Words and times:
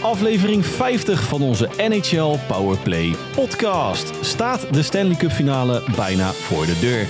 aflevering 0.00 0.66
50 0.66 1.22
van 1.22 1.42
onze 1.42 1.68
NHL 1.88 2.38
Powerplay 2.46 3.14
podcast. 3.34 4.12
Staat 4.20 4.74
de 4.74 4.82
Stanley 4.82 5.16
Cup 5.16 5.30
finale 5.30 5.82
bijna 5.96 6.32
voor 6.32 6.66
de 6.66 6.78
deur. 6.80 7.06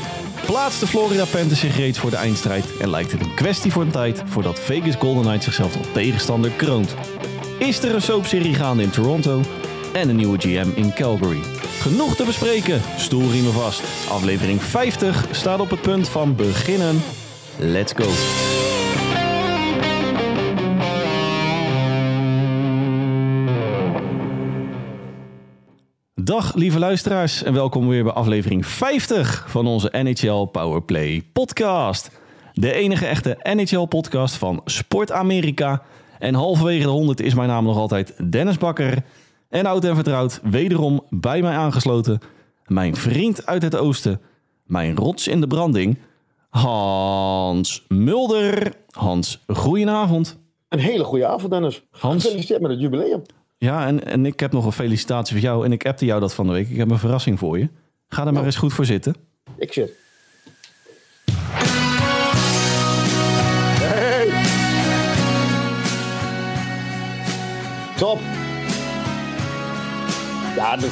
Plaatst 0.47 0.81
de 0.81 0.87
Florida 0.87 1.25
Panthers 1.25 1.61
zich 1.61 1.77
reeds 1.77 1.99
voor 1.99 2.11
de 2.11 2.17
eindstrijd 2.17 2.77
en 2.77 2.91
lijkt 2.91 3.13
het 3.13 3.21
een 3.21 3.35
kwestie 3.35 3.73
van 3.73 3.91
tijd 3.91 4.23
voordat 4.27 4.59
Vegas 4.59 4.95
Golden 4.95 5.23
Knights 5.23 5.45
zichzelf 5.45 5.73
tot 5.73 5.93
tegenstander 5.93 6.51
kroont. 6.51 6.95
Is 7.59 7.83
er 7.83 7.95
een 7.95 8.03
soapserie 8.03 8.55
gaande 8.55 8.83
in 8.83 8.91
Toronto 8.91 9.41
en 9.93 10.09
een 10.09 10.17
nieuwe 10.17 10.39
GM 10.39 10.69
in 10.75 10.95
Calgary? 10.95 11.41
Genoeg 11.81 12.17
te 12.17 12.25
bespreken, 12.25 12.81
stoelriemen 12.97 13.53
vast. 13.53 13.83
Aflevering 14.11 14.63
50 14.63 15.27
staat 15.31 15.61
op 15.61 15.71
het 15.71 15.83
punt 15.83 16.09
van 16.09 16.35
beginnen. 16.35 17.03
Let's 17.59 17.93
go. 17.97 18.07
Dag 26.29 26.55
lieve 26.55 26.79
luisteraars 26.79 27.43
en 27.43 27.53
welkom 27.53 27.89
weer 27.89 28.03
bij 28.03 28.13
aflevering 28.13 28.67
50 28.67 29.45
van 29.49 29.67
onze 29.67 29.91
NHL 29.93 30.45
Powerplay 30.45 31.23
podcast. 31.33 32.11
De 32.53 32.73
enige 32.73 33.07
echte 33.07 33.39
NHL 33.43 33.85
podcast 33.85 34.35
van 34.35 34.61
Sport 34.65 35.13
Amerika. 35.13 35.83
En 36.19 36.35
halverwege 36.35 36.83
de 36.83 36.89
100 36.89 37.21
is 37.21 37.35
mijn 37.35 37.49
naam 37.49 37.65
nog 37.65 37.77
altijd 37.77 38.33
Dennis 38.33 38.59
Bakker. 38.59 39.05
En 39.49 39.67
oud 39.67 39.85
en 39.85 39.95
vertrouwd, 39.95 40.41
wederom 40.43 41.01
bij 41.11 41.43
mij 41.43 41.57
aangesloten. 41.57 42.19
Mijn 42.67 42.97
vriend 42.97 43.47
uit 43.47 43.63
het 43.63 43.77
oosten, 43.77 44.21
mijn 44.65 44.97
rots 44.97 45.29
in 45.29 45.41
de 45.41 45.47
branding, 45.47 45.99
Hans 46.49 47.85
Mulder. 47.89 48.73
Hans, 48.91 49.45
goedenavond. 49.47 50.39
Een 50.69 50.79
hele 50.79 51.05
goede 51.05 51.27
avond, 51.27 51.51
Dennis. 51.53 51.83
Hans? 51.91 52.23
Gefeliciteerd 52.23 52.61
met 52.61 52.71
het 52.71 52.81
jubileum. 52.81 53.23
Ja, 53.59 53.87
en, 53.87 54.05
en 54.05 54.27
ik 54.27 54.41
heb 54.41 54.53
nog 54.53 54.65
een 54.65 54.73
felicitatie 54.73 55.35
voor 55.35 55.45
jou. 55.45 55.65
En 55.65 55.73
ik 55.73 55.87
appte 55.87 56.05
jou 56.05 56.21
dat 56.21 56.35
van 56.35 56.47
de 56.47 56.53
week. 56.53 56.69
Ik 56.69 56.77
heb 56.77 56.91
een 56.91 56.99
verrassing 56.99 57.39
voor 57.39 57.59
je. 57.59 57.69
Ga 58.09 58.27
er 58.27 58.33
maar 58.33 58.45
eens 58.45 58.57
goed 58.57 58.73
voor 58.73 58.85
zitten. 58.85 59.15
Ik 59.57 59.73
zit. 59.73 59.93
Hey! 63.81 64.27
Top. 67.97 68.19
Ja, 70.57 70.77
dus... 70.77 70.91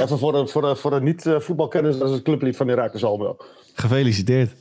Even 0.00 0.18
voor 0.18 0.32
de, 0.32 0.46
voor 0.46 0.62
de, 0.62 0.76
voor 0.76 0.90
de 0.90 1.00
niet-voetbalkennis, 1.00 1.98
dat 1.98 2.08
is 2.08 2.14
het 2.14 2.24
clublied 2.24 2.56
van 2.56 2.68
Herakles 2.68 3.04
Almelo. 3.04 3.36
Gefeliciteerd. 3.74 4.52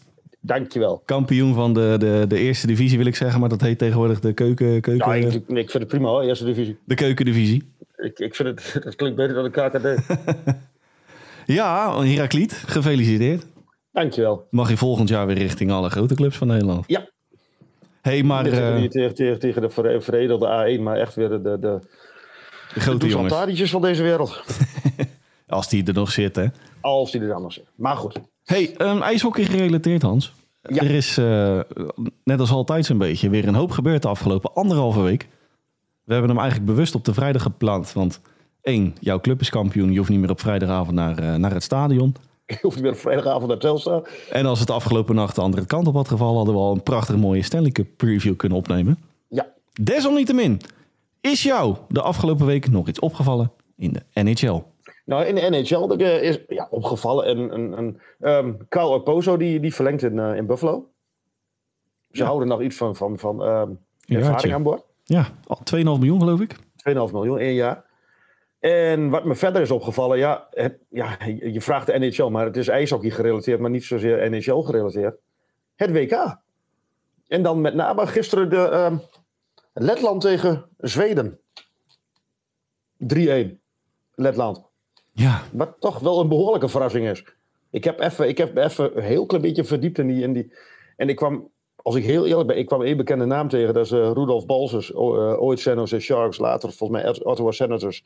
Dankjewel. 0.48 1.02
Kampioen 1.06 1.54
van 1.54 1.74
de, 1.74 1.96
de, 2.00 2.26
de 2.28 2.38
eerste 2.38 2.68
divisie 2.68 2.98
wil 2.98 3.08
ik 3.08 3.16
zeggen. 3.16 3.40
Maar 3.40 3.50
dat 3.50 3.62
heet 3.62 3.78
tegenwoordig 3.78 4.20
de 4.20 4.34
keuken, 4.34 4.82
keuken, 4.82 4.96
Ja, 5.08 5.14
ik, 5.14 5.34
ik 5.34 5.70
vind 5.70 5.74
het 5.74 5.88
prima 5.88 6.08
hoor, 6.08 6.22
eerste 6.24 6.46
divisie. 6.46 6.78
de 6.86 6.96
keukendivisie. 6.96 7.72
Ik, 7.96 8.20
ik 8.20 8.36
vind 8.36 8.48
het, 8.50 8.74
het 8.86 8.96
klinkt 8.96 9.18
beter 9.18 9.34
dan 9.36 9.44
de 9.44 9.50
KKD. 9.52 10.06
Ja, 11.46 12.02
Herakliet, 12.02 12.54
gefeliciteerd. 12.54 13.46
Dankjewel. 13.92 14.48
Mag 14.50 14.70
je 14.70 14.78
volgend 14.78 15.10
jaar 15.10 15.28
weer 15.28 15.38
richting 15.38 15.72
alle 15.72 15.90
grote 15.90 16.16
clubs 16.16 16.38
van 16.38 16.48
Nederland. 16.48 16.84
Ja, 16.88 17.10
hey, 18.02 18.24
maar 18.24 18.46
eh, 18.46 18.80
niet 18.80 18.92
tegen, 18.92 19.16
tegen, 19.16 19.40
tegen 19.40 19.62
de 19.62 19.70
vere- 19.70 20.02
veredelde 20.02 20.78
A1, 20.78 20.82
maar 20.82 20.98
echt 20.98 21.16
weer 21.16 21.30
de, 21.30 21.42
de, 21.42 21.58
de, 21.60 21.80
de 22.74 22.80
grote 22.80 22.98
de 23.06 23.08
jongens. 23.12 23.70
Van 23.70 23.82
deze 23.82 24.04
wereld. 24.04 24.44
Als 25.48 25.70
die 25.70 25.86
er 25.88 25.94
nog 25.94 26.12
zitten. 26.12 26.54
Als 26.82 27.12
die 27.12 27.22
er 27.22 27.34
anders 27.34 27.56
zijn. 27.56 27.68
Maar 27.76 27.96
goed. 27.96 28.20
Hey, 28.48 28.76
um, 28.78 29.02
ijshockey 29.02 29.44
gerelateerd 29.44 30.02
Hans. 30.02 30.34
Ja. 30.62 30.82
Er 30.82 30.92
is, 30.92 31.18
eh, 31.18 31.60
net 32.24 32.40
als 32.40 32.52
altijd 32.52 32.86
zo'n 32.86 32.98
beetje, 32.98 33.30
weer 33.30 33.48
een 33.48 33.56
hoop 33.56 33.72
gebeurd 33.72 34.02
de 34.02 34.08
afgelopen 34.08 34.54
anderhalve 34.54 35.02
week. 35.02 35.28
We 36.04 36.14
hebben 36.14 36.30
hem 36.30 36.40
eigenlijk 36.40 36.70
bewust 36.70 36.96
op 36.96 37.06
de 37.06 37.14
vrijdag 37.14 37.42
gepland. 37.42 37.94
Want 37.94 38.22
één, 38.62 38.96
jouw 39.00 39.20
club 39.20 39.42
is 39.42 39.50
kampioen. 39.50 39.92
Je 39.92 39.98
hoeft 39.98 40.10
niet 40.10 40.20
meer 40.20 40.30
op 40.30 40.40
vrijdagavond 40.40 40.96
naar, 40.96 41.18
eh, 41.18 41.36
naar 41.36 41.54
het 41.54 41.64
stadion. 41.64 42.16
Je 42.46 42.58
hoeft 42.62 42.76
niet 42.76 42.84
meer 42.84 42.94
op 42.94 43.00
vrijdagavond 43.00 43.48
naar 43.48 43.58
Telstar. 43.58 44.10
En 44.30 44.46
als 44.46 44.60
het 44.60 44.70
afgelopen 44.70 45.16
nacht 45.16 45.36
de 45.36 45.42
andere 45.42 45.66
kant 45.66 45.88
op 45.88 45.94
had 45.94 46.08
gevallen... 46.08 46.36
hadden 46.36 46.54
we 46.54 46.60
al 46.60 46.74
een 46.74 46.84
prachtig 46.84 47.16
mooie 47.16 47.42
Stanley 47.42 47.72
Cup 47.72 47.88
preview 47.98 48.36
kunnen 48.36 48.58
opnemen. 48.58 48.98
Ja. 49.30 49.48
Desalniettemin, 49.82 50.62
is 51.22 51.44
jou 51.44 51.76
de 51.88 52.02
afgelopen 52.02 52.46
week 52.46 52.70
nog 52.70 52.88
iets 52.88 53.00
opgevallen 53.00 53.52
in 53.76 53.94
de 53.94 54.22
NHL? 54.24 54.64
Nou, 55.08 55.26
in 55.26 55.36
de 55.36 55.42
NHL 55.42 55.92
er, 55.92 56.02
eh, 56.02 56.22
is 56.30 56.40
ja, 56.48 56.68
opgevallen 56.70 57.30
een, 57.30 57.54
een, 57.54 57.78
een 57.78 58.02
ehm 58.20 58.54
Kyle 58.70 58.84
Oposo 58.90 59.38
die, 59.38 59.60
die 59.60 59.74
verlengt 59.76 60.04
in, 60.04 60.20
eh, 60.20 60.36
in 60.36 60.46
Buffalo. 60.46 60.90
Ze 62.12 62.18
Ja. 62.18 62.26
houden 62.26 62.48
nog 62.48 62.62
iets 62.62 62.78
van, 62.78 62.96
van, 62.96 63.20
van 63.20 63.44
ehm 63.44 63.72
ervaring 64.06 64.54
aan 64.54 64.64
boord. 64.64 64.82
2,5 64.82 64.88
Ja, 65.04 65.26
al 65.48 65.60
2,5 65.64 65.84
miljoen 65.84 66.20
geloof 66.20 66.40
ik. 66.42 66.56
miljoen, 67.12 67.38
één 67.40 67.54
jaar. 67.54 67.86
En 68.60 69.10
wat 69.10 69.26
me 69.26 69.36
verder 69.36 69.62
is 69.62 69.72
opgevallen, 69.72 70.18
ja, 70.18 70.48
het, 70.52 70.78
ja, 70.90 71.18
je 71.26 71.54
je 71.54 71.62
vraagt 71.62 71.86
de 71.88 71.98
NHL, 72.00 72.30
maar 72.30 72.46
het 72.46 72.58
is 72.58 72.68
ijshockey 72.68 73.10
gerelateerd, 73.10 73.60
maar 73.60 73.70
niet 73.70 73.84
zozeer 73.84 74.30
NHL 74.30 74.60
gerelateerd. 74.62 75.16
Het 75.76 75.92
WK. 75.92 76.38
En 77.28 77.42
dan 77.44 77.62
met 77.62 77.74
name 77.74 78.08
gisteren 78.08 78.50
de 78.50 78.70
ehm, 78.70 78.98
Letland 79.74 80.22
tegen 80.22 80.66
Zweden. 80.78 81.40
3-1. 82.98 83.62
Letland. 84.14 84.67
Ja, 85.18 85.44
Wat 85.52 85.76
toch 85.80 86.00
wel 86.00 86.20
een 86.20 86.28
behoorlijke 86.28 86.68
verrassing 86.70 87.08
is. 87.08 87.24
Ik 87.70 87.84
heb 87.84 88.00
even, 88.00 88.28
ik 88.28 88.38
heb 88.38 88.58
even 88.58 88.98
een 88.98 89.04
heel 89.04 89.26
klein 89.26 89.44
beetje 89.44 89.64
verdiept 89.64 89.98
in 89.98 90.08
die, 90.08 90.32
die. 90.32 90.54
En 90.96 91.10
ik 91.10 91.16
kwam, 91.16 91.52
als 91.76 91.96
ik 91.96 92.04
heel 92.04 92.26
eerlijk 92.26 92.48
ben, 92.48 92.58
ik 92.58 92.66
kwam 92.66 92.82
één 92.82 92.98
bekende 92.98 93.26
naam 93.26 93.50
tegen. 93.50 93.74
Dat 93.74 93.86
is 93.86 93.92
eh, 93.92 94.00
Rudolf 94.00 94.46
Balsers, 94.46 94.92
eh, 94.92 95.42
ooit 95.42 95.60
San 95.60 95.76
Jose 95.76 96.00
Sharks, 96.00 96.38
later 96.38 96.72
volgens 96.72 97.02
mij 97.02 97.26
Ottawa 97.26 97.52
Senators. 97.52 98.04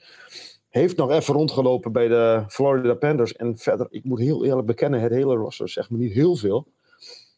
Heeft 0.69 0.97
nog 0.97 1.11
even 1.11 1.33
rondgelopen 1.33 1.91
bij 1.91 2.07
de 2.07 2.43
Florida 2.47 2.93
Panthers. 2.93 3.33
En 3.35 3.57
verder, 3.57 3.87
ik 3.89 4.03
moet 4.03 4.19
heel 4.19 4.45
eerlijk 4.45 4.67
bekennen, 4.67 5.01
het 5.01 5.11
hele 5.11 5.35
roster 5.35 5.69
zegt 5.69 5.89
me 5.89 5.97
niet 5.97 6.13
heel 6.13 6.35
veel. 6.35 6.67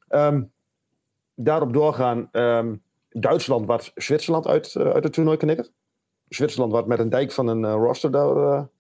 Ehm, 0.08 0.44
daarop 1.36 1.74
doorgaan, 1.74 2.30
ehm, 2.32 2.76
Duitsland 3.10 3.66
wat 3.66 3.92
Zwitserland 3.96 4.48
uit, 4.48 4.76
eh, 4.76 4.90
uit 4.90 5.04
het 5.04 5.14
toernooi 5.14 5.38
knikkert. 5.38 5.72
Zwitserland 6.28 6.72
wat 6.72 6.88
met 6.88 7.00
een 7.00 7.10
dijk 7.10 7.32
van 7.32 7.48
een 7.48 7.72
roster 7.72 8.12
daar... 8.12 8.72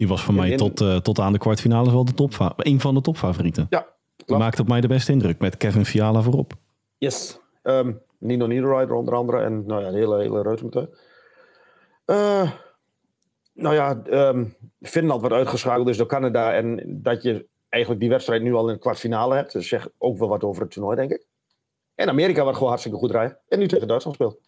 die 0.00 0.08
was 0.08 0.22
voor 0.22 0.34
mij 0.34 0.50
in- 0.50 0.56
tot, 0.56 0.80
eh, 0.80 0.96
tot 0.96 1.18
aan 1.18 1.32
de 1.32 1.38
kwartfinale 1.38 1.90
wel 1.90 2.04
de 2.04 2.14
topfa 2.14 2.52
een 2.56 2.80
van 2.80 2.94
de 2.94 3.00
topfavorieten. 3.00 3.66
ja, 3.70 3.86
klopt. 4.26 4.42
maakte 4.42 4.62
op 4.62 4.68
mij 4.68 4.80
de 4.80 4.88
beste 4.88 5.12
indruk 5.12 5.38
met 5.38 5.56
Kevin 5.56 5.84
Fiala 5.84 6.22
voorop. 6.22 6.52
Yes. 6.98 7.40
Ehm, 7.62 7.92
Nino 8.18 8.46
Niederreiter 8.46 8.94
onder 8.94 9.14
andere. 9.14 9.42
En 9.42 9.66
nou 9.66 9.82
ja, 9.82 9.90
de 9.90 9.96
hele, 9.98 10.18
hele 10.18 10.42
reutemeteut. 10.42 10.98
Eh 12.04 12.50
nou 13.54 13.74
ja, 13.74 14.02
ehm, 14.04 14.44
Finland 14.80 15.20
wordt 15.20 15.36
uitgeschakeld 15.36 15.86
dus 15.86 15.96
door 15.96 16.06
Canada. 16.06 16.52
En 16.54 16.82
dat 17.02 17.22
je 17.22 17.46
eigenlijk 17.68 18.02
die 18.02 18.10
wedstrijd 18.10 18.42
nu 18.42 18.54
al 18.54 18.64
in 18.66 18.72
het 18.72 18.80
kwartfinale 18.80 19.34
hebt. 19.34 19.52
Dus 19.52 19.68
zegt 19.68 19.90
ook 19.98 20.18
wel 20.18 20.28
wat 20.28 20.44
over 20.44 20.62
het 20.62 20.70
toernooi, 20.70 20.96
denk 20.96 21.10
ik. 21.10 21.26
En 21.94 22.08
Amerika 22.08 22.40
wordt 22.40 22.54
gewoon 22.54 22.68
hartstikke 22.68 22.98
goed 22.98 23.10
rijden. 23.10 23.38
En 23.48 23.58
nu 23.58 23.66
tegen 23.68 23.88
Duitsland 23.88 24.16
speelt. 24.16 24.38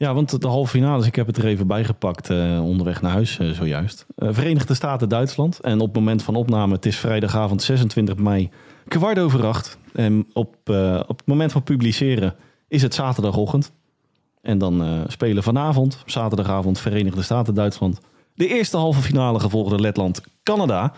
Ja, 0.00 0.14
want 0.14 0.40
de 0.40 0.46
halve 0.46 0.70
finales, 0.70 1.06
ik 1.06 1.14
heb 1.14 1.26
het 1.26 1.36
er 1.36 1.46
even 1.46 1.66
bijgepakt 1.66 2.30
eh, 2.30 2.64
onderweg 2.64 3.02
naar 3.02 3.12
huis 3.12 3.38
eh, 3.38 3.50
zojuist. 3.50 4.06
Eh, 4.16 4.28
Verenigde 4.32 4.74
Staten, 4.74 5.08
Duitsland. 5.08 5.60
En 5.60 5.80
op 5.80 5.86
het 5.86 5.96
moment 5.96 6.22
van 6.22 6.34
opname, 6.34 6.74
het 6.74 6.86
is 6.86 6.96
vrijdagavond 6.96 7.62
26 7.62 8.16
mei, 8.16 8.50
kwart 8.88 9.18
over 9.18 9.46
acht. 9.46 9.78
En 9.92 10.26
op, 10.32 10.56
op 11.06 11.18
het 11.18 11.26
moment 11.26 11.52
van 11.52 11.62
publiceren 11.62 12.34
is 12.68 12.82
het 12.82 12.94
zaterdagochtend. 12.94 13.72
En 14.42 14.58
dan 14.58 15.04
spelen 15.06 15.42
vanavond, 15.42 16.02
zaterdagavond, 16.06 16.78
Verenigde 16.78 17.22
Staten, 17.22 17.54
Duitsland. 17.54 18.00
De 18.34 18.48
eerste 18.48 18.76
halve 18.76 19.00
finale 19.00 19.40
gevolgd 19.40 19.70
door 19.70 19.80
Letland, 19.80 20.20
Canada. 20.42 20.92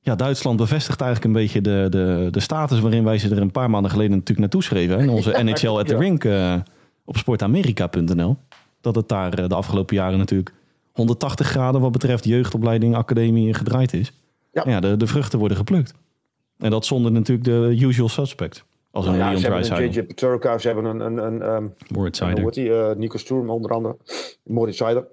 Ja, 0.00 0.14
Duitsland 0.14 0.56
bevestigt 0.56 1.00
eigenlijk 1.00 1.34
een 1.34 1.40
beetje 1.42 1.60
de, 1.60 1.86
de, 1.90 2.28
de 2.30 2.40
status 2.40 2.80
waarin 2.80 3.04
wij 3.04 3.18
ze 3.18 3.30
er 3.30 3.40
een 3.40 3.50
paar 3.50 3.70
maanden 3.70 3.90
geleden 3.90 4.12
natuurlijk 4.12 4.40
naartoe 4.40 4.62
schreven. 4.62 4.96
hè, 4.96 5.02
In 5.02 5.08
onze 5.08 5.30
NHL 5.42 5.78
at 5.78 5.86
the 5.86 5.94
ja. 5.94 6.00
Rink 6.00 6.24
op 7.12 7.18
sportamerika.nl. 7.18 8.36
Dat 8.80 8.94
het 8.94 9.08
daar 9.08 9.38
eh, 9.38 9.48
de 9.48 9.54
afgelopen 9.54 9.96
jaren 9.96 10.18
natuurlijk 10.18 10.52
180 10.92 11.46
graden 11.46 11.80
wat 11.80 11.92
betreft 11.92 12.24
jeugdopleiding, 12.24 12.94
academie 12.94 13.54
gedraaid 13.54 13.92
is. 13.92 14.12
Ja. 14.52 14.62
Ja, 14.66 14.80
de, 14.80 14.96
de 14.96 15.06
vruchten 15.06 15.38
worden 15.38 15.56
geplukt. 15.56 15.94
En 16.58 16.70
dat 16.70 16.86
zonder 16.86 17.12
natuurlijk 17.12 17.46
de 17.46 17.76
usual 17.80 18.08
suspects. 18.08 18.64
Als 18.90 19.06
een 19.06 19.16
ja, 19.16 19.28
Leon 19.28 19.40
ze 19.40 19.50
hebben 19.50 19.82
een 19.82 19.90
JJ 19.90 20.02
Peturka. 20.02 20.58
Ze 20.58 20.66
hebben 20.66 20.84
een, 20.84 21.00
een, 21.00 21.16
een, 21.18 21.42
ehm, 21.42 21.66
Moritz 21.88 22.18
Seider. 22.18 22.90
Eh, 22.90 22.96
Nico 22.96 23.18
Sturm 23.18 23.50
onder 23.50 23.70
andere. 23.70 23.96
Moritz 24.42 24.76
Seider. 24.76 25.06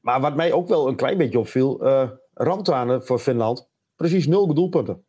Maar 0.00 0.20
wat 0.20 0.36
mij 0.36 0.52
ook 0.52 0.68
wel 0.68 0.88
een 0.88 0.96
klein 0.96 1.18
beetje 1.18 1.38
opviel. 1.38 1.80
Rantanen 2.34 3.04
voor 3.04 3.18
Finland. 3.18 3.68
Precies 3.96 4.26
nul 4.26 4.54
doelpunten. 4.54 5.04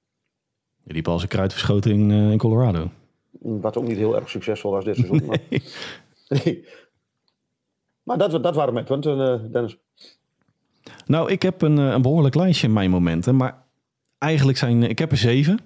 Die 0.84 1.06
als 1.06 1.22
een 1.22 1.28
kruid 1.28 1.52
verschoten 1.52 1.92
in, 1.92 2.12
eh, 2.12 2.32
in 2.32 2.38
Colorado. 2.38 2.90
Wat 3.48 3.78
ook 3.78 3.88
niet 3.88 3.98
heel 3.98 4.16
erg 4.16 4.30
succesvol 4.30 4.72
was 4.72 4.86
dit 4.86 4.96
seizoen. 4.96 5.26
Maar, 5.28 5.40
nee. 6.44 6.66
maar 8.04 8.18
dat, 8.18 8.44
dat 8.44 8.56
waren 8.56 8.74
mijn 8.74 8.86
punten, 8.86 9.22
eh, 9.22 9.52
Dennis. 9.52 9.78
Nou, 11.06 11.32
ik 11.32 11.42
heb 11.42 11.62
een, 11.62 11.78
eh, 11.78 11.86
een 11.86 12.02
behoorlijk 12.02 12.36
lijstje 12.36 12.68
in 12.68 12.74
mijn 12.74 12.90
momenten. 12.90 13.36
Maar 13.36 13.64
eigenlijk 14.18 14.58
zijn... 14.58 14.84
Ik 14.84 15.00
heb 15.00 15.12
er 15.12 15.18
zeven. 15.18 15.60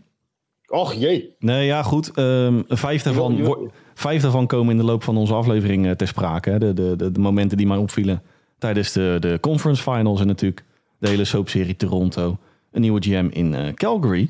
Och 0.68 0.94
jee. 0.94 1.36
Nee, 1.40 1.66
ja, 1.66 1.84
goed. 1.84 2.12
Ehm, 2.12 2.62
vijf, 2.68 3.04
daarvan, 3.04 3.72
vijf 3.94 4.46
komen 4.46 4.72
in 4.72 4.78
de 4.78 4.84
loop 4.84 5.04
van 5.04 5.18
onze 5.18 5.34
aflevering 5.34 5.86
eh, 5.86 5.92
ter 5.92 6.08
sprake. 6.08 6.50
Hè. 6.50 6.60
De, 6.60 6.74
de, 6.74 6.96
de, 6.96 7.12
de 7.12 7.20
momenten 7.20 7.58
die 7.58 7.68
mij 7.68 7.78
opvielen 7.78 8.22
tijdens 8.58 8.92
de, 8.92 9.18
de 9.20 9.38
conference 9.40 9.82
finals 9.82 10.22
en 10.22 10.28
natuurlijk 10.28 10.64
de 10.98 11.10
hele 11.10 11.26
soapserie 11.26 11.76
Toronto. 11.76 12.38
Een 12.72 12.82
nieuwe 12.82 13.02
GM 13.02 13.28
in 13.32 13.54
eh, 13.54 13.74
Calgary. 13.74 14.30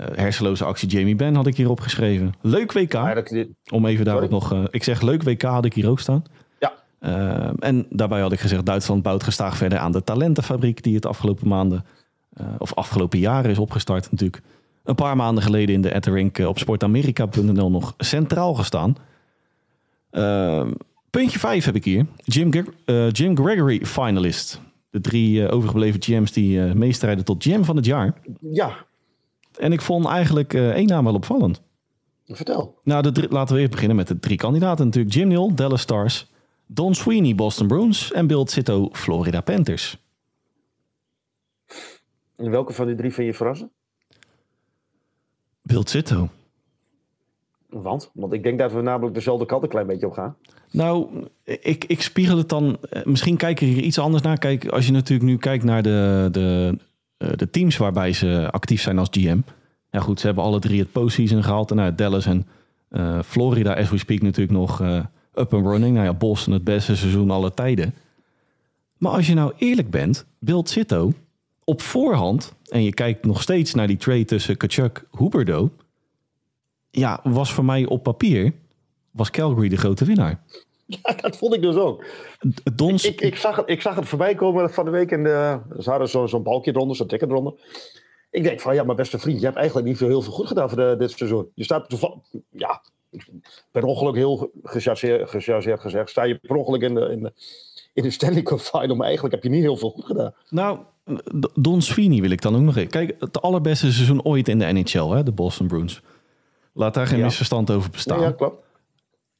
Eh 0.00 0.16
hersenloze 0.16 0.64
actie 0.64 0.88
Jamie 0.88 1.16
Benn 1.16 1.34
had 1.36 1.46
ik 1.46 1.56
hier 1.56 1.70
opgeschreven. 1.70 2.32
Leuk 2.40 2.72
WK. 2.72 2.92
Ja, 2.92 3.14
dat, 3.14 3.44
Om 3.72 3.86
even 3.86 4.04
daarop 4.04 4.30
Sorry? 4.30 4.38
nog... 4.38 4.52
eh, 4.52 4.64
ik 4.70 4.82
zeg 4.84 5.00
leuk 5.02 5.22
WK 5.22 5.42
had 5.42 5.64
ik 5.64 5.74
hier 5.74 5.88
ook 5.88 6.00
staan. 6.00 6.24
ja. 6.58 6.72
Eh, 6.98 7.50
en 7.58 7.86
daarbij 7.90 8.20
had 8.20 8.32
ik 8.32 8.40
gezegd, 8.40 8.66
Duitsland 8.66 9.02
bouwt 9.02 9.22
gestaag 9.22 9.56
verder 9.56 9.78
aan 9.78 9.92
de 9.92 10.04
talentenfabriek 10.04 10.82
die 10.82 10.94
het 10.94 11.06
afgelopen 11.06 11.48
maanden, 11.48 11.84
of 12.58 12.74
afgelopen 12.74 13.18
jaren 13.18 13.50
is 13.50 13.58
opgestart 13.58 14.10
natuurlijk. 14.10 14.42
Een 14.84 14.94
paar 14.94 15.16
maanden 15.16 15.42
geleden 15.42 15.74
in 15.74 15.80
de 15.80 15.90
Etterink 15.90 16.38
op 16.38 16.58
sportamerika.nl 16.58 17.70
nog 17.70 17.94
centraal 17.98 18.54
gestaan. 18.54 18.94
Puntje 21.10 21.38
5 21.38 21.64
heb 21.64 21.74
ik 21.74 21.84
hier. 21.84 22.06
Jim, 22.24 22.52
Gre- 22.52 23.08
Jim 23.10 23.36
Gregory 23.36 23.84
finalist. 23.84 24.60
De 24.90 25.00
drie 25.00 25.48
overgebleven 25.50 26.02
GM's 26.02 26.32
die 26.32 26.60
meestrijden 26.60 27.24
tot 27.24 27.42
GM 27.42 27.62
van 27.62 27.76
het 27.76 27.84
jaar. 27.84 28.14
ja, 28.52 28.76
En 29.60 29.72
ik 29.72 29.80
vond 29.80 30.06
eigenlijk 30.06 30.54
eh, 30.54 30.70
één 30.70 30.86
naam 30.86 31.04
wel 31.04 31.14
opvallend. 31.14 31.62
vertel. 32.26 32.78
Nou, 32.84 33.02
de 33.02 33.12
drie- 33.12 33.28
laten 33.28 33.54
we 33.54 33.60
eerst 33.60 33.72
beginnen 33.72 33.96
met 33.96 34.08
de 34.08 34.18
drie 34.18 34.36
kandidaten. 34.36 34.84
Natuurlijk 34.84 35.14
Jim 35.14 35.28
Neal, 35.28 35.54
Dallas 35.54 35.80
Stars. 35.80 36.30
Don 36.66 36.94
Sweeney, 36.94 37.34
Boston 37.34 37.66
Bruins. 37.66 38.12
En 38.12 38.26
Bill 38.26 38.46
Zito, 38.48 38.88
Florida 38.92 39.40
Panthers. 39.40 39.96
En 42.36 42.50
welke 42.50 42.72
van 42.72 42.86
die 42.86 42.94
drie 42.96 43.12
vind 43.12 43.26
je 43.26 43.34
verrassen? 43.34 43.70
Bill 45.62 45.82
Zito. 45.86 46.28
Want? 47.68 48.10
Want 48.14 48.32
ik 48.32 48.42
denk 48.42 48.58
dat 48.58 48.72
we 48.72 48.80
namelijk 48.80 49.14
dezelfde 49.14 49.46
kant 49.46 49.62
een 49.62 49.68
klein 49.68 49.86
beetje 49.86 50.06
op 50.06 50.12
gaan. 50.12 50.36
Nou, 50.70 51.08
ik, 51.44 51.84
ik 51.84 52.02
spiegel 52.02 52.36
het 52.36 52.48
dan... 52.48 52.78
eh, 52.90 53.04
Misschien 53.04 53.36
kijk 53.36 53.60
ik 53.60 53.76
er 53.76 53.82
iets 53.82 53.98
anders 53.98 54.22
naar. 54.22 54.38
Kijk, 54.38 54.66
als 54.68 54.86
je 54.86 54.92
natuurlijk 54.92 55.28
nu 55.30 55.36
kijkt 55.36 55.64
naar 55.64 55.82
de, 55.82 56.28
de, 56.32 56.78
de 57.34 57.50
teams 57.50 57.76
waarbij 57.76 58.12
ze 58.12 58.48
actief 58.50 58.82
zijn 58.82 58.98
als 58.98 59.08
GM. 59.10 59.40
Ja 59.90 60.00
goed, 60.00 60.20
ze 60.20 60.26
hebben 60.26 60.44
alle 60.44 60.58
drie 60.58 60.80
het 60.80 60.92
postseason 60.92 61.42
gehaald. 61.42 61.70
En 61.70 61.76
nou, 61.76 61.94
Dallas 61.94 62.26
en 62.26 62.46
eh, 62.88 63.18
Florida, 63.22 63.74
as 63.74 63.90
we 63.90 63.98
speak, 63.98 64.22
natuurlijk 64.22 64.58
nog 64.58 64.80
eh, 64.80 65.04
up 65.34 65.54
and 65.54 65.66
running. 65.66 65.94
Nou 65.94 66.06
ja, 66.06 66.14
Boston 66.14 66.52
het 66.52 66.64
beste 66.64 66.96
seizoen 66.96 67.30
aller 67.30 67.54
tijden. 67.54 67.94
Maar 68.98 69.12
als 69.12 69.26
je 69.26 69.34
nou 69.34 69.52
eerlijk 69.56 69.90
bent, 69.90 70.26
Bill 70.38 70.62
Zito 70.64 71.12
op 71.64 71.80
voorhand... 71.82 72.54
en 72.68 72.82
je 72.82 72.94
kijkt 72.94 73.24
nog 73.24 73.42
steeds 73.42 73.74
naar 73.74 73.86
die 73.86 73.96
trade 73.96 74.24
tussen 74.24 74.56
Kachuk 74.56 75.06
Huberdo... 75.18 75.70
ja, 76.90 77.20
was 77.22 77.52
voor 77.52 77.64
mij 77.64 77.86
op 77.86 78.02
papier... 78.02 78.52
was 79.10 79.30
Calgary 79.30 79.68
de 79.68 79.76
grote 79.76 80.04
winnaar. 80.04 80.42
Ja, 81.02 81.14
dat 81.20 81.36
vond 81.36 81.54
ik 81.54 81.62
dus 81.62 81.74
ook. 81.76 82.04
Dons, 82.74 83.04
Ik, 83.04 83.20
ik, 83.20 83.36
zag, 83.36 83.56
het, 83.56 83.68
ik 83.68 83.80
zag 83.80 83.94
het 83.94 84.08
voorbij 84.08 84.34
komen 84.34 84.70
van 84.70 84.84
de 84.84 84.90
week. 84.90 85.10
En 85.10 85.22
de, 85.22 85.58
ze 85.78 85.90
hadden 85.90 86.08
zo- 86.08 86.26
zo'n 86.26 86.42
balkje 86.42 86.70
eronder, 86.70 86.96
zo'n 86.96 87.06
ticket 87.06 87.30
eronder. 87.30 87.52
Ik 88.30 88.42
denk 88.42 88.60
van, 88.60 88.74
ja, 88.74 88.82
maar 88.84 88.94
beste 88.94 89.18
vriend, 89.18 89.38
je 89.38 89.44
hebt 89.44 89.56
eigenlijk 89.58 89.86
niet 89.88 89.98
zo 89.98 90.06
heel 90.06 90.22
veel 90.22 90.32
goed 90.32 90.46
gedaan 90.46 90.68
voor 90.68 90.78
de, 90.78 90.94
dit 90.98 91.10
seizoen. 91.10 91.48
Je 91.54 91.64
staat 91.64 91.88
toevallig, 91.88 92.16
ja, 92.50 92.82
per 93.70 93.84
ongeluk 93.84 94.14
heel 94.14 94.50
gechargeerd, 94.62 95.30
gechargeerd 95.30 95.80
gezegd, 95.80 96.10
sta 96.10 96.22
je 96.22 96.34
per 96.34 96.56
ongeluk 96.56 96.82
in 96.82 96.94
de, 96.94 97.00
in 97.10 97.22
de, 97.22 97.32
in 97.94 98.02
de 98.02 98.10
Stanley 98.10 98.42
Cup 98.42 98.58
final, 98.60 98.96
maar 98.96 99.04
eigenlijk 99.06 99.34
heb 99.34 99.42
je 99.44 99.50
niet 99.50 99.62
heel 99.62 99.76
veel 99.76 99.90
goed 99.90 100.04
gedaan. 100.04 100.34
nou, 100.48 100.78
Don 101.54 101.82
Sweeney 101.82 102.20
wil 102.20 102.30
ik 102.30 102.42
dan 102.42 102.54
ook 102.54 102.60
nog 102.62 102.76
even. 102.76 102.90
Kijk, 102.90 103.16
het 103.18 103.42
allerbeste 103.42 103.92
seizoen 103.92 104.24
ooit 104.24 104.48
in 104.48 104.58
de 104.58 104.64
NHL, 104.72 105.08
hè, 105.10 105.22
de 105.22 105.32
Boston 105.32 105.66
Bruins. 105.66 106.00
Laat 106.72 106.94
daar 106.94 107.06
geen 107.06 107.18
Ja. 107.18 107.24
misverstand 107.24 107.70
over 107.70 107.90
bestaan. 107.90 108.18
Ja, 108.20 108.24
ja, 108.26 108.32
klopt. 108.32 108.64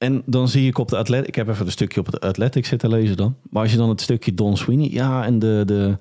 En 0.01 0.23
dan 0.27 0.49
zie 0.49 0.69
ik 0.69 0.79
op 0.79 0.89
de 0.89 0.97
Athletic, 0.97 1.29
ik 1.29 1.35
heb 1.35 1.49
even 1.49 1.67
een 1.67 1.73
stukje 1.73 2.01
op 2.01 2.07
het 2.07 2.21
Athletic 2.21 2.67
zitten 2.67 2.89
lezen 2.89 3.17
dan. 3.17 3.37
Maar 3.51 3.63
als 3.63 3.71
je 3.73 3.77
dan 3.77 3.89
het 3.89 4.01
stukje 4.01 4.35
Don 4.35 4.57
Sweeney, 4.57 4.91
ja, 4.91 5.25
en 5.25 5.39
de, 5.39 5.63
de, 5.67 5.99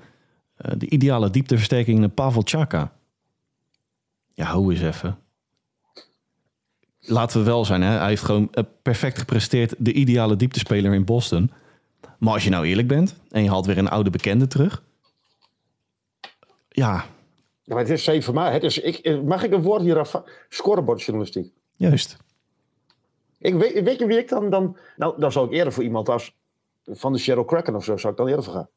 eh, 0.56 0.72
de 0.78 0.90
ideale 0.90 1.30
diepteversterking 1.30 2.04
in 2.04 2.14
Pavel 2.14 2.42
Chaka. 2.46 2.94
Ja, 4.34 4.46
hou 4.46 4.72
eens 4.74 4.82
even. 4.82 5.18
Laten 7.00 7.40
we 7.40 7.46
wel 7.46 7.66
zijn, 7.66 7.82
hè? 7.82 7.98
hij 7.98 8.08
heeft 8.08 8.24
gewoon 8.24 8.48
eh, 8.52 8.64
perfect 8.82 9.20
gepresteerd. 9.20 9.76
De 9.78 9.94
ideale 9.94 10.36
dieptespeler 10.36 10.94
in 10.94 11.06
Boston. 11.06 11.52
Maar 12.18 12.34
als 12.34 12.44
je 12.44 12.50
nou 12.50 12.66
eerlijk 12.66 12.88
bent 12.88 13.16
en 13.32 13.44
je 13.44 13.50
haalt 13.50 13.66
weer 13.66 13.78
een 13.78 13.90
oude 13.90 14.10
bekende 14.10 14.48
terug. 14.48 14.84
Ja, 16.70 17.06
Ja, 17.64 17.76
maar 17.76 17.84
het 17.84 17.90
is. 17.90 18.06
Het 18.06 18.64
is, 18.64 18.80
ik, 18.80 19.24
mag 19.24 19.44
ik 19.44 19.52
een 19.52 19.62
woord 19.62 19.82
hier 19.82 20.00
af? 20.00 20.22
Scorebordjournalistiek. 20.50 21.52
juist. 21.76 22.18
Ik 23.40 23.54
weet, 23.56 23.84
weet 23.84 24.00
je 24.00 24.06
wie 24.06 24.18
ik 24.18 24.30
dan, 24.30 24.50
dan... 24.50 24.78
Nou, 24.98 25.20
dan 25.20 25.32
zou 25.32 25.46
ik 25.46 25.52
eerder 25.54 25.74
voor 25.74 25.84
iemand 25.84 26.10
als 26.10 26.36
van 26.86 27.14
de 27.14 27.20
Cheryl 27.20 27.46
Kraken 27.46 27.76
of 27.76 27.84
zo, 27.84 27.98
zou 27.98 28.12
ik 28.12 28.20
dan 28.20 28.28
eerder 28.28 28.44
voor 28.44 28.54
gaan. 28.54 28.70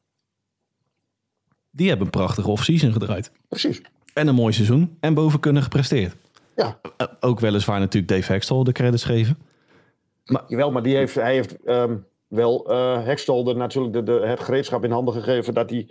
Die 1.71 1.87
hebben 1.87 2.05
een 2.05 2.11
prachtige 2.11 2.49
off-season 2.49 2.91
gedraaid. 2.91 3.31
Precies. 3.47 3.81
En 4.13 4.27
een 4.27 4.35
mooi 4.35 4.53
seizoen. 4.53 4.97
En 4.99 5.13
boven 5.13 5.39
kunnen 5.39 5.63
gepresteerd. 5.63 6.15
Ja, 6.55 6.79
Eh, 6.97 7.07
ook 7.19 7.39
weliswaar 7.39 7.79
natuurlijk 7.79 8.13
Dave 8.13 8.31
Hextall 8.31 8.63
de 8.63 8.71
credits 8.71 9.03
geven. 9.03 9.37
Jawel, 10.47 10.71
maar 10.71 10.83
die 10.83 10.95
heeft, 10.95 11.15
hij 11.15 11.33
heeft 11.33 11.63
ehm, 11.63 11.95
wel 12.27 12.71
eh 12.71 13.05
Hextolder 13.05 13.55
natuurlijk 13.55 13.93
de, 13.93 14.03
de, 14.03 14.11
het 14.11 14.39
gereedschap 14.39 14.83
in 14.83 14.91
handen 14.91 15.13
gegeven 15.13 15.53
dat 15.53 15.69
hij 15.69 15.89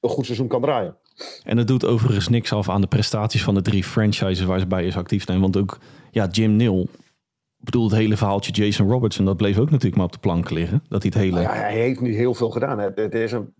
een 0.00 0.10
goed 0.10 0.24
seizoen 0.24 0.48
kan 0.48 0.60
draaien. 0.60 0.96
En 1.44 1.56
het 1.56 1.66
doet 1.66 1.84
overigens 1.84 2.28
niks 2.28 2.52
af 2.52 2.68
aan 2.68 2.80
de 2.80 2.86
prestaties 2.86 3.42
van 3.44 3.54
de 3.54 3.62
drie 3.62 3.84
franchises 3.84 4.44
waar 4.44 4.58
ze 4.58 4.66
bij 4.66 4.86
is 4.86 4.96
actief 4.96 5.24
zijn. 5.24 5.40
Want 5.40 5.56
ook 5.56 5.78
ja, 6.10 6.26
Jim 6.26 6.56
Neal, 6.56 6.88
ik 7.62 7.70
bedoel 7.70 7.84
het 7.84 7.94
hele 7.98 8.16
verhaaltje 8.16 8.52
Jason 8.52 8.90
Robertson, 8.90 9.24
dat 9.24 9.36
bleef 9.36 9.58
ook 9.58 9.70
natuurlijk 9.70 9.96
maar 9.96 10.04
op 10.04 10.12
de 10.12 10.18
plank 10.18 10.50
liggen. 10.50 10.82
Dat 10.88 11.02
hij 11.02 11.12
het 11.14 11.22
hele... 11.24 11.40
Ja, 11.40 11.52
hij 11.52 11.72
heeft 11.74 12.00
nu 12.00 12.14
heel 12.14 12.34
veel 12.34 12.50
gedaan. 12.50 12.78
Het, 12.78 12.96
het 12.98 13.14
is 13.14 13.32
een 13.32 13.52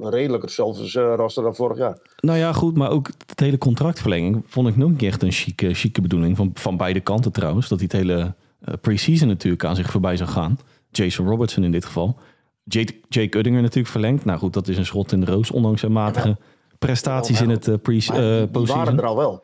redelijk 0.00 0.42
hetzelfde 0.42 0.82
uh, 0.82 1.14
raster 1.16 1.42
dan 1.42 1.54
vorig 1.54 1.78
jaar. 1.78 1.98
Nou 2.20 2.38
ja, 2.38 2.52
goed, 2.52 2.76
maar 2.76 2.90
ook 2.90 3.10
het 3.26 3.40
hele 3.40 3.58
contractverlenging 3.58 4.42
vond 4.46 4.68
ik 4.68 4.76
nog 4.76 4.90
niet 4.90 5.02
echt 5.02 5.22
een 5.22 5.32
chique, 5.32 5.74
chique 5.74 6.02
bedoeling. 6.02 6.36
Van, 6.36 6.50
van 6.54 6.76
beide 6.76 7.00
kanten 7.00 7.32
trouwens. 7.32 7.68
Dat 7.68 7.78
hij 7.78 7.88
het 7.92 8.00
hele 8.00 8.34
uh, 8.68 8.74
pre-season 8.80 9.28
natuurlijk 9.28 9.64
aan 9.64 9.76
zich 9.76 9.90
voorbij 9.90 10.16
zou 10.16 10.30
gaan. 10.30 10.58
Jason 10.90 11.26
Robertson 11.28 11.64
in 11.64 11.72
dit 11.72 11.84
geval. 11.84 12.18
Jake, 12.64 13.00
Jake 13.08 13.38
Uddinger 13.38 13.62
natuurlijk 13.62 13.88
verlengd. 13.88 14.24
Nou 14.24 14.38
goed, 14.38 14.52
dat 14.52 14.68
is 14.68 14.76
een 14.78 14.86
schot 14.86 15.12
in 15.12 15.20
de 15.20 15.26
roos, 15.26 15.50
ondanks 15.50 15.80
zijn 15.80 15.92
matige 15.92 16.36
prestaties 16.78 17.40
in 17.40 17.48
het 17.50 17.66
uh, 17.68 17.74
pre- 17.82 17.92
Maar 18.08 18.20
die- 18.20 18.30
uh, 18.30 18.36
die 18.38 18.48
postseason. 18.48 18.84
waren 18.84 18.98
er 19.00 19.06
al 19.06 19.16
wel. 19.16 19.42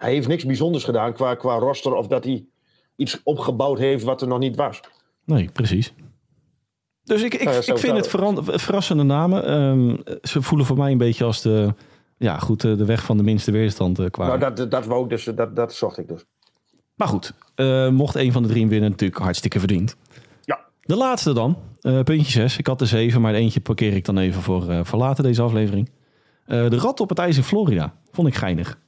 Hij 0.00 0.12
heeft 0.12 0.28
niks 0.28 0.44
bijzonders 0.44 0.84
gedaan 0.84 1.12
qua, 1.12 1.34
qua 1.34 1.58
roster 1.58 1.94
of 1.94 2.06
dat 2.06 2.24
hij 2.24 2.44
iets 2.96 3.20
opgebouwd 3.24 3.78
heeft 3.78 4.04
wat 4.04 4.22
er 4.22 4.28
nog 4.28 4.38
niet 4.38 4.56
was. 4.56 4.80
Nee, 5.24 5.50
precies. 5.52 5.94
Dus 7.04 7.22
ik, 7.22 7.34
ik, 7.34 7.44
Nou 7.44 7.56
ja, 7.56 7.72
ik 7.72 7.78
vind 7.78 7.96
het 7.96 8.08
verrassende 8.62 9.02
namen. 9.02 9.44
Ehm, 9.44 10.16
ze 10.22 10.42
voelen 10.42 10.66
voor 10.66 10.76
mij 10.76 10.92
een 10.92 10.98
beetje 10.98 11.24
als 11.24 11.42
de, 11.42 11.74
ja, 12.16 12.38
goed, 12.38 12.64
eh, 12.64 12.76
de 12.76 12.84
weg 12.84 13.04
van 13.04 13.16
de 13.16 13.22
minste 13.22 13.50
weerstand 13.50 13.98
eh, 13.98 14.06
qua. 14.10 14.26
Nou, 14.26 14.54
dat, 14.54 14.70
dat 14.70 14.86
wou 14.86 15.04
ik 15.04 15.10
dus, 15.10 15.24
dat, 15.24 15.56
dat 15.56 15.74
zocht 15.74 15.98
ik 15.98 16.08
dus. 16.08 16.24
Maar 16.94 17.08
goed, 17.08 17.32
eh, 17.54 17.88
mocht 17.88 18.14
een 18.14 18.32
van 18.32 18.42
de 18.42 18.48
drie 18.48 18.66
winnen, 18.66 18.90
natuurlijk 18.90 19.20
hartstikke 19.20 19.58
verdiend. 19.58 19.96
Ja. 20.44 20.60
De 20.80 20.96
laatste 20.96 21.32
dan, 21.32 21.58
eh, 21.80 22.00
puntje 22.00 22.30
6. 22.30 22.58
Ik 22.58 22.66
had 22.66 22.80
er 22.80 22.86
zeven, 22.86 23.20
maar 23.20 23.34
eentje 23.34 23.60
parkeer 23.60 23.92
ik 23.92 24.04
dan 24.04 24.18
even 24.18 24.42
voor, 24.42 24.86
voor 24.86 24.98
later 24.98 25.24
deze 25.24 25.42
aflevering. 25.42 25.90
De 26.46 26.76
rat 26.76 27.00
op 27.00 27.08
het 27.08 27.18
ijs 27.18 27.36
in 27.36 27.42
Florida. 27.42 27.94
Vond 28.10 28.28
ik 28.28 28.34
geinig. 28.34 28.78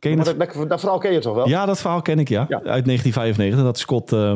Ken 0.00 0.10
je 0.10 0.16
dat, 0.16 0.38
dat, 0.38 0.68
dat 0.68 0.80
verhaal 0.80 0.98
ken 0.98 1.12
je 1.12 1.18
toch 1.18 1.34
wel? 1.34 1.48
Ja, 1.48 1.66
dat 1.66 1.80
verhaal 1.80 2.02
ken 2.02 2.18
ik, 2.18 2.28
ja. 2.28 2.46
Ja. 2.48 2.56
Uit 2.56 2.84
1995. 2.84 3.62
Dat 3.62 3.78
Scott 3.78 4.12
uh, 4.12 4.32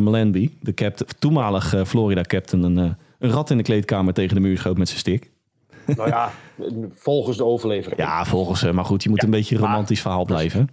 de 0.60 0.74
captain, 0.74 1.10
toenmalig 1.18 1.74
uh, 1.74 1.84
Florida-captain, 1.84 2.62
een, 2.62 2.78
uh, 2.78 2.90
een 3.18 3.30
rat 3.30 3.50
in 3.50 3.56
de 3.56 3.62
kleedkamer 3.62 4.14
tegen 4.14 4.34
de 4.34 4.40
muur 4.40 4.58
schoot 4.58 4.78
met 4.78 4.88
zijn 4.88 5.00
stick. 5.00 5.30
Nou 5.86 6.08
ja, 6.08 6.30
volgens 6.92 7.36
de 7.36 7.44
overlevering. 7.44 8.00
Ja, 8.00 8.24
volgens, 8.24 8.72
maar 8.72 8.84
goed, 8.84 9.02
je 9.02 9.08
moet 9.08 9.20
ja, 9.20 9.24
een 9.24 9.32
beetje 9.32 9.54
een 9.54 9.60
romantisch 9.60 10.00
verhaal 10.00 10.24
blijven. 10.24 10.68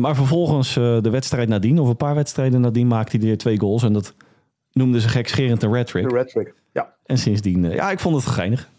Maar 0.00 0.14
vervolgens 0.14 0.74
de 0.74 1.10
wedstrijd 1.10 1.48
nadien, 1.48 1.78
of 1.78 1.88
een 1.88 1.96
paar 1.96 2.14
wedstrijden 2.14 2.60
nadien, 2.60 2.86
maakte 2.86 3.16
hij 3.16 3.26
weer 3.26 3.38
twee 3.38 3.60
goals. 3.60 3.82
En 3.82 3.92
dat 3.92 4.14
noemden 4.72 5.00
ze 5.00 5.08
gekscherend 5.08 5.62
een 5.62 5.72
red 5.72 5.86
trick. 5.86 6.08
De 6.08 6.14
red 6.14 6.28
trick, 6.28 6.54
ja. 6.72 6.94
En 7.06 7.18
sindsdien, 7.18 7.70
ja, 7.70 7.90
ik 7.90 8.00
vond 8.00 8.16
het 8.16 8.26
geinig. 8.26 8.69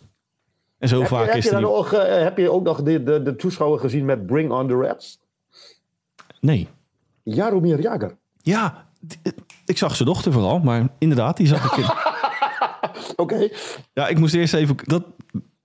En 0.82 0.88
zo 0.88 1.00
heb 1.00 1.08
vaak 1.08 1.22
je, 1.22 1.28
heb 1.28 1.38
is 1.38 1.44
je, 1.44 1.52
dan 1.52 1.66
ook, 1.66 1.92
uh, 1.92 2.02
heb 2.04 2.38
je 2.38 2.52
ook 2.52 2.64
nog 2.64 2.84
de, 2.84 3.04
de, 3.04 3.22
de 3.22 3.36
toeschouwer 3.36 3.80
gezien 3.80 4.06
met 4.06 4.26
Bring 4.26 4.52
on 4.52 4.68
the 4.68 4.78
Reds? 4.78 5.20
Nee. 6.40 6.68
Jaromir 7.24 7.82
Jager. 7.82 8.18
Ja, 8.38 8.88
ik 9.66 9.78
zag 9.78 9.96
zijn 9.96 10.08
dochter 10.08 10.32
vooral, 10.32 10.60
maar 10.60 10.88
inderdaad, 10.98 11.38
die 11.38 11.48
zag 11.48 11.72
ik 11.72 11.78
in... 11.78 11.84
Oké. 13.12 13.34
Okay. 13.34 13.54
Ja, 13.94 14.08
ik 14.08 14.18
moest 14.18 14.34
eerst 14.34 14.54
even... 14.54 14.76
Dat, 14.84 15.04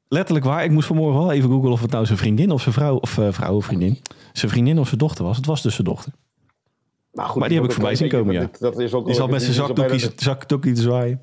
letterlijk 0.09 0.47
waar, 0.47 0.65
ik 0.65 0.71
moest 0.71 0.87
vanmorgen 0.87 1.21
wel 1.21 1.33
even 1.33 1.51
googlen 1.51 1.73
of 1.73 1.81
het 1.81 1.91
nou 1.91 2.07
zijn 2.07 2.19
vriendin 2.19 2.51
of 2.51 2.63
zijn 2.63 2.75
vrouw... 2.75 2.97
Of 2.97 3.17
uh, 3.17 3.29
vrouw 3.31 3.55
of 3.55 3.65
vriendin. 3.65 3.99
Zijn 4.33 4.51
vriendin 4.51 4.79
of 4.79 4.87
zijn 4.87 4.99
dochter 4.99 5.25
was. 5.25 5.37
Het 5.37 5.47
was 5.47 5.63
dus 5.63 5.75
zijn 5.75 5.87
dochter. 5.87 6.13
Nou 7.13 7.29
goed, 7.29 7.41
maar 7.41 7.49
die 7.49 7.59
heb 7.59 7.67
ik 7.67 7.75
voorbij 7.75 7.95
zien 7.95 8.09
komen, 8.09 8.35
ja. 8.35 8.41
Dat, 8.41 8.59
dat 8.59 8.79
is 8.79 8.95
ook 8.95 9.07
die 9.07 9.15
zat 9.15 9.31
met 9.31 9.43
zijn 9.43 9.55
zakdoekje, 9.55 10.13
zakdoekje 10.17 10.73
te 10.73 10.81
zwaaien. 10.81 11.21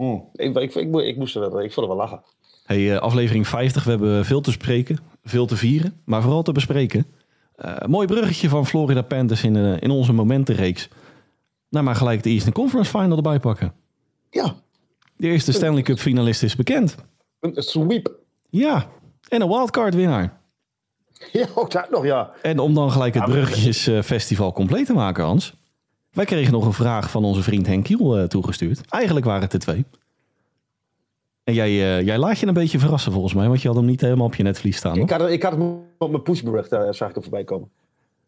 Mm. 0.00 0.28
Ik, 0.32 0.56
ik, 0.56 0.74
ik, 0.74 0.94
ik, 0.94 1.16
moest 1.16 1.36
er, 1.36 1.62
ik 1.62 1.72
vond 1.72 1.86
het 1.86 1.86
wel 1.86 1.96
lachen. 1.96 2.22
Hey, 2.64 2.94
eh, 2.94 3.00
aflevering 3.00 3.48
50. 3.48 3.84
We 3.84 3.90
hebben 3.90 4.24
veel 4.24 4.40
te 4.40 4.50
spreken, 4.50 4.98
veel 5.24 5.46
te 5.46 5.56
vieren, 5.56 6.00
maar 6.04 6.22
vooral 6.22 6.42
te 6.42 6.52
bespreken. 6.52 7.06
Eh, 7.54 7.86
mooi 7.86 8.06
bruggetje 8.06 8.48
van 8.48 8.66
Florida 8.66 9.02
Panthers 9.02 9.44
in, 9.44 9.56
eh, 9.56 9.80
in 9.80 9.90
onze 9.90 10.12
momentenreeks. 10.12 10.88
Nou, 11.68 11.84
maar 11.84 11.94
gelijk 11.94 12.22
de 12.22 12.30
Eastern 12.30 12.52
Conference 12.52 12.90
Final 12.90 13.16
erbij 13.16 13.40
pakken. 13.40 13.72
Ja, 14.30 14.54
De 15.16 15.28
eerste 15.28 15.52
Stanley 15.52 15.82
Cup 15.82 15.98
finalist 15.98 16.42
is 16.42 16.56
bekend. 16.56 16.94
een 17.40 17.62
sweep. 17.62 18.18
Ja, 18.50 18.86
en 19.28 19.40
een 19.40 19.48
wildcard 19.48 19.94
winnaar. 19.94 20.40
Ja, 21.32 21.46
ook 21.54 21.70
dat 21.70 21.90
nog, 21.90 22.04
ja. 22.04 22.30
En 22.42 22.58
om 22.58 22.74
dan 22.74 22.90
gelijk 22.90 23.14
het 23.14 23.24
Bruggetjesfestival 23.24 24.52
compleet 24.52 24.86
te 24.86 24.92
maken, 24.92 25.24
Hans. 25.24 25.54
Wij 26.10 26.24
kregen 26.24 26.52
nog 26.52 26.66
een 26.66 26.72
vraag 26.72 27.10
van 27.10 27.24
onze 27.24 27.42
vriend 27.42 27.66
Henk 27.66 27.84
Kiel 27.84 28.18
eh, 28.18 28.24
toegestuurd. 28.24 28.80
Eigenlijk 28.88 29.26
waren 29.26 29.42
het 29.42 29.52
er 29.52 29.58
twee. 29.58 29.84
En 31.44 31.54
jij, 31.54 31.68
eh, 31.68 32.06
jij 32.06 32.18
laat 32.18 32.38
je 32.38 32.46
een 32.46 32.54
beetje 32.54 32.78
verrassen 32.78 33.12
volgens 33.12 33.34
mij, 33.34 33.48
want 33.48 33.62
je 33.62 33.68
had 33.68 33.76
hem 33.76 33.86
niet 33.86 34.00
helemaal 34.00 34.26
op 34.26 34.34
je 34.34 34.42
netvlies 34.42 34.76
staan. 34.76 34.96
Ik 34.96 35.10
had, 35.10 35.30
ik 35.30 35.42
had 35.42 35.52
hem 35.52 35.80
op 35.98 36.10
mijn 36.10 36.22
pushbericht, 36.22 36.70
daar 36.70 36.94
zag 36.94 37.08
ik 37.08 37.16
er 37.16 37.22
voorbij 37.22 37.44
komen. 37.44 37.70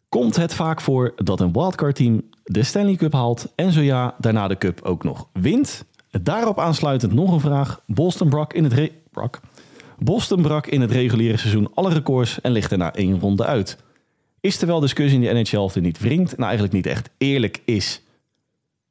Komt 0.09 0.35
het 0.35 0.53
vaak 0.53 0.81
voor 0.81 1.13
dat 1.15 1.39
een 1.39 1.51
wildcard 1.51 1.95
team 1.95 2.21
de 2.43 2.63
Stanley 2.63 2.95
Cup 2.95 3.13
haalt 3.13 3.51
en 3.55 3.71
zo 3.71 3.81
ja, 3.81 4.15
daarna 4.17 4.47
de 4.47 4.57
cup 4.57 4.81
ook 4.81 5.03
nog 5.03 5.27
wint? 5.33 5.85
Daarop 6.21 6.59
aansluitend 6.59 7.13
nog 7.13 7.31
een 7.31 7.39
vraag. 7.39 7.81
Boston 7.87 8.29
brak 8.29 8.53
in 8.53 8.63
het, 8.63 8.73
re- 8.73 8.91
brak. 9.11 9.39
Boston 9.97 10.41
brak 10.41 10.67
in 10.67 10.81
het 10.81 10.91
reguliere 10.91 11.37
seizoen 11.37 11.69
alle 11.73 11.93
records 11.93 12.41
en 12.41 12.51
ligt 12.51 12.71
er 12.71 12.77
na 12.77 12.93
één 12.93 13.19
ronde 13.19 13.45
uit. 13.45 13.77
Is 14.43 14.57
terwijl 14.57 14.79
discussie 14.79 15.21
in 15.21 15.33
de 15.35 15.41
NHL 15.41 15.57
of 15.57 15.73
dit 15.73 15.83
niet 15.83 15.99
wringt, 15.99 16.31
nou 16.31 16.43
eigenlijk 16.43 16.73
niet 16.73 16.85
echt 16.85 17.09
eerlijk 17.17 17.61
is. 17.65 18.01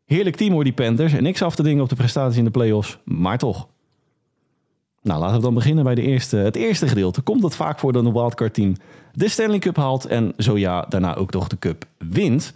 Heerlijk 0.05 0.37
team 0.37 0.53
hoor 0.53 0.65
die 0.65 0.73
Panthers 0.73 1.13
en 1.13 1.23
niks 1.23 1.43
af 1.43 1.55
te 1.55 1.63
dingen 1.63 1.83
op 1.83 1.89
de 1.89 1.95
prestaties 1.95 2.39
in 2.39 2.45
de 2.45 2.51
playoffs, 2.51 2.99
maar 3.05 3.39
toch. 3.39 3.69
Nou, 5.03 5.21
laten 5.21 5.37
we 5.37 5.43
dan 5.43 5.55
beginnen 5.55 5.85
bij 5.85 5.95
de 5.95 6.03
eerste, 6.03 6.37
het 6.37 6.57
eerste 6.57 6.89
gedeelte. 6.89 7.21
Komt 7.21 7.43
het 7.43 7.55
vaak 7.57 7.79
voor 7.79 7.93
dat 7.93 8.05
een 8.05 8.13
wildcard 8.13 8.55
team 8.55 8.77
de 9.13 9.29
Stanley 9.29 9.59
Cup 9.59 9.77
haalt 9.77 10.07
en 10.07 10.33
zo 10.37 10.59
ja, 10.59 10.87
daarna 10.89 11.15
ook 11.15 11.33
nog 11.33 11.49
de 11.49 11.59
cup 11.59 11.85
wint? 11.99 12.55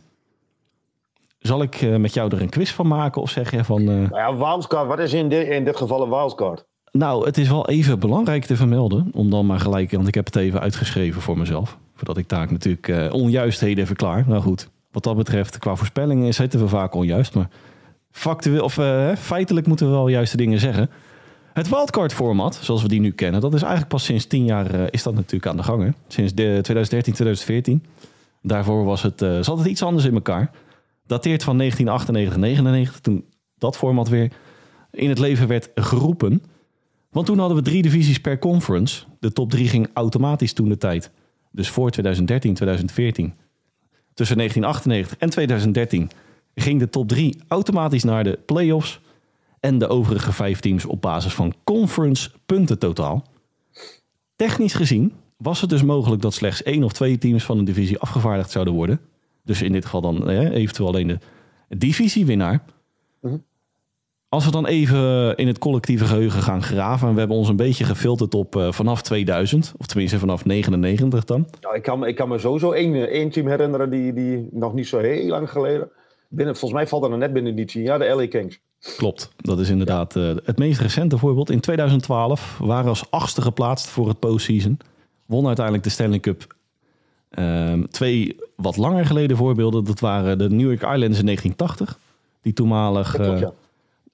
Zal 1.38 1.62
ik 1.62 1.74
eh, 1.74 1.96
met 1.96 2.14
jou 2.14 2.34
er 2.34 2.42
een 2.42 2.48
quiz 2.50 2.70
van 2.70 2.86
maken 2.86 3.22
of 3.22 3.30
zeg 3.30 3.50
je 3.50 3.64
van... 3.64 3.80
eh, 3.80 3.86
Nou 3.86 4.16
ja, 4.16 4.36
wildcard, 4.36 4.86
wat 4.88 4.98
is 4.98 5.12
in, 5.12 5.32
in 5.32 5.64
dit 5.64 5.76
geval 5.76 6.02
een 6.02 6.08
wildcard? 6.08 6.64
nou, 6.92 7.24
het 7.26 7.38
is 7.38 7.48
wel 7.48 7.68
even 7.68 7.98
belangrijk 7.98 8.44
te 8.44 8.56
vermelden. 8.56 9.10
Om 9.12 9.30
dan 9.30 9.46
maar 9.46 9.60
gelijk, 9.60 9.90
want 9.90 10.08
ik 10.08 10.14
heb 10.14 10.24
het 10.26 10.36
even 10.36 10.60
uitgeschreven 10.60 11.22
voor 11.22 11.38
mezelf. 11.38 11.78
Voordat 11.96 12.16
ik 12.16 12.26
taak 12.26 12.50
natuurlijk 12.50 12.88
eh, 12.88 13.12
onjuistheden 13.12 13.84
even 13.84 13.96
klaar. 13.96 14.24
Nou 14.28 14.42
goed, 14.42 14.68
wat 14.90 15.02
dat 15.02 15.16
betreft, 15.16 15.58
qua 15.58 15.74
voorspellingen 15.74 16.34
zitten 16.34 16.60
we 16.60 16.68
vaak 16.68 16.94
onjuist. 16.94 17.34
Maar 17.34 17.48
factueel, 18.10 18.64
of, 18.64 18.78
eh, 18.78 19.16
feitelijk 19.16 19.66
moeten 19.66 19.86
we 19.86 19.92
wel 19.92 20.08
juiste 20.08 20.36
dingen 20.36 20.60
zeggen. 20.60 20.90
Het 21.52 21.68
wildcard 21.68 22.12
format, 22.12 22.58
zoals 22.62 22.82
we 22.82 22.88
die 22.88 23.00
nu 23.00 23.10
kennen, 23.10 23.40
dat 23.40 23.54
is 23.54 23.60
eigenlijk 23.60 23.90
pas 23.90 24.04
sinds 24.04 24.26
tien 24.26 24.44
jaar 24.44 24.70
eh, 24.70 24.84
is 24.90 25.02
dat 25.02 25.14
natuurlijk 25.14 25.46
aan 25.46 25.56
de 25.56 25.62
gang. 25.62 25.82
Hè? 25.82 25.90
Sinds 26.06 26.34
de 26.34 26.58
2013, 26.62 27.12
2014. 27.12 27.84
Daarvoor 28.42 28.84
was 28.84 29.02
het, 29.02 29.18
zat 29.18 29.58
het 29.58 29.66
iets 29.66 29.82
anders 29.82 30.04
in 30.04 30.14
elkaar. 30.14 30.50
Dateert 31.06 31.44
van 31.44 31.58
1998, 31.58 32.36
99, 32.36 33.00
toen 33.00 33.24
dat 33.58 33.76
format 33.76 34.08
weer 34.08 34.32
in 34.90 35.08
het 35.08 35.18
leven 35.18 35.48
werd 35.48 35.70
geroepen. 35.74 36.42
Want 37.10 37.26
toen 37.26 37.38
hadden 37.38 37.56
we 37.56 37.62
drie 37.62 37.82
divisies 37.82 38.20
per 38.20 38.38
conference. 38.38 39.04
De 39.20 39.32
top 39.32 39.50
drie 39.50 39.68
ging 39.68 39.88
automatisch 39.92 40.52
toen 40.52 40.68
de 40.68 40.76
tijd. 40.76 41.10
Dus 41.56 41.68
voor 41.68 41.90
2013, 41.90 42.54
2014. 42.54 43.34
Tussen 44.14 44.36
1998 44.36 45.18
en 45.18 45.30
2013 45.30 46.10
ging 46.54 46.80
de 46.80 46.88
top 46.88 47.08
drie 47.08 47.38
automatisch 47.48 48.04
naar 48.04 48.24
de 48.24 48.38
playoffs. 48.46 49.00
En 49.60 49.78
de 49.78 49.88
overige 49.88 50.32
vijf 50.32 50.60
teams 50.60 50.84
op 50.84 51.00
basis 51.00 51.34
van 51.34 51.54
conference 51.64 52.30
punten 52.46 52.78
totaal. 52.78 53.26
Technisch 54.36 54.74
gezien 54.74 55.12
was 55.36 55.60
het 55.60 55.70
dus 55.70 55.82
mogelijk 55.82 56.22
dat 56.22 56.34
slechts 56.34 56.62
één 56.62 56.82
of 56.82 56.92
twee 56.92 57.18
teams 57.18 57.44
van 57.44 57.58
een 57.58 57.64
divisie 57.64 57.98
afgevaardigd 57.98 58.50
zouden 58.50 58.74
worden. 58.74 59.00
Dus 59.44 59.62
in 59.62 59.72
dit 59.72 59.84
geval 59.84 60.00
dan 60.00 60.28
eh, 60.28 60.50
eventueel 60.50 60.88
alleen 60.88 61.06
de 61.06 61.18
divisiewinnaar. 61.68 62.64
Als 64.28 64.44
we 64.44 64.50
dan 64.50 64.66
even 64.66 65.34
in 65.36 65.46
het 65.46 65.58
collectieve 65.58 66.04
geheugen 66.04 66.42
gaan 66.42 66.62
graven. 66.62 67.08
En 67.08 67.12
we 67.14 67.18
hebben 67.18 67.36
ons 67.36 67.48
een 67.48 67.56
beetje 67.56 67.84
gefilterd 67.84 68.34
op 68.34 68.56
eh, 68.56 68.72
vanaf 68.72 69.02
2000. 69.02 69.74
Of 69.78 69.86
tenminste 69.86 70.18
vanaf 70.18 70.44
99 70.44 71.24
dan. 71.24 71.46
Nou, 71.60 71.74
ik, 71.76 71.82
kan, 71.82 71.98
me- 71.98 72.08
ik 72.08 72.14
kan 72.16 72.28
me 72.28 72.38
sowieso 72.38 72.72
één, 72.72 72.94
eh, 72.94 73.02
één 73.02 73.30
team 73.30 73.48
herinneren 73.48 73.90
die, 73.90 74.12
die 74.12 74.48
nog 74.52 74.74
niet 74.74 74.86
zo 74.88 74.98
heel 74.98 75.26
lang 75.28 75.50
geleden. 75.50 75.90
Binnen, 76.28 76.56
volgens 76.56 76.80
mij 76.80 76.88
valt 76.88 77.04
er 77.04 77.18
net 77.18 77.32
binnen 77.32 77.56
die 77.56 77.64
tien 77.64 77.82
jaar 77.82 77.98
de 77.98 78.04
LA 78.14 78.26
Kings. 78.28 78.58
Klopt, 78.96 79.30
dat 79.36 79.58
is 79.60 79.68
inderdaad 79.68 80.16
eh, 80.16 80.30
het 80.44 80.58
meest 80.58 80.80
recente 80.80 81.18
voorbeeld. 81.18 81.50
In 81.50 81.60
2012 81.60 82.58
waren 82.62 82.88
als 82.88 83.10
achtste 83.10 83.42
geplaatst 83.42 83.86
voor 83.86 84.08
het 84.08 84.18
postseason. 84.18 84.78
Won 85.26 85.46
uiteindelijk 85.46 85.84
de 85.84 85.90
Stanley 85.90 86.20
Cup. 86.20 86.54
Ehm, 87.30 87.84
twee 87.90 88.36
wat 88.56 88.76
langer 88.76 89.06
geleden 89.06 89.36
voorbeelden. 89.36 89.84
Dat 89.84 90.00
waren 90.00 90.38
de 90.38 90.50
New 90.50 90.60
York 90.66 90.82
Islanders 90.82 91.18
in 91.18 91.24
1980. 91.24 91.98
Die 92.42 92.52
toenmalig 92.52 93.16
Dat 93.16 93.26
klopt, 93.26 93.42
eh, 93.42 93.48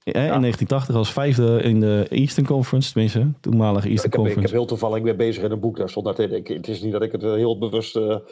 ja. 0.04 0.12
in 0.35 0.40
1980 0.40 0.94
als 0.94 1.12
vijfde 1.12 1.62
in 1.62 1.80
de 1.80 2.06
Eastern 2.09 2.47
Conference. 2.47 2.92
Tenminste, 2.92 3.32
toenmalige 3.40 3.88
Eastern 3.88 4.12
Ik 4.12 4.12
heb, 4.12 4.21
ik 4.21 4.26
heb 4.26 4.35
Conference. 4.35 4.54
heel 4.54 4.66
toevallig, 4.66 4.97
ik 4.97 5.02
ben 5.04 5.16
bezig 5.16 5.42
in 5.42 5.50
een 5.50 5.61
boek, 5.61 5.76
daar 5.76 5.88
stond 5.88 6.06
dat 6.06 6.18
in. 6.18 6.32
Ik, 6.35 6.49
het 6.49 6.68
is 6.68 6.82
niet 6.82 6.92
dat 6.92 7.02
ik 7.02 7.12
het 7.12 7.23
eh, 7.23 7.32
heel 7.32 7.59
bewust... 7.59 7.97
eh 7.97 8.16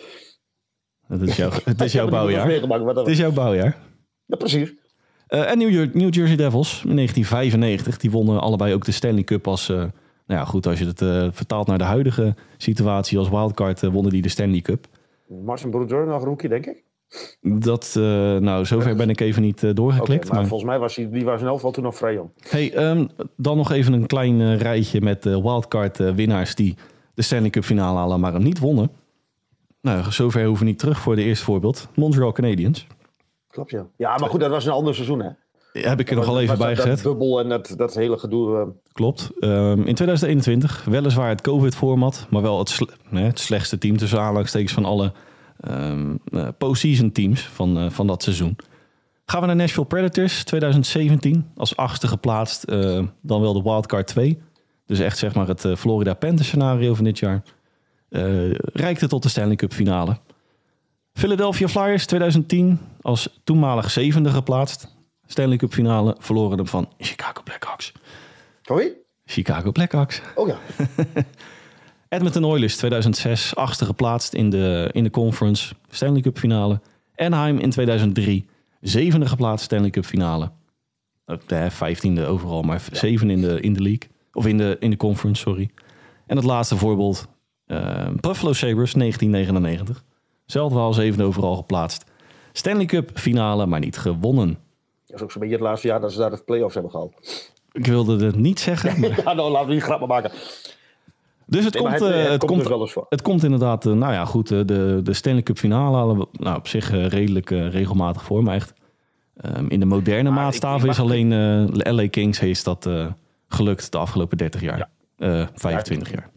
Het 1.09 1.23
is, 1.23 1.37
jouw, 1.37 1.51
het 1.65 1.81
is 1.81 1.93
jouw 1.93 2.09
bouwjaar. 2.09 2.51
Het 2.51 3.07
is 3.09 3.19
jouw 3.19 3.33
bouwjaar. 3.33 3.77
Ja, 4.27 4.37
precies. 4.37 4.75
Eh, 5.27 5.51
en 5.51 5.59
New, 5.59 5.71
Jer- 5.71 5.91
New 5.93 6.15
Jersey 6.15 6.37
Devils 6.37 6.83
in 6.85 6.95
1995. 6.97 7.97
Die 7.97 8.11
wonnen 8.11 8.41
allebei 8.41 8.75
ook 8.75 8.85
de 8.85 8.93
Stanley 8.93 9.25
Cup 9.25 9.47
als... 9.47 9.69
nou 9.69 9.91
ja, 10.27 10.45
goed, 10.45 10.67
als 10.67 10.79
je 10.79 10.87
het 10.87 11.35
vertaalt 11.35 11.67
naar 11.67 11.79
de 11.79 11.85
huidige 11.85 12.35
situatie 12.57 13.19
als 13.19 13.29
wildcard... 13.29 13.83
wonnen 13.83 14.13
die 14.13 14.23
de 14.23 14.29
Stanley 14.29 14.61
Cup. 14.61 14.87
Martin 15.45 15.71
Brodeur, 15.71 16.07
nog 16.07 16.25
rookie, 16.25 16.49
denk 16.49 16.67
ik. 16.67 16.85
Dat, 17.41 17.95
eh, 17.97 18.03
nou, 18.37 18.65
zover 18.65 18.97
ben 18.97 19.11
ik 19.11 19.21
even 19.21 19.43
niet 19.43 19.63
eh, 19.63 19.75
doorgeklikt. 19.75 20.29
maar 20.29 20.37
maar- 20.39 20.47
volgens 20.47 20.71
mij 20.71 20.79
was 20.79 20.97
hij, 20.97 21.11
die 21.11 21.25
was 21.25 21.41
in 21.41 21.47
elk 21.47 21.73
toen 21.73 21.85
nog 21.85 21.97
vrij 21.97 22.15
jong. 22.15 22.31
Hey, 22.49 22.73
ehm, 22.75 23.07
dan 23.37 23.57
nog 23.57 23.71
even 23.73 23.93
een 23.93 24.07
klein 24.07 24.41
eh, 24.41 24.57
rijtje 24.59 25.01
met 25.01 25.27
eh, 25.27 25.33
wildcard 25.43 26.01
eh, 26.01 26.11
winnaars... 26.15 26.55
die 26.55 26.75
de 27.15 27.23
Stanley 27.23 27.51
Cup 27.51 27.65
finale 27.65 27.99
halen, 27.99 28.21
maar 28.21 28.33
hem 28.33 28.43
niet 28.43 28.59
wonnen. 28.59 28.91
Nou, 29.81 30.13
zover 30.13 30.45
hoeven 30.45 30.65
we 30.65 30.71
niet 30.71 30.79
terug 30.79 30.99
voor 31.01 31.17
de 31.17 31.23
eerste 31.23 31.45
voorbeeld. 31.45 31.89
Montreal 31.95 32.33
Canadiens. 32.33 32.87
Klopt, 33.49 33.71
ja. 33.71 33.87
Ja, 33.97 34.17
maar 34.19 34.29
goed, 34.29 34.41
dat 34.41 34.51
was 34.51 34.65
een 34.67 34.73
ander 34.73 34.95
seizoen, 34.95 35.21
hè? 35.21 35.29
Heb 35.73 36.01
ik 36.01 36.11
er 36.11 36.17
nog 36.17 36.27
wel 36.27 36.41
even 36.41 36.59
bij 36.59 36.77
gezet. 36.77 37.03
Dat 37.03 37.13
bubbel 37.13 37.41
en 37.41 37.49
dat, 37.49 37.75
dat 37.77 37.95
hele 37.95 38.19
gedoe. 38.19 38.73
Klopt. 38.93 39.31
Ehm, 39.41 39.79
in 39.83 39.95
2021, 39.95 40.85
weliswaar 40.85 41.29
het 41.29 41.41
COVID-format, 41.41 42.27
maar 42.31 42.43
wel 42.43 42.59
het, 42.59 42.69
sle- 42.69 42.95
nee, 43.11 43.25
het 43.25 43.39
slechtste 43.39 43.79
team 43.79 43.97
tussen 43.97 44.21
aanhalingstekens 44.21 44.73
van 44.73 44.85
alle 44.85 45.13
eh, 45.61 46.49
postseason 46.59 47.13
teams 47.13 47.43
van, 47.43 47.79
eh, 47.79 47.91
van 47.91 48.07
dat 48.07 48.23
seizoen. 48.23 48.57
Gaan 49.25 49.41
we 49.41 49.47
naar 49.47 49.57
Nashville 49.57 49.87
Predators 49.87 50.45
2017, 50.45 51.51
als 51.57 51.77
achtste 51.77 52.09
geplaatst, 52.09 52.63
eh, 52.63 53.05
dan 53.21 53.41
wel 53.41 53.53
de 53.53 53.63
wildcard 53.63 54.07
2. 54.07 54.39
Dus 54.87 54.99
echt 54.99 55.19
zeg 55.19 55.35
maar 55.35 55.49
het 55.49 55.67
Florida 55.77 56.15
Panthers 56.15 56.49
scenario 56.49 56.95
van 56.95 57.05
dit 57.05 57.19
jaar. 57.19 57.43
Reikte 58.73 59.09
tot 59.09 59.23
de 59.23 59.29
Stanley 59.29 59.57
Cup 59.57 59.73
finale. 59.73 60.19
Philadelphia 61.13 61.69
Flyers 61.69 62.07
2010 62.07 62.79
als 63.01 63.41
toenmalig 63.45 63.91
zevende 63.91 64.31
geplaatst. 64.31 64.97
Stanley 65.27 65.57
Cup 65.57 65.73
finale 65.73 66.17
verloren 66.19 66.57
hem 66.57 66.67
van 66.67 66.89
Chicago 66.99 67.43
Blackhawks. 67.43 67.93
Sorry? 68.63 68.93
Chicago 69.25 69.73
Blackhawks. 69.73 70.21
Oh 70.35 70.49
ja. 70.49 70.59
Edmonton 72.11 72.45
Oilers 72.45 72.77
2006, 72.77 73.57
achtste 73.57 73.85
geplaatst 73.85 74.35
in 74.35 74.51
de, 74.51 74.89
in 74.93 75.05
de 75.05 75.11
conference, 75.11 75.75
Stanley 75.91 76.21
Cup 76.21 76.39
finale. 76.39 76.81
Anaheim 77.17 77.59
in 77.59 77.71
2003, 77.71 78.47
zevende 78.81 79.27
geplaatst 79.27 79.65
Stanley 79.65 79.91
Cup 79.91 80.05
finale. 80.05 80.51
De 81.47 81.71
vijftiende 81.71 82.27
overal, 82.27 82.63
maar 82.63 82.83
zeven 82.93 83.31
in 83.31 83.41
de, 83.41 83.61
in 83.61 83.73
de 83.73 83.83
league. 83.83 84.11
Of 84.33 84.47
in 84.47 84.59
de, 84.59 84.77
in 84.81 84.91
de 84.91 84.97
conference, 84.97 85.43
sorry. 85.43 85.71
En 86.27 86.37
het 86.37 86.45
laatste 86.45 86.77
voorbeeld, 86.77 87.27
eh, 87.67 88.09
Buffalo 88.21 88.53
Sabres 88.53 88.93
1999. 88.93 90.05
Zelfde 90.47 90.79
al 90.79 90.93
zevende 90.93 91.25
overal 91.25 91.57
geplaatst. 91.57 92.05
Stanley 92.53 92.87
Cup 92.87 93.11
finale, 93.15 93.67
maar 93.67 93.81
niet 93.81 93.99
gewonnen. 93.99 94.59
Dat 95.07 95.17
is 95.17 95.23
ook 95.23 95.33
zo'n 95.33 95.41
beetje 95.41 95.57
het 95.57 95.65
laatste 95.65 95.87
jaar 95.87 96.01
dat 96.01 96.13
ze 96.13 96.19
daar 96.19 96.31
de 96.31 96.43
play-offs 96.45 96.75
hebben 96.75 96.93
gehaald. 96.93 97.13
Ik 97.73 97.87
wilde 97.87 98.25
het 98.25 98.37
niet 98.37 98.61
zeggen, 98.61 99.01
maar 99.01 99.11
Ja, 99.25 99.33
nou 99.33 99.51
laten 99.51 99.69
we 99.69 99.73
die 99.73 99.83
grap 99.83 99.99
maar 99.99 100.09
maken. 100.09 100.31
Dus 101.51 101.65
het 101.65 101.75
Nee, 101.75 101.83
komt, 101.83 101.95
het, 101.95 102.03
eh, 102.03 102.09
het 102.21 102.29
het 102.29 102.39
komt 102.39 102.53
komt, 102.53 102.69
wel 102.69 102.81
eens 102.81 102.93
voor. 102.93 103.07
Het 103.09 103.23
komt 103.23 103.43
inderdaad, 103.45 103.87
eh, 103.87 103.93
nou 103.93 104.13
ja, 104.13 104.25
goed. 104.25 104.51
eh, 104.51 104.61
de, 104.65 105.01
de 105.03 105.13
Stanley 105.13 105.43
Cup 105.43 105.59
finale 105.59 105.97
halen 105.97 106.19
we 106.19 106.27
nou, 106.33 106.57
op 106.57 106.69
zich 106.69 106.91
redelijk 106.91 107.51
regelmatig 107.51 108.23
voor. 108.23 108.43
Maar 108.43 108.55
echt 108.55 108.73
ehm, 109.37 109.67
in 109.69 109.81
de 109.81 109.87
moderne 109.87 110.31
Maar 110.31 110.43
maatstaven 110.45 110.85
ik- 110.85 110.91
is 110.91 110.99
ik 110.99 111.03
alleen 111.05 111.29
LA 111.95 112.09
Kings 112.09 112.41
heeft 112.41 112.65
dat 112.65 112.89
gelukt 113.49 113.93
de 113.93 113.99
afgelopen 113.99 114.37
30 114.39 114.61
jaar. 114.61 114.89
Eh 115.17 115.47
25 115.55 116.11
jaar. 116.11 116.31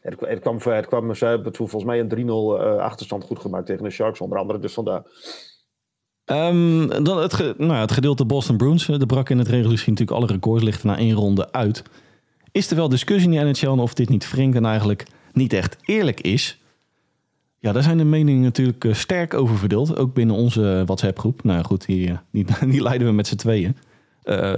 Het, 0.00 0.14
kwam- 0.16 0.30
het 0.30 0.40
kwam, 0.40 0.58
het 0.74 0.86
kwam 0.86 1.14
ze 1.14 1.24
hebben 1.24 1.52
toen 1.52 1.68
volgens 1.68 1.90
mij 1.90 2.00
een 2.00 2.08
3-0 2.08 2.60
eh, 2.60 2.76
achterstand 2.76 3.24
goed 3.24 3.38
gemaakt 3.38 3.66
tegen 3.66 3.84
de 3.84 3.90
Sharks 3.90 4.20
onder 4.20 4.38
andere. 4.38 4.58
Dus 4.58 4.72
vandaar. 4.72 5.02
Ehm, 6.24 7.02
dan 7.04 7.18
het, 7.18 7.32
ge- 7.34 7.54
nou 7.58 7.72
ja, 7.72 7.80
het 7.80 7.92
gedeelte 7.92 8.24
Boston 8.24 8.56
Bruins. 8.56 8.86
De 8.86 9.06
brak 9.06 9.28
in 9.30 9.38
het 9.38 9.48
regulier 9.48 9.78
natuurlijk 9.78 10.10
alle 10.10 10.26
records 10.26 10.64
lichten 10.64 10.86
na 10.86 10.96
één 10.96 11.14
ronde 11.14 11.52
uit. 11.52 11.82
Is 12.52 12.70
er 12.70 12.76
wel 12.76 12.88
discussie 12.88 13.32
in 13.32 13.52
de 13.52 13.60
NHL 13.60 13.68
of 13.68 13.94
dit 13.94 14.08
niet 14.08 14.30
wringt 14.30 14.56
en 14.56 14.64
eigenlijk 14.64 15.06
niet 15.32 15.52
echt 15.52 15.76
eerlijk 15.84 16.20
is. 16.20 16.58
Ja, 17.58 17.72
daar 17.72 17.82
zijn 17.82 17.98
de 17.98 18.04
meningen 18.04 18.42
natuurlijk 18.42 18.84
eh, 18.84 18.94
sterk 18.94 19.34
over 19.34 19.58
verdeeld. 19.58 19.96
Ook 19.96 20.14
binnen 20.14 20.36
onze 20.36 20.82
WhatsApp-groep. 20.86 21.44
Nou 21.44 21.64
goed, 21.64 21.86
die, 21.86 22.08
eh, 22.08 22.18
die, 22.32 22.46
die 22.66 22.82
leiden 22.88 23.06
we 23.06 23.12
met 23.12 23.26
z'n 23.26 23.36
tweeën. 23.36 23.76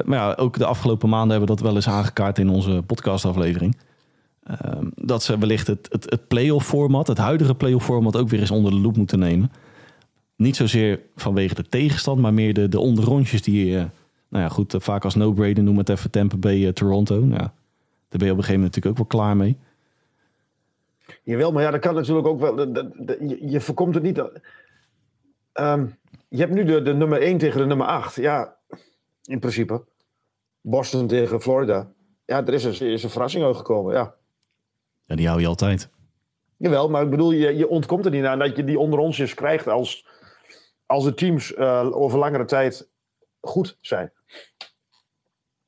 Maar 0.04 0.18
ja, 0.18 0.34
ook 0.34 0.58
de 0.58 0.66
afgelopen 0.66 1.08
maanden 1.08 1.30
hebben 1.30 1.48
we 1.48 1.54
dat 1.54 1.64
wel 1.64 1.74
eens 1.74 1.88
aangekaart 1.88 2.38
in 2.38 2.48
onze 2.48 2.82
podcastaflevering. 2.86 3.76
Uh, 4.50 4.56
dat 4.94 5.22
ze 5.22 5.38
wellicht 5.38 5.66
het, 5.66 5.88
het, 5.90 6.10
het 6.10 6.28
playoff 6.28 6.66
format, 6.66 7.06
het 7.06 7.18
huidige 7.18 7.54
playoff 7.54 7.84
format, 7.84 8.16
ook 8.16 8.28
weer 8.28 8.40
eens 8.40 8.50
onder 8.50 8.70
de 8.70 8.78
loep 8.78 8.96
moeten 8.96 9.18
nemen. 9.18 9.52
Niet 10.36 10.56
zozeer 10.56 11.00
vanwege 11.16 11.54
de 11.54 11.68
tegenstand, 11.68 12.20
maar 12.20 12.34
meer 12.34 12.54
de, 12.54 12.68
de 12.68 12.80
onderrondjes 12.80 13.42
die, 13.42 13.66
uh, 13.66 13.76
nou 14.28 14.44
ja, 14.44 14.48
goed, 14.48 14.74
vaak 14.78 15.04
als 15.04 15.14
no-brainer 15.14 15.62
noemen 15.62 15.84
het 15.84 15.98
even 15.98 16.10
Tampa 16.10 16.36
Bay, 16.36 16.72
Toronto. 16.72 17.24
Nou, 17.24 17.48
daar 18.12 18.20
ben 18.20 18.26
je 18.26 18.32
op 18.32 18.38
een 18.38 18.44
gegeven 18.44 18.60
moment 18.60 18.74
natuurlijk 18.74 19.00
ook 19.00 19.10
wel 19.10 19.20
klaar 19.20 19.36
mee. 19.36 19.58
Jawel, 21.22 21.52
maar 21.52 21.62
ja, 21.62 21.70
dat 21.70 21.80
kan 21.80 21.94
natuurlijk 21.94 22.26
ook 22.26 22.40
wel. 22.40 22.54
De, 22.54 23.16
je, 23.20 23.50
je, 23.50 23.60
voorkomt 23.60 23.94
het 23.94 24.02
niet. 24.02 24.18
Um, 25.54 25.96
je 26.28 26.38
hebt 26.38 26.52
nu 26.52 26.64
de, 26.64 26.82
de 26.82 26.94
nummer 26.94 27.20
1 27.20 27.38
tegen 27.38 27.60
de 27.60 27.66
nummer 27.66 27.86
8. 27.86 28.16
Ja, 28.16 28.56
in 29.24 29.38
principe. 29.38 29.84
Boston 30.60 31.06
tegen 31.06 31.40
Florida. 31.40 31.92
Ja, 32.24 32.46
er 32.46 32.54
is 32.54 32.64
een, 32.64 32.88
is 32.88 33.02
een 33.02 33.10
verrassing 33.10 33.44
uitgekomen, 33.44 33.94
ja. 33.94 34.14
Ja, 35.04 35.14
die 35.14 35.28
hou 35.28 35.40
je 35.40 35.46
altijd. 35.46 35.90
Jawel, 36.56 36.90
maar 36.90 37.02
ik 37.02 37.10
bedoel, 37.10 37.32
je, 37.32 37.56
je 37.56 37.68
ontkomt 37.68 38.04
er 38.04 38.10
niet 38.10 38.24
aan 38.24 38.38
dat 38.38 38.56
je 38.56 38.64
die 38.64 38.78
onderonsjes 38.78 39.34
krijgt 39.34 39.68
als, 39.68 40.06
als 40.86 41.04
de 41.04 41.14
teams 41.14 41.52
uh, 41.52 41.88
over 41.92 42.18
langere 42.18 42.44
tijd 42.44 42.88
goed 43.40 43.78
zijn. 43.80 44.12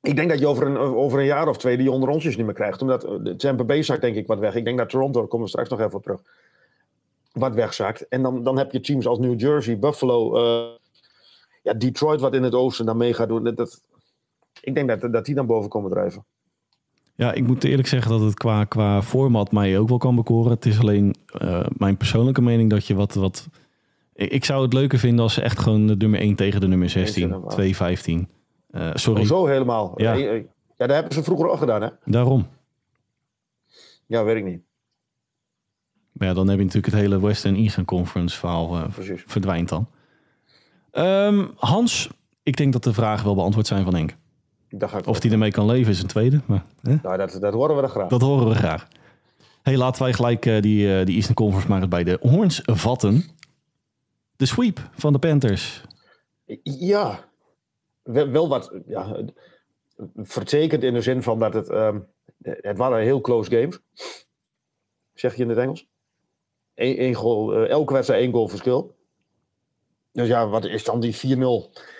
Ik 0.04 0.16
denk 0.16 0.28
dat 0.28 0.38
je 0.38 0.46
over 0.46 0.66
een, 0.66 0.76
over 0.76 1.18
een 1.18 1.24
jaar 1.24 1.48
of 1.48 1.56
twee 1.56 1.76
die 1.76 1.90
onderrondjes 1.90 2.36
niet 2.36 2.46
meer 2.46 2.54
krijgt. 2.54 2.82
Omdat 2.82 3.00
de 3.00 3.36
Tampa 3.36 3.64
Bay 3.64 3.82
zakt 3.82 4.00
denk 4.00 4.16
ik 4.16 4.26
wat 4.26 4.38
weg. 4.38 4.54
Ik 4.54 4.64
denk 4.64 4.78
dat 4.78 4.88
Toronto, 4.88 5.18
daar 5.20 5.28
komen 5.28 5.44
we 5.44 5.50
straks 5.50 5.68
nog 5.68 5.80
even 5.80 5.94
op 5.94 6.02
terug, 6.02 6.20
wat 7.32 7.54
wegzakt. 7.54 8.08
En 8.08 8.22
dan, 8.22 8.42
dan 8.42 8.58
heb 8.58 8.72
je 8.72 8.80
teams 8.80 9.06
als 9.06 9.18
New 9.18 9.40
Jersey, 9.40 9.78
Buffalo, 9.78 10.36
uh, 10.36 10.70
ja, 11.62 11.72
Detroit 11.72 12.20
wat 12.20 12.34
in 12.34 12.42
het 12.42 12.54
oosten 12.54 12.86
dan 12.86 12.96
mee 12.96 13.14
gaat 13.14 13.28
doen. 13.28 13.44
Dat, 13.44 13.56
dat, 13.56 13.82
ik 14.60 14.74
denk 14.74 14.88
dat, 14.88 15.12
dat 15.12 15.24
die 15.24 15.34
dan 15.34 15.46
boven 15.46 15.70
komen 15.70 15.90
drijven. 15.90 16.24
Ja, 17.14 17.32
ik 17.32 17.46
moet 17.46 17.64
eerlijk 17.64 17.88
zeggen 17.88 18.10
dat 18.10 18.20
het 18.20 18.34
qua, 18.34 18.64
qua 18.64 19.02
format 19.02 19.52
mij 19.52 19.78
ook 19.78 19.88
wel 19.88 19.98
kan 19.98 20.14
bekoren. 20.14 20.50
Het 20.50 20.66
is 20.66 20.78
alleen 20.80 21.14
uh, 21.42 21.66
mijn 21.76 21.96
persoonlijke 21.96 22.42
mening 22.42 22.70
dat 22.70 22.86
je 22.86 22.94
wat... 22.94 23.14
wat 23.14 23.48
ik 24.14 24.44
zou 24.44 24.62
het 24.62 24.72
leuker 24.72 24.98
vinden 24.98 25.20
als 25.20 25.34
ze 25.34 25.42
echt 25.42 25.58
gewoon 25.58 25.86
de 25.86 25.96
nummer 25.96 26.20
1 26.20 26.34
tegen 26.34 26.60
de 26.60 26.66
nummer 26.68 26.88
16, 26.88 27.34
2-15. 28.28 28.43
Uh, 28.74 28.90
sorry. 28.94 29.20
Oh, 29.20 29.26
zo 29.26 29.46
helemaal. 29.46 29.92
Ja. 29.96 30.12
ja, 30.12 30.42
daar 30.76 30.94
hebben 30.94 31.12
ze 31.12 31.22
vroeger 31.22 31.48
ook 31.48 31.58
gedaan, 31.58 31.82
hè? 31.82 31.88
Daarom. 32.04 32.46
Ja, 34.06 34.24
weet 34.24 34.36
ik 34.36 34.44
niet. 34.44 34.62
Maar 36.12 36.28
ja, 36.28 36.34
dan 36.34 36.48
heb 36.48 36.58
je 36.58 36.64
natuurlijk 36.64 36.92
het 36.92 37.02
hele 37.02 37.20
Western 37.20 37.54
Eastern 37.54 37.84
Conference 37.84 38.38
verhaal 38.38 38.76
uh, 38.76 38.84
verdwijnt 39.26 39.68
dan. 39.68 39.88
Um, 40.92 41.52
Hans, 41.56 42.10
ik 42.42 42.56
denk 42.56 42.72
dat 42.72 42.84
de 42.84 42.92
vragen 42.92 43.24
wel 43.24 43.34
beantwoord 43.34 43.66
zijn 43.66 43.84
van 43.84 43.94
Henk. 43.94 44.16
Of 45.04 45.22
hij 45.22 45.30
ermee 45.30 45.50
kan 45.50 45.66
leven 45.66 45.92
is 45.92 46.00
een 46.00 46.06
tweede. 46.06 46.40
Maar, 46.46 46.64
hè? 46.82 46.96
Nou, 47.02 47.16
dat, 47.16 47.36
dat 47.40 47.52
horen 47.52 47.82
we 47.82 47.88
graag. 47.88 48.08
Dat 48.08 48.20
horen 48.20 48.48
we 48.48 48.54
graag. 48.54 48.88
hey, 49.62 49.76
laten 49.76 50.02
wij 50.02 50.12
gelijk 50.12 50.46
uh, 50.46 50.60
die, 50.60 50.86
uh, 50.86 51.04
die 51.04 51.14
Eastern 51.14 51.34
Conference 51.34 51.68
maar 51.68 51.88
bij 51.88 52.04
de 52.04 52.18
Horns 52.20 52.60
vatten. 52.64 53.24
De 54.36 54.46
sweep 54.46 54.88
van 54.94 55.12
de 55.12 55.18
Panthers. 55.18 55.82
Ja, 56.62 57.24
wel, 58.04 58.48
wat 58.48 58.72
ja, 58.86 59.24
vertekend 60.16 60.82
in 60.82 60.94
de 60.94 61.00
zin 61.00 61.22
van 61.22 61.38
dat 61.38 61.54
het... 61.54 61.70
Um, 61.70 62.06
het 62.42 62.78
waren 62.78 62.98
heel 62.98 63.20
close 63.20 63.50
games. 63.50 63.80
Zeg 65.14 65.36
je 65.36 65.42
in 65.42 65.48
het 65.48 65.58
Engels? 65.58 65.86
Eén, 66.74 66.96
één 66.96 67.14
goal, 67.14 67.62
uh, 67.62 67.68
elke 67.68 67.92
wedstrijd 67.92 68.22
één 68.22 68.32
goal 68.32 68.48
verschil. 68.48 68.96
Dus 70.12 70.28
ja, 70.28 70.48
wat 70.48 70.64
is 70.64 70.84
dan 70.84 71.00
die 71.00 71.14
4-0? 71.14 71.18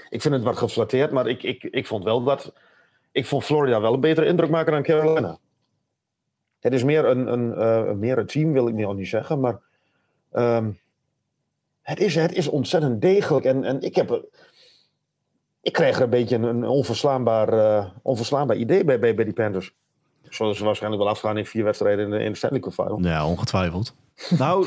Ik 0.08 0.22
vind 0.22 0.34
het 0.34 0.42
wat 0.42 0.56
geflatteerd, 0.56 1.10
maar 1.10 1.26
ik, 1.26 1.42
ik, 1.42 1.62
ik 1.62 1.86
vond 1.86 2.04
wel 2.04 2.22
dat. 2.22 2.52
Ik 3.12 3.26
vond 3.26 3.44
Florida 3.44 3.80
wel 3.80 3.94
een 3.94 4.00
betere 4.00 4.26
indruk 4.26 4.50
maken 4.50 4.72
dan 4.72 4.82
Carolina. 4.82 5.38
Het 6.58 6.72
is 6.72 6.84
meer 6.84 7.04
een, 7.04 7.32
een, 7.32 7.48
uh, 7.58 7.92
meer 7.92 8.18
een 8.18 8.26
team, 8.26 8.52
wil 8.52 8.68
ik 8.68 8.74
niet 8.74 8.86
al 8.86 8.94
niet 8.94 9.08
zeggen, 9.08 9.40
maar. 9.40 9.60
Um, 10.32 10.78
het, 11.80 12.00
is, 12.00 12.14
het 12.14 12.32
is 12.32 12.48
ontzettend 12.48 13.00
degelijk. 13.00 13.44
En, 13.44 13.64
en 13.64 13.80
ik 13.80 13.94
heb. 13.94 14.28
Ik 15.64 15.72
kreeg 15.72 15.96
er 15.96 16.02
een 16.02 16.10
beetje 16.10 16.36
een, 16.36 16.64
onverslaanbaar, 16.64 17.54
uh, 17.54 17.84
onverslaanbaar 18.02 18.56
idee 18.56 18.84
bij, 18.84 18.98
bij, 18.98 19.14
bij 19.14 19.24
die 19.24 19.34
Panthers. 19.34 19.72
Zullen 20.28 20.56
ze 20.56 20.64
waarschijnlijk 20.64 21.02
wel 21.02 21.12
afgaan 21.12 21.38
in 21.38 21.46
vier 21.46 21.64
wedstrijden 21.64 22.04
in 22.04 22.10
de, 22.10 22.18
in 22.18 22.30
de 22.30 22.36
Stanley 22.36 22.60
Cup 22.60 22.72
Final. 22.72 22.98
Ja, 23.00 23.26
ongetwijfeld. 23.26 23.94
nou, 24.38 24.66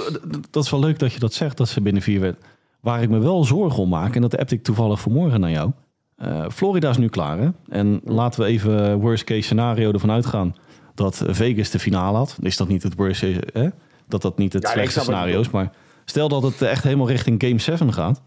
dat 0.50 0.64
is 0.64 0.70
wel 0.70 0.80
leuk 0.80 1.00
dat 1.00 1.14
je 1.14 1.20
dat 1.20 1.34
zegt, 1.34 1.58
dat 1.58 1.68
ze 1.68 1.82
binnen 1.82 2.02
vier 2.02 2.20
wedstrijden. 2.20 2.56
Waar 2.80 3.02
ik 3.02 3.10
me 3.10 3.20
wel 3.20 3.44
zorgen 3.44 3.84
om 3.84 3.90
maak, 3.90 4.16
en 4.16 4.22
dat 4.22 4.32
heb 4.32 4.52
ik 4.52 4.64
toevallig 4.64 5.00
vanmorgen 5.00 5.40
naar 5.40 5.52
jou. 5.52 5.72
Uh, 6.18 6.50
Florida 6.50 6.90
is 6.90 6.98
nu 6.98 7.10
klaar. 7.10 7.40
Hè? 7.40 7.50
En 7.70 8.02
laten 8.04 8.42
we 8.42 8.48
even 8.48 9.00
worst 9.00 9.24
case 9.24 9.42
scenario 9.42 9.92
ervan 9.92 10.12
uitgaan 10.12 10.56
dat 10.96 11.24
Vegas 11.28 11.70
de 11.70 11.80
finale 11.80 12.18
had. 12.18 12.38
Is 12.42 12.58
dat 12.58 12.68
niet 12.68 12.84
het 12.84 12.96
worst 12.96 13.22
hè? 13.54 13.68
Dat 14.08 14.22
dat 14.22 14.38
niet 14.38 14.54
het 14.54 14.64
ja, 14.64 14.70
slechtste 14.70 15.00
scenario 15.00 15.40
is. 15.40 15.50
Maar 15.50 15.72
stel 16.06 16.30
dat 16.30 16.44
het 16.44 16.62
echt 16.62 16.84
helemaal 16.84 17.08
richting 17.08 17.44
Game 17.44 17.60
7 17.60 17.94
gaat. 17.94 18.22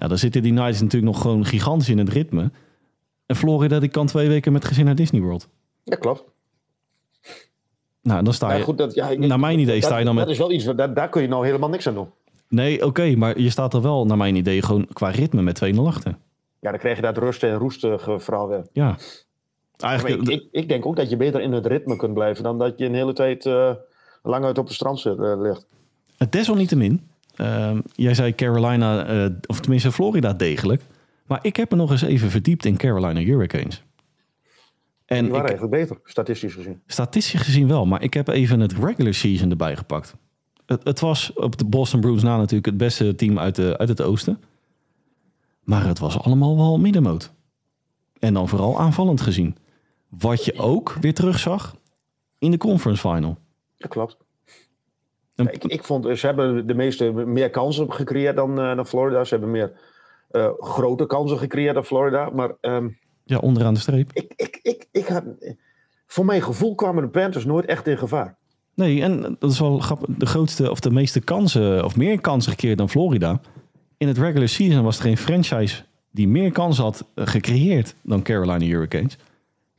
Ja, 0.00 0.08
dan 0.08 0.18
zitten 0.18 0.42
die 0.42 0.52
Knights 0.52 0.80
natuurlijk 0.80 1.12
nog 1.12 1.22
gewoon 1.22 1.44
gigantisch 1.44 1.88
in 1.88 1.98
het 1.98 2.08
ritme. 2.08 2.50
En 3.26 3.36
Florida 3.36 3.78
die 3.78 3.88
kan 3.88 4.06
twee 4.06 4.28
weken 4.28 4.52
met 4.52 4.64
gezin 4.64 4.84
naar 4.84 4.94
Disney 4.94 5.20
World. 5.20 5.48
Ja, 5.84 5.96
klopt. 5.96 6.24
Nou, 8.02 8.24
dan 8.24 8.34
sta 8.34 8.52
je. 8.52 8.58
Ja, 8.58 8.64
goed, 8.64 8.78
dat, 8.78 8.94
ja, 8.94 9.12
naar 9.12 9.40
mijn 9.40 9.58
idee 9.58 9.80
sta 9.80 9.98
je 9.98 10.04
dan 10.04 10.14
met. 10.14 10.24
Dat 10.24 10.32
is 10.32 10.38
wel 10.38 10.52
iets, 10.52 10.64
daar, 10.64 10.94
daar 10.94 11.08
kun 11.08 11.22
je 11.22 11.28
nou 11.28 11.44
helemaal 11.46 11.68
niks 11.68 11.86
aan 11.86 11.94
doen. 11.94 12.08
Nee, 12.48 12.76
oké, 12.76 12.84
okay, 12.84 13.14
maar 13.14 13.40
je 13.40 13.50
staat 13.50 13.74
er 13.74 13.82
wel, 13.82 14.06
naar 14.06 14.16
mijn 14.16 14.36
idee, 14.36 14.62
gewoon 14.62 14.86
qua 14.92 15.08
ritme 15.08 15.42
met 15.42 15.62
2-0 15.74 15.78
achter. 15.78 16.16
Ja, 16.60 16.70
dan 16.70 16.78
krijg 16.78 16.96
je 16.96 17.02
dat 17.02 17.18
rusten 17.18 17.50
en 17.50 17.56
roestige 17.56 18.18
verhaal 18.18 18.48
weer. 18.48 18.66
Ja. 18.72 18.96
Eigenlijk, 19.76 20.22
ik, 20.22 20.28
ik, 20.28 20.48
ik, 20.50 20.68
denk 20.68 20.86
ook 20.86 20.96
dat 20.96 21.10
je 21.10 21.16
beter 21.16 21.40
in 21.40 21.52
het 21.52 21.66
ritme 21.66 21.96
kunt 21.96 22.14
blijven 22.14 22.42
dan 22.42 22.58
dat 22.58 22.78
je 22.78 22.84
een 22.84 22.94
hele 22.94 23.12
tijd 23.12 23.44
uh, 23.44 23.72
lang 24.22 24.44
uit 24.44 24.58
op 24.58 24.66
de 24.66 24.74
strand 24.74 25.00
zit, 25.00 25.18
uh, 25.18 25.40
ligt. 25.40 25.66
Desalniettemin, 26.30 27.09
uh, 27.40 27.78
jij 27.94 28.14
zei 28.14 28.34
Carolina, 28.34 29.10
uh, 29.10 29.34
of 29.46 29.60
tenminste 29.60 29.92
Florida 29.92 30.32
degelijk. 30.32 30.82
Maar 31.26 31.38
ik 31.42 31.56
heb 31.56 31.70
me 31.70 31.76
nog 31.76 31.90
eens 31.90 32.02
even 32.02 32.30
verdiept 32.30 32.64
in 32.64 32.76
Carolina 32.76 33.20
Hurricanes. 33.20 33.82
En 35.04 35.22
Die 35.22 35.32
waren 35.32 35.50
ik, 35.50 35.58
eigenlijk 35.58 35.88
beter, 35.88 36.00
statistisch 36.04 36.54
gezien. 36.54 36.80
Statistisch 36.86 37.40
gezien 37.40 37.68
wel, 37.68 37.86
maar 37.86 38.02
ik 38.02 38.14
heb 38.14 38.28
even 38.28 38.60
het 38.60 38.72
regular 38.72 39.14
season 39.14 39.50
erbij 39.50 39.76
gepakt. 39.76 40.14
Het, 40.66 40.84
het, 40.84 41.00
was 41.00 41.32
op 41.32 41.58
de 41.58 41.64
Boston 41.64 42.00
Bruins 42.00 42.22
na 42.22 42.36
natuurlijk 42.36 42.66
het 42.66 42.76
beste 42.76 43.14
team 43.14 43.38
uit, 43.38 43.54
de, 43.54 43.78
uit 43.78 43.88
het 43.88 44.02
oosten. 44.02 44.42
Maar 45.64 45.86
het 45.86 45.98
was 45.98 46.18
allemaal 46.18 46.56
wel 46.56 46.78
middenmoot. 46.78 47.32
En 48.18 48.34
dan 48.34 48.48
vooral 48.48 48.80
aanvallend 48.80 49.20
gezien. 49.20 49.56
Wat 50.08 50.44
je 50.44 50.58
ook 50.58 50.96
weer 51.00 51.14
terugzag 51.14 51.76
in 52.38 52.50
de 52.50 52.58
conference 52.58 53.08
final. 53.08 53.38
Dat 53.76 53.90
klopt. 53.90 54.16
Ik, 55.48 55.64
ik, 55.64 55.84
vond, 55.84 56.18
ze 56.18 56.26
hebben 56.26 56.66
de 56.66 56.74
meeste 56.74 57.12
meer 57.12 57.50
kansen 57.50 57.92
gecreëerd 57.92 58.36
dan, 58.36 58.60
uh, 58.60 58.76
dan 58.76 58.86
Florida. 58.86 59.24
Ze 59.24 59.34
hebben 59.34 59.50
meer 59.50 59.72
uh, 60.32 60.50
grote 60.58 61.06
kansen 61.06 61.38
gecreëerd 61.38 61.74
dan 61.74 61.84
Florida. 61.84 62.30
Maar, 62.30 62.52
um, 62.60 62.98
ja, 63.24 63.38
onderaan 63.38 63.74
de 63.74 63.80
streep. 63.80 64.10
Ik, 64.12 64.32
ik, 64.36 64.58
ik, 64.62 64.86
ik 64.90 65.06
had, 65.06 65.24
voor 66.06 66.24
mijn 66.24 66.42
gevoel 66.42 66.74
kwamen 66.74 67.02
de 67.02 67.08
Panthers 67.08 67.44
nooit 67.44 67.64
echt 67.64 67.86
in 67.86 67.98
gevaar. 67.98 68.36
Nee, 68.74 69.02
en 69.02 69.36
dat 69.38 69.50
is 69.50 69.60
wel 69.60 69.78
grappig. 69.78 70.08
De 70.16 70.26
grootste 70.26 70.70
of 70.70 70.80
de 70.80 70.90
meeste 70.90 71.20
kansen, 71.20 71.84
of 71.84 71.96
meer 71.96 72.20
kansen 72.20 72.52
gecreëerd 72.52 72.78
dan 72.78 72.90
Florida. 72.90 73.40
In 73.96 74.08
het 74.08 74.18
regular 74.18 74.48
season 74.48 74.82
was 74.82 74.96
er 74.96 75.02
geen 75.02 75.16
franchise 75.16 75.84
die 76.10 76.28
meer 76.28 76.52
kansen 76.52 76.84
had 76.84 77.04
eh, 77.14 77.26
gecreëerd 77.26 77.94
dan 78.02 78.22
Carolina 78.22 78.64
Hurricanes. 78.64 79.18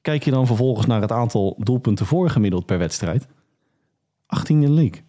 Kijk 0.01 0.23
je 0.23 0.31
dan 0.31 0.45
vervolgens 0.45 0.87
naar 0.87 1.01
het 1.01 1.11
aantal 1.11 1.55
doelpunten 1.57 2.05
voorgemiddeld 2.05 2.65
per 2.65 2.77
wedstrijd. 2.77 3.27
18e 4.35 4.47
in 4.47 4.61
de 4.61 4.69
league. 4.69 5.01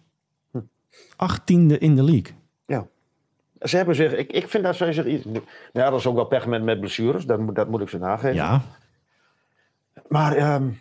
18e 0.99 1.77
in 1.77 1.95
de 1.95 2.03
league. 2.03 2.35
Ja. 2.65 2.87
Ze 3.59 3.75
hebben 3.75 3.95
zich, 3.95 4.13
ik, 4.13 4.31
ik 4.31 4.47
vind 4.47 4.63
dat 4.63 4.75
zij 4.75 4.93
zich 4.93 5.05
iets. 5.05 5.25
Ja, 5.73 5.89
dat 5.89 5.99
is 5.99 6.07
ook 6.07 6.15
wel 6.15 6.25
pech 6.25 6.45
met, 6.45 6.63
met 6.63 6.79
blessures, 6.79 7.25
dat, 7.25 7.55
dat 7.55 7.69
moet 7.69 7.81
ik 7.81 7.89
ze 7.89 7.97
nageven. 7.97 8.35
Ja. 8.35 8.61
Maar 10.07 10.55
um, 10.55 10.79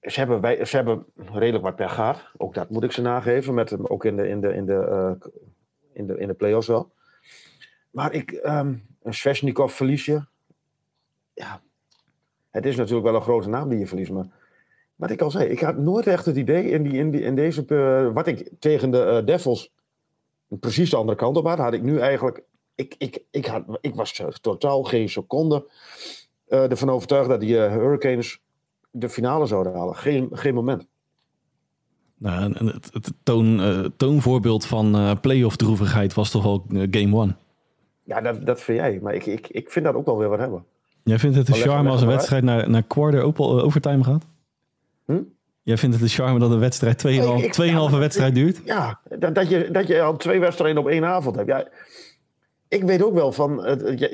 ze 0.00 0.18
hebben, 0.18 0.40
wij, 0.40 0.64
ze 0.64 0.76
hebben 0.76 1.06
redelijk 1.14 1.64
wat 1.64 1.76
pech 1.76 1.94
gehad. 1.94 2.30
Ook 2.36 2.54
dat 2.54 2.70
moet 2.70 2.84
ik 2.84 2.92
ze 2.92 3.02
nageven. 3.02 3.54
Met, 3.54 3.88
ook 3.88 4.04
in 4.04 4.16
de, 4.16 4.28
in 4.28 4.40
de, 4.40 4.54
in 4.54 4.66
de, 4.66 5.16
uh, 5.22 5.30
in 5.92 6.06
de, 6.06 6.18
in 6.18 6.28
de 6.28 6.34
play-offs 6.34 6.66
wel. 6.66 6.92
Maar 7.90 8.12
ik, 8.12 8.30
um, 8.30 8.86
een 9.02 9.14
Sveshnikov 9.14 9.74
verlies 9.74 10.04
je. 10.04 10.24
Ja, 11.34 11.60
het 12.50 12.66
is 12.66 12.76
natuurlijk 12.76 13.06
wel 13.06 13.14
een 13.14 13.22
grote 13.22 13.48
naam 13.48 13.68
die 13.68 13.78
je 13.78 13.86
verliest. 13.86 14.10
Maar 14.10 14.26
wat 14.98 15.10
ik 15.10 15.20
al 15.20 15.30
zei, 15.30 15.48
ik 15.48 15.60
had 15.60 15.76
nooit 15.76 16.06
echt 16.06 16.24
het 16.24 16.36
idee 16.36 16.70
in, 16.70 16.82
die, 16.82 16.92
in, 16.92 17.10
die, 17.10 17.20
in 17.20 17.34
deze. 17.34 17.64
Uh, 17.66 18.12
wat 18.14 18.26
ik 18.26 18.50
tegen 18.58 18.90
de 18.90 19.18
uh, 19.20 19.26
Devils 19.26 19.72
precies 20.48 20.90
de 20.90 20.96
andere 20.96 21.18
kant 21.18 21.36
op 21.36 21.46
had, 21.46 21.58
had 21.58 21.72
ik 21.72 21.82
nu 21.82 21.98
eigenlijk. 21.98 22.42
Ik, 22.74 22.94
ik, 22.98 23.22
ik, 23.30 23.46
had, 23.46 23.62
ik 23.80 23.94
was 23.94 24.22
totaal 24.40 24.82
geen 24.82 25.08
seconde 25.08 25.66
ervan 26.48 26.90
overtuigd 26.90 27.28
dat 27.28 27.40
die 27.40 27.56
Hurricanes 27.56 28.40
de 28.90 29.08
finale 29.08 29.46
zouden 29.46 29.74
halen. 29.74 29.96
Geen, 29.96 30.28
geen 30.32 30.54
moment. 30.54 30.86
Nou, 32.18 32.52
en 32.54 32.66
het, 32.66 32.88
het 32.92 33.12
toon, 33.22 33.60
eh, 33.60 33.84
toonvoorbeeld 33.96 34.66
van 34.66 34.94
eh 34.94 35.12
playoff 35.20 35.56
droevigheid 35.56 36.14
was 36.14 36.30
toch 36.30 36.42
wel 36.42 36.64
eh, 36.68 36.86
game 36.90 37.16
one. 37.16 37.34
Ja, 38.04 38.20
dat, 38.20 38.46
dat 38.46 38.60
vind 38.60 38.78
jij. 38.78 38.98
Maar 39.02 39.14
ik, 39.14 39.26
ik, 39.26 39.48
ik 39.48 39.70
vind 39.70 39.84
dat 39.84 39.94
ook 39.94 40.06
wel 40.06 40.18
weer 40.18 40.28
wat 40.28 40.38
hebben. 40.38 40.64
Jij 41.04 41.18
vindt 41.18 41.36
het 41.36 41.48
leg- 41.48 41.60
charme 41.60 41.90
als 41.90 42.00
een 42.00 42.08
wedstrijd 42.08 42.44
naar, 42.44 42.70
naar 42.70 42.82
quarter 42.82 43.22
overtime 43.36 44.04
gaat? 44.04 44.26
Hm? 45.12 45.22
Jij 45.62 45.76
vindt 45.76 45.94
het 45.96 46.04
de 46.04 46.10
charme 46.10 46.38
dat 46.38 46.50
een 46.50 46.58
wedstrijd 46.58 46.98
2,5 46.98 47.38
Ik- 47.38 47.44
ik- 47.44 47.52
2,5 47.52 47.92
ja, 47.92 47.98
wedstrijd 47.98 48.34
duurt? 48.34 48.60
Ja, 48.64 49.00
dat, 49.18 49.34
dat, 49.34 49.48
je, 49.48 49.70
dat 49.70 49.86
je 49.86 50.02
al 50.02 50.16
twee 50.16 50.40
wedstrijden 50.40 50.82
op 50.82 50.88
één 50.88 51.04
avond 51.04 51.36
hebt. 51.36 51.48
Ja, 51.48 51.68
ik 52.68 52.82
weet 52.82 53.02
ook 53.02 53.14
wel 53.14 53.32
van. 53.32 53.56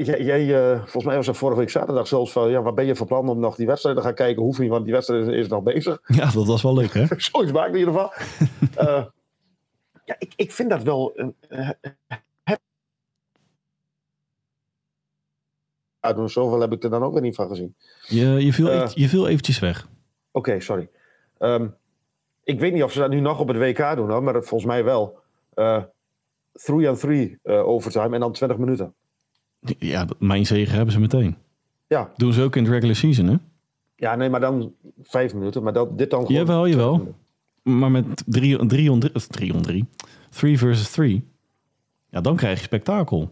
Jij, 0.04 0.70
eh, 0.72 0.78
volgens 0.78 1.04
mij 1.04 1.16
was 1.16 1.26
het 1.26 1.36
vorige 1.36 1.58
week 1.58 1.70
zaterdag 1.70 2.06
zelfs 2.06 2.32
van. 2.32 2.50
Ja, 2.50 2.62
wat 2.62 2.74
ben 2.74 2.86
je 2.86 2.96
van 2.96 3.06
plan 3.06 3.28
om 3.28 3.38
nog 3.38 3.56
die 3.56 3.66
wedstrijd 3.66 3.96
te 3.96 4.02
gaan 4.02 4.14
kijken? 4.14 4.42
Hoeveel, 4.42 4.68
want 4.68 4.84
die 4.84 4.92
wedstrijd 4.92 5.26
is, 5.26 5.34
is 5.34 5.48
nog 5.48 5.62
bezig. 5.62 6.00
Ja, 6.18 6.30
dat 6.30 6.46
was 6.46 6.62
wel 6.62 6.74
leuk, 6.74 6.92
hè? 6.94 7.04
Zoiets 7.16 7.52
maakt 7.52 7.72
in 7.74 7.78
ieder 7.78 7.92
geval. 7.94 8.12
Eh, 8.86 9.04
ja, 10.04 10.16
ik, 10.18 10.32
ik 10.36 10.52
vind 10.52 10.70
dat 10.70 10.82
wel. 10.82 11.12
een 11.14 11.34
het- 16.00 16.16
doen, 16.16 16.30
zoveel 16.30 16.60
heb 16.60 16.72
ik 16.72 16.82
er 16.84 16.90
dan 16.90 17.02
ook 17.02 17.12
weer 17.12 17.22
niet 17.22 17.34
van 17.34 17.48
gezien. 17.48 17.74
Je, 18.08 18.26
je, 18.44 18.52
viel, 18.52 18.68
even- 18.70 19.00
je 19.00 19.08
viel 19.08 19.28
eventjes 19.28 19.58
weg. 19.58 19.88
Oké, 20.36 20.60
sorry. 20.60 20.88
Ehm, 21.38 21.66
ik 22.44 22.60
weet 22.60 22.72
niet 22.72 22.82
of 22.82 22.92
ze 22.92 22.98
dat 22.98 23.10
nu 23.10 23.20
nog 23.20 23.40
op 23.40 23.48
het 23.48 23.56
WK 23.56 23.96
doen, 23.96 24.10
hoor, 24.10 24.22
maar 24.22 24.32
dat 24.32 24.46
volgens 24.46 24.70
mij 24.70 24.84
wel. 24.84 25.18
Eh 25.54 25.82
3 26.52 26.88
on 26.90 26.96
3 26.96 27.38
overtime 27.42 28.14
en 28.14 28.20
dan 28.20 28.32
20 28.32 28.58
minuten. 28.58 28.94
Ja, 29.78 30.06
mijn 30.18 30.46
zegen 30.46 30.74
hebben 30.74 30.92
ze 30.94 31.00
meteen. 31.00 31.36
Ja, 31.86 32.12
Doen 32.16 32.32
ze 32.32 32.42
ook 32.42 32.56
in 32.56 32.62
het 32.64 32.72
regular 32.72 32.94
season, 32.96 33.26
hè? 33.26 33.36
ja 33.96 34.14
nee, 34.16 34.28
maar 34.30 34.40
dan 34.40 34.74
5 35.02 35.34
minuten. 35.34 35.62
Maar 35.62 35.72
dat, 35.72 35.98
dit 35.98 36.10
dan 36.10 36.26
gewoon. 36.26 36.40
Jawel, 36.40 36.62
20 36.62 36.80
jawel. 36.82 36.96
minuten. 36.98 37.22
Maar 37.62 37.90
met 37.90 38.22
3 38.26 38.58
on 38.60 38.68
3, 38.68 38.98
3 39.28 39.54
on 39.54 39.62
3, 39.62 39.84
3 40.30 40.58
versus 40.58 40.90
3, 40.90 41.28
ja, 42.10 42.20
dan 42.20 42.36
krijg 42.36 42.58
je 42.58 42.64
spektakel. 42.64 43.30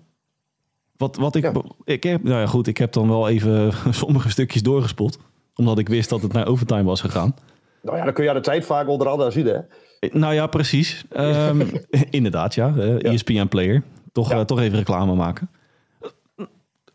Wat, 0.96 1.16
wat 1.16 1.34
ik, 1.34 1.42
Ja. 1.42 1.52
ik 1.84 2.02
heb, 2.02 2.22
nou 2.22 2.40
ja, 2.40 2.46
goed, 2.46 2.66
ik 2.66 2.76
heb 2.78 2.92
dan 2.92 3.08
wel 3.08 3.28
even 3.28 3.72
sommige 3.94 4.30
stukjes 4.30 4.62
doorgespot, 4.62 5.18
omdat 5.54 5.78
ik 5.78 5.88
wist 5.88 6.08
dat 6.08 6.22
het 6.22 6.32
naar 6.32 6.46
overtime 6.46 6.82
was 6.82 7.00
gegaan. 7.00 7.34
Nou 7.82 7.96
ja, 7.96 8.04
dan 8.04 8.12
kun 8.12 8.24
je 8.24 8.30
aan 8.30 8.36
de 8.36 8.42
tijd 8.42 8.64
vaak 8.66 8.88
onder 8.88 9.08
andere 9.08 9.30
zien, 9.30 9.46
hè? 9.46 9.58
Eh, 9.98 10.12
Nou 10.12 10.34
ja, 10.34 10.46
precies. 10.46 11.04
Ehm, 11.10 11.60
inderdaad, 12.10 12.54
ja. 12.54 12.74
eh, 12.76 13.12
ESPN 13.12 13.46
Player. 13.46 13.82
Toch, 14.12 14.30
Ja. 14.30 14.38
eh, 14.38 14.44
toch 14.44 14.60
even 14.60 14.78
reclame 14.78 15.14
maken. 15.14 15.50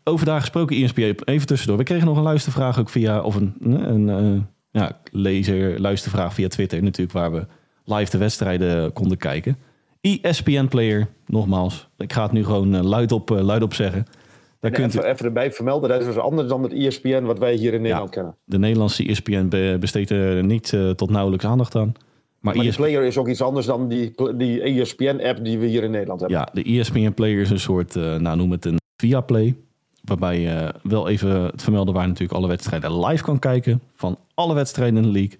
Over 0.04 0.26
daar 0.26 0.40
gesproken, 0.40 0.76
ESPN, 0.76 1.16
even 1.24 1.46
tussendoor. 1.46 1.76
We 1.78 1.84
kregen 1.84 2.06
nog 2.06 2.16
een 2.16 2.22
luistervraag 2.22 2.78
ook 2.78 2.88
via, 2.88 3.20
of 3.20 3.34
een, 3.34 3.54
een 3.60 4.08
eh, 4.08 4.40
ja, 4.82 4.98
lezer 5.12 5.80
luistervraag 5.80 6.34
via 6.34 6.48
Twitter 6.48 6.82
natuurlijk, 6.82 7.12
waar 7.18 7.32
we 7.32 7.46
live 7.84 8.10
de 8.10 8.18
wedstrijden 8.18 8.92
konden 8.92 9.18
kijken. 9.18 9.56
ESPN 10.00 10.66
Player, 10.66 11.08
nogmaals. 11.26 11.88
Ik 11.96 12.12
ga 12.12 12.22
het 12.22 12.32
nu 12.32 12.44
gewoon 12.44 12.86
luid, 12.86 13.12
op, 13.12 13.28
luid 13.30 13.62
op 13.62 13.74
zeggen. 13.74 14.06
Daar 14.60 14.70
En 14.72 14.80
kunt 14.80 14.94
u, 14.94 14.98
even, 14.98 15.10
even 15.10 15.26
erbij 15.26 15.52
vermelden, 15.52 15.88
dat 15.88 16.00
is 16.00 16.06
dus 16.06 16.16
anders 16.18 16.48
dan 16.48 16.62
het 16.62 16.72
E 16.72 16.86
ESPN 16.86 17.22
wat 17.22 17.38
wij 17.38 17.54
hier 17.54 17.74
in 17.74 17.80
Nederland 17.82 18.10
kennen. 18.10 18.36
de 18.44 18.58
Nederlandse 18.58 19.02
E 19.02 19.06
ESPN 19.10 19.48
be- 19.48 19.76
besteedt 19.80 20.10
er 20.10 20.44
niet 20.44 20.72
eh, 20.72 20.90
tot 20.90 21.10
nauwelijks 21.10 21.44
aandacht 21.44 21.76
aan. 21.76 21.92
Maar, 22.40 22.56
Maar 22.56 22.64
ESPN 22.66 22.80
player 22.82 23.02
is 23.02 23.18
ook 23.18 23.28
iets 23.28 23.42
anders 23.42 23.66
dan 23.66 23.88
die, 23.88 24.14
die 24.36 24.66
E 24.66 24.80
ESPN-app 24.80 25.44
die 25.44 25.58
we 25.58 25.66
hier 25.66 25.82
in 25.82 25.90
Nederland 25.90 26.20
hebben. 26.20 26.38
Ja, 26.38 26.48
de 26.52 26.70
E 26.70 26.78
ESPN 26.78 27.10
Player 27.12 27.40
is 27.40 27.50
een 27.50 27.60
soort, 27.60 27.96
eh, 27.96 28.16
nou 28.16 28.36
noem 28.36 28.50
het 28.50 28.64
een 28.64 28.76
via 28.96 29.20
Play. 29.20 29.54
Waarbij 30.04 30.40
je 30.40 30.74
wel 30.82 31.08
even 31.08 31.30
het 31.40 31.62
vermelden 31.62 31.94
waar 31.94 32.02
je 32.02 32.08
natuurlijk 32.08 32.38
alle 32.38 32.48
wedstrijden 32.48 33.00
live 33.06 33.22
kan 33.24 33.38
kijken. 33.38 33.80
Van 33.94 34.18
alle 34.34 34.54
wedstrijden 34.54 34.96
in 34.96 35.02
de 35.02 35.08
league. 35.18 35.38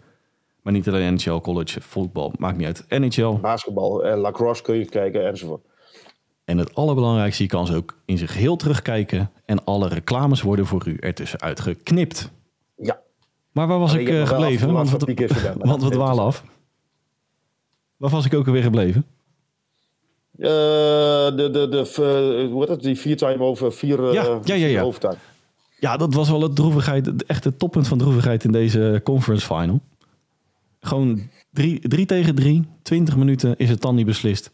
Maar 0.63 0.73
niet 0.73 0.89
alleen 0.89 1.15
NHL, 1.15 1.41
college, 1.41 1.81
voetbal, 1.81 2.33
maakt 2.39 2.57
niet 2.57 2.67
uit. 2.67 2.85
NHL. 2.89 3.33
Basketbal, 3.41 4.05
eh, 4.05 4.21
lacrosse 4.21 4.63
kun 4.63 4.75
je 4.77 4.85
kijken 4.89 5.27
enzovoort. 5.29 5.65
En 6.49 6.59
het 6.59 6.75
allerbelangrijkste, 6.75 7.43
je 7.43 7.49
kan 7.49 7.67
ze 7.67 7.75
ook 7.75 7.97
in 8.05 8.19
zijn 8.19 8.29
geheel 8.29 8.57
terugkijken. 8.57 9.31
En 9.45 9.65
alle 9.65 9.89
reclames 9.89 10.43
worden 10.43 10.67
voor 10.67 10.89
u 10.89 10.97
ertussenuit 10.97 11.61
geknipt. 11.61 12.31
Ja. 12.77 13.01
Maar 13.53 13.67
waar 13.67 13.79
was 13.79 13.95
ik 13.95 14.09
wel 14.09 14.27
gebleven? 14.27 14.73
Want 14.73 14.91
wat 14.91 15.03
want 15.59 15.83
we 15.83 15.91
dwalen 15.91 16.25
af. 16.25 16.45
Waar 17.97 18.11
was 18.11 18.25
ik 18.25 18.35
ook 18.35 18.47
alweer 18.47 18.63
gebleven? 18.63 19.07
Eh, 20.39 20.49
de, 20.49 21.49
de, 21.53 21.69
de, 21.69 21.79
eh, 21.79 22.53
hoe 22.53 22.61
heet 22.61 22.69
het? 22.69 22.83
Die 22.83 22.99
vier 22.99 23.17
time 23.17 23.45
over 23.45 23.73
vier, 23.73 24.13
Ja, 24.13 24.41
ja, 24.45 24.55
ja, 24.55 24.67
ja. 24.67 24.83
overtime. 24.83 25.17
Ja, 25.79 25.97
dat 25.97 26.15
was 26.15 26.31
wel 26.31 26.43
het 26.43 26.57
droevigheid, 26.57 27.07
het 27.07 27.25
echte 27.25 27.57
toppunt 27.57 27.89
van 27.89 27.99
droevigheid 27.99 28.45
in 28.45 28.53
deze 28.53 29.01
conference 29.05 29.47
final. 29.47 29.81
Gewoon 30.81 31.29
3 31.53 32.07
tegen 32.07 32.35
3, 32.35 32.65
20 32.83 33.17
minuten 33.17 33.57
is 33.57 33.69
het 33.69 33.81
dan 33.81 33.95
niet 33.95 34.07
beslist. 34.07 34.51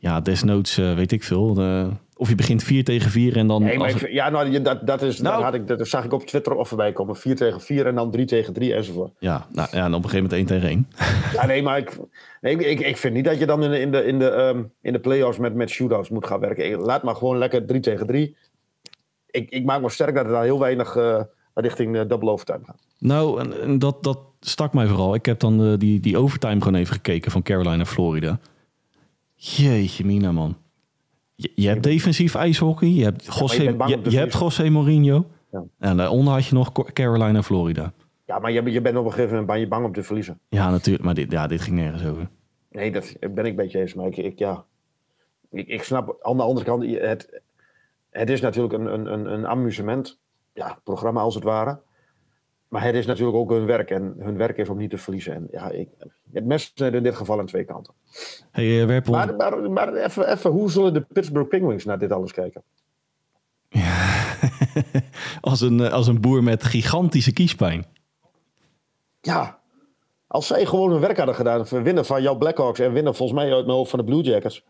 Ja, 0.00 0.20
desnoods 0.20 0.78
eh, 0.78 0.94
weet 0.94 1.12
ik 1.12 1.22
veel. 1.24 1.56
eh, 1.58 1.86
of 2.16 2.28
je 2.28 2.34
begint 2.34 2.62
4 2.62 2.84
tegen 2.84 3.10
4 3.10 3.36
en 3.36 3.46
dan... 3.46 3.62
Nee, 3.62 3.78
maar 3.78 3.88
ik 3.90 4.00
het- 4.00 4.12
ja, 4.12 4.28
nou, 4.28 4.60
dat, 4.60 4.86
dat, 4.86 5.02
is, 5.02 5.20
Nou. 5.20 5.42
had 5.42 5.54
ik, 5.54 5.66
dat 5.66 5.88
zag 5.88 6.04
ik 6.04 6.12
op 6.12 6.26
Twitter 6.26 6.54
of 6.54 6.68
voorbij 6.68 6.92
komen. 6.92 7.16
4 7.16 7.36
tegen 7.36 7.60
4 7.60 7.86
en 7.86 7.94
dan 7.94 8.10
3 8.10 8.24
tegen 8.26 8.52
3 8.52 8.74
enzovoort. 8.74 9.12
ja, 9.18 9.46
nou, 9.52 9.68
ja, 9.72 9.84
en 9.84 9.94
op 9.94 10.04
een 10.04 10.10
gegeven 10.10 10.30
moment 10.30 10.50
1 10.50 10.60
tegen 10.60 10.68
1. 10.68 10.88
Ja, 11.40 11.46
nee, 11.46 11.62
maar 11.62 11.78
ik, 11.78 11.98
nee, 12.40 12.56
ik, 12.56 12.80
ik, 12.80 12.96
vind 12.96 13.14
niet 13.14 13.24
dat 13.24 13.38
je 13.38 13.46
dan 13.46 13.62
in 13.62 13.70
de, 13.70 13.80
in 13.80 13.90
de, 13.90 14.04
in 14.04 14.18
de, 14.18 14.28
ehm, 14.28 14.62
in 14.82 14.92
de 14.92 14.98
play-offs 15.00 15.38
met, 15.38 15.54
met 15.54 15.70
shootouts 15.70 16.08
moet 16.08 16.26
gaan 16.26 16.40
werken. 16.40 16.78
Laat 16.80 17.02
maar 17.02 17.16
gewoon 17.16 17.38
lekker 17.38 17.66
3 17.66 17.80
tegen 17.80 18.06
3. 18.06 18.36
Ik, 19.30 19.50
ik 19.50 19.64
maak 19.64 19.80
me 19.80 19.88
sterk 19.90 20.14
dat 20.14 20.24
er 20.24 20.30
dan 20.32 20.42
heel 20.42 20.58
weinig 20.58 20.96
eh, 20.96 21.20
richting 21.54 21.96
eh, 21.96 22.02
double 22.08 22.30
overtime 22.30 22.60
gaat. 22.64 22.78
Nou, 22.98 23.40
en, 23.40 23.60
en 23.62 23.78
dat, 23.78 24.02
dat 24.02 24.18
stak 24.40 24.72
mij 24.72 24.86
vooral. 24.86 25.14
Ik 25.14 25.26
heb 25.26 25.38
dan 25.40 25.64
eh, 25.64 25.78
die, 25.78 26.00
die 26.00 26.18
overtime 26.18 26.62
gewoon 26.62 26.74
even 26.80 26.94
gekeken 26.94 27.30
van 27.30 27.42
Carolina 27.42 27.84
Florida. 27.84 28.38
Jeetje 29.42 30.04
mina, 30.04 30.32
man. 30.32 30.56
Je, 31.34 31.52
je 31.54 31.68
hebt 31.68 31.82
defensief 31.82 32.34
ijshockey. 32.34 32.88
Je 32.88 33.04
hebt 33.04 33.24
José, 33.24 33.62
je, 33.62 34.00
je 34.02 34.18
hebt. 34.18 34.32
José 34.32 34.68
Mourinho. 34.70 35.26
Ja. 35.50 35.64
En 35.78 35.96
daaronder 35.96 36.32
had 36.32 36.46
je 36.46 36.54
nog 36.54 36.72
Carolina 36.92 37.42
Florida. 37.42 37.92
Ja, 38.26 38.38
maar 38.38 38.52
je, 38.52 38.62
je 38.70 38.80
bent 38.80 38.96
op 38.96 39.04
een 39.04 39.10
gegeven 39.10 39.30
moment 39.30 39.46
bang- 39.46 39.68
bang 39.68 39.84
om 39.84 39.92
te 39.92 40.02
verliezen. 40.02 40.40
Ja, 40.48 40.70
natuurlijk. 40.70 41.04
Maar 41.04 41.14
dit, 41.14 41.30
ja, 41.32 41.46
dit 41.46 41.60
ging 41.60 41.76
nergens 41.76 42.04
over. 42.04 42.28
Nee, 42.70 42.92
dat 42.92 43.16
ben 43.20 43.44
ik 43.44 43.50
een 43.50 43.56
beetje 43.56 43.80
eens. 43.80 43.94
Maar 43.94 44.06
ik, 44.06 44.16
ik, 44.16 44.38
ja, 44.38 44.64
ik, 45.50 45.68
ik 45.68 45.82
snap 45.82 46.18
aan 46.22 46.36
de 46.36 46.42
andere 46.42 46.66
kant, 46.66 46.84
het, 46.84 47.40
het 48.10 48.30
is 48.30 48.40
natuurlijk 48.40 48.74
een, 48.74 48.92
een, 48.94 49.12
een, 49.12 49.32
een 49.32 49.46
amusement, 49.46 50.18
ja, 50.54 50.78
programma 50.84 51.20
als 51.20 51.34
het 51.34 51.44
ware. 51.44 51.80
Maar 52.70 52.84
het 52.84 52.94
is 52.94 53.06
natuurlijk 53.06 53.36
ook 53.36 53.50
hun 53.50 53.66
werk. 53.66 53.90
En 53.90 54.14
hun 54.18 54.36
werk 54.36 54.56
is 54.56 54.68
om 54.68 54.76
niet 54.76 54.90
te 54.90 54.98
verliezen. 54.98 55.34
En 55.34 55.48
ja, 55.50 55.70
ik, 55.70 55.88
het 56.32 56.44
mes 56.44 56.72
zit 56.74 56.94
in 56.94 57.02
dit 57.02 57.14
geval 57.14 57.38
aan 57.38 57.46
twee 57.46 57.64
kanten. 57.64 57.94
Hey, 58.50 58.80
eh, 58.88 59.06
Maar, 59.06 59.36
maar, 59.36 59.70
maar 59.70 59.94
even, 59.94 60.30
even, 60.32 60.50
hoe 60.50 60.70
zullen 60.70 60.92
de 60.94 61.00
Pittsburgh 61.00 61.48
Penguins 61.48 61.84
naar 61.84 61.98
dit 61.98 62.12
alles 62.12 62.32
kijken? 62.32 62.62
als, 65.40 65.60
een, 65.60 65.80
eh, 65.80 65.92
als 65.92 66.06
een 66.06 66.20
boer 66.20 66.42
met 66.42 66.64
gigantische 66.64 67.32
kiespijn. 67.32 67.86
Ja, 69.20 69.58
als 70.26 70.46
zij 70.46 70.66
gewoon 70.66 70.90
hun 70.90 71.00
werk 71.00 71.16
hadden 71.16 71.34
gedaan, 71.34 71.64
winnen 71.82 72.04
van 72.06 72.22
jouw 72.22 72.36
Blackhawks 72.36 72.78
en 72.78 72.92
winnen 72.92 73.14
volgens 73.14 73.38
mij 73.40 73.52
uit 73.52 73.64
mijn 73.66 73.76
hoofd 73.76 73.90
van 73.90 73.98
de 73.98 74.04
Blue 74.04 74.22
Jackets, 74.22 74.64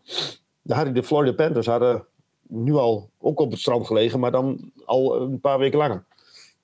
dan 0.61 0.75
hadden 0.75 0.93
de 0.93 1.03
Florida 1.03 1.33
Panthers 1.33 1.67
hadden 1.67 2.05
nu 2.47 2.73
al 2.73 3.09
ook 3.19 3.39
op 3.39 3.51
het 3.51 3.59
strand 3.59 3.87
gelegen, 3.87 4.19
maar 4.19 4.31
dan 4.31 4.71
al 4.85 5.21
een 5.21 5.39
paar 5.39 5.59
weken 5.59 5.77
langer. 5.77 6.03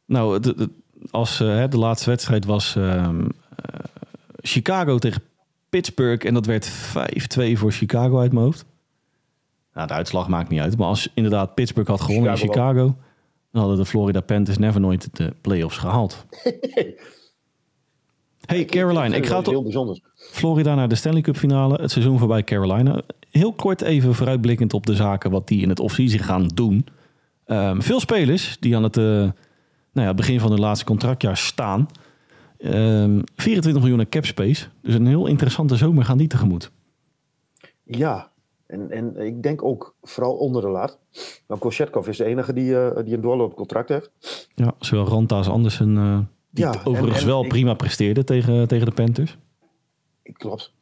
Nou, 0.05 0.39
de- 0.39 0.69
als 1.11 1.39
eh, 1.39 1.47
hè, 1.47 1.67
de 1.67 1.77
laatste 1.77 2.09
wedstrijd 2.09 2.45
was 2.45 2.75
ehm, 2.75 3.21
eh, 3.21 3.79
Chicago 4.41 4.97
tegen 4.97 5.21
Pittsburgh. 5.69 6.25
En 6.25 6.33
dat 6.33 6.45
werd 6.45 6.71
5-2 6.71 7.57
voor 7.57 7.71
Chicago 7.71 8.19
uit 8.19 8.31
mijn 8.31 8.45
hoofd. 8.45 8.65
Nou, 9.73 9.87
de 9.87 9.93
uitslag 9.93 10.27
maakt 10.27 10.49
niet 10.49 10.59
uit. 10.59 10.77
Maar 10.77 10.87
als 10.87 11.09
inderdaad 11.13 11.53
Pittsburgh 11.53 11.89
had 11.89 12.01
gewonnen 12.01 12.31
in 12.31 12.37
Chicago 12.37 12.53
Chicago... 12.53 12.95
dan 13.51 13.61
hadden 13.61 13.77
de 13.77 13.85
Florida 13.85 14.21
Panthers 14.21 14.57
never 14.57 14.81
nooit 14.81 15.17
de 15.17 15.33
playoffs 15.41 15.77
gehaald. 15.77 16.25
Hey 18.47 18.65
Caroline, 18.65 19.15
ik 19.15 19.25
ga 19.25 19.41
toch 19.41 19.53
heel 19.53 19.63
bijzonder. 19.63 19.99
Florida 20.15 20.75
naar 20.75 20.87
de 20.87 20.95
Stanley 20.95 21.21
Cup 21.21 21.37
finale. 21.37 21.81
Het 21.81 21.91
seizoen 21.91 22.19
voorbij 22.19 22.43
Carolina. 22.43 23.01
Heel 23.31 23.53
kort 23.53 23.81
even 23.81 24.15
vooruitblikkend 24.15 24.73
op 24.73 24.85
de 24.85 24.95
zaken 24.95 25.31
wat 25.31 25.47
die 25.47 25.61
in 25.61 25.69
het 25.69 25.79
offseason 25.79 26.19
gaan 26.19 26.47
doen. 26.47 26.85
Ehm, 27.45 27.81
veel 27.81 27.99
spelers 27.99 28.57
die 28.59 28.75
aan 28.75 28.83
het, 28.83 28.97
eh, 28.97 29.29
nou 29.97 30.07
ja, 30.09 30.13
begin 30.15 30.39
van 30.39 30.49
hun 30.51 30.59
laatste 30.59 30.85
contractjaar 30.85 31.37
staan. 31.37 31.87
Ehm 32.57 33.19
24 33.35 33.81
miljoen 33.83 34.09
cap 34.09 34.25
space. 34.25 34.67
Dus 34.81 34.93
een 34.93 35.07
heel 35.07 35.27
interessante 35.27 35.75
zomer 35.75 36.05
gaan 36.05 36.17
die 36.17 36.27
tegemoet. 36.27 36.71
Ja, 37.83 38.31
en, 38.67 38.91
en 38.91 39.15
ik 39.17 39.43
denk 39.43 39.63
ook 39.63 39.95
vooral 40.01 40.33
onder 40.35 40.61
de 40.61 40.67
laat. 40.69 40.99
Maar 41.47 41.57
Koshetkov 41.57 42.07
is 42.07 42.17
de 42.17 42.23
enige 42.25 42.53
die, 42.53 42.79
eh, 42.79 43.03
die 43.05 43.13
een 43.13 43.21
doorlopend 43.21 43.57
contract 43.57 43.89
heeft. 43.89 44.11
Ja, 44.55 44.73
zowel 44.79 45.05
Ranta 45.07 45.35
als 45.35 45.49
Andersen, 45.49 45.97
eh, 45.97 46.19
die 46.49 46.65
Ja, 46.65 46.73
overigens 46.83 47.15
en- 47.15 47.21
en 47.21 47.27
wel 47.27 47.43
ik- 47.43 47.49
prima 47.49 47.73
presteerden 47.73 48.25
tegen, 48.25 48.67
tegen 48.67 48.85
de 48.85 48.91
Panthers. 48.91 49.37
Klopt. 50.33 50.73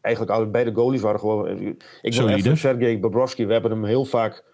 Eigenlijk 0.00 0.34
alle 0.36 0.46
beide 0.46 0.74
goalies 0.74 1.00
waren 1.00 1.20
gewoon. 1.20 1.48
Ik 1.48 1.58
wil 2.02 2.12
Solide. 2.12 2.34
even 2.36 2.56
Sergej 2.56 3.00
Bobrovsky. 3.00 3.46
We 3.46 3.52
hebben 3.52 3.70
hem 3.70 3.84
heel 3.84 4.04
vaak 4.04 4.44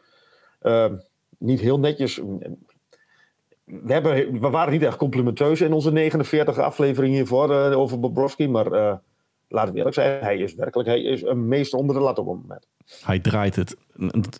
eh, 0.60 0.86
niet 1.38 1.60
heel 1.60 1.78
netjes. 1.78 2.20
We, 3.82 3.92
hebben, 3.92 4.40
we 4.40 4.50
waren 4.50 4.72
niet 4.72 4.82
echt 4.82 4.96
complimenteus 4.96 5.60
in 5.60 5.72
onze 5.72 5.92
49 5.92 6.58
aflevering 6.58 7.14
hiervoor 7.14 7.50
uh, 7.50 7.78
over 7.78 8.00
Bobrovski. 8.00 8.48
Maar 8.48 8.72
uh, 8.72 8.94
laat 9.48 9.68
ik 9.68 9.74
eerlijk 9.74 9.94
zijn, 9.94 10.22
hij 10.22 10.38
is 10.38 10.54
werkelijk 10.54 10.88
hij 10.88 11.02
is 11.02 11.22
een 11.22 11.48
meester 11.48 11.78
onder 11.78 11.96
de 11.96 12.02
lat 12.02 12.18
op 12.18 12.26
het 12.26 12.40
moment. 12.40 12.66
Hij 13.04 13.18
draait 13.18 13.56
het, 13.56 13.76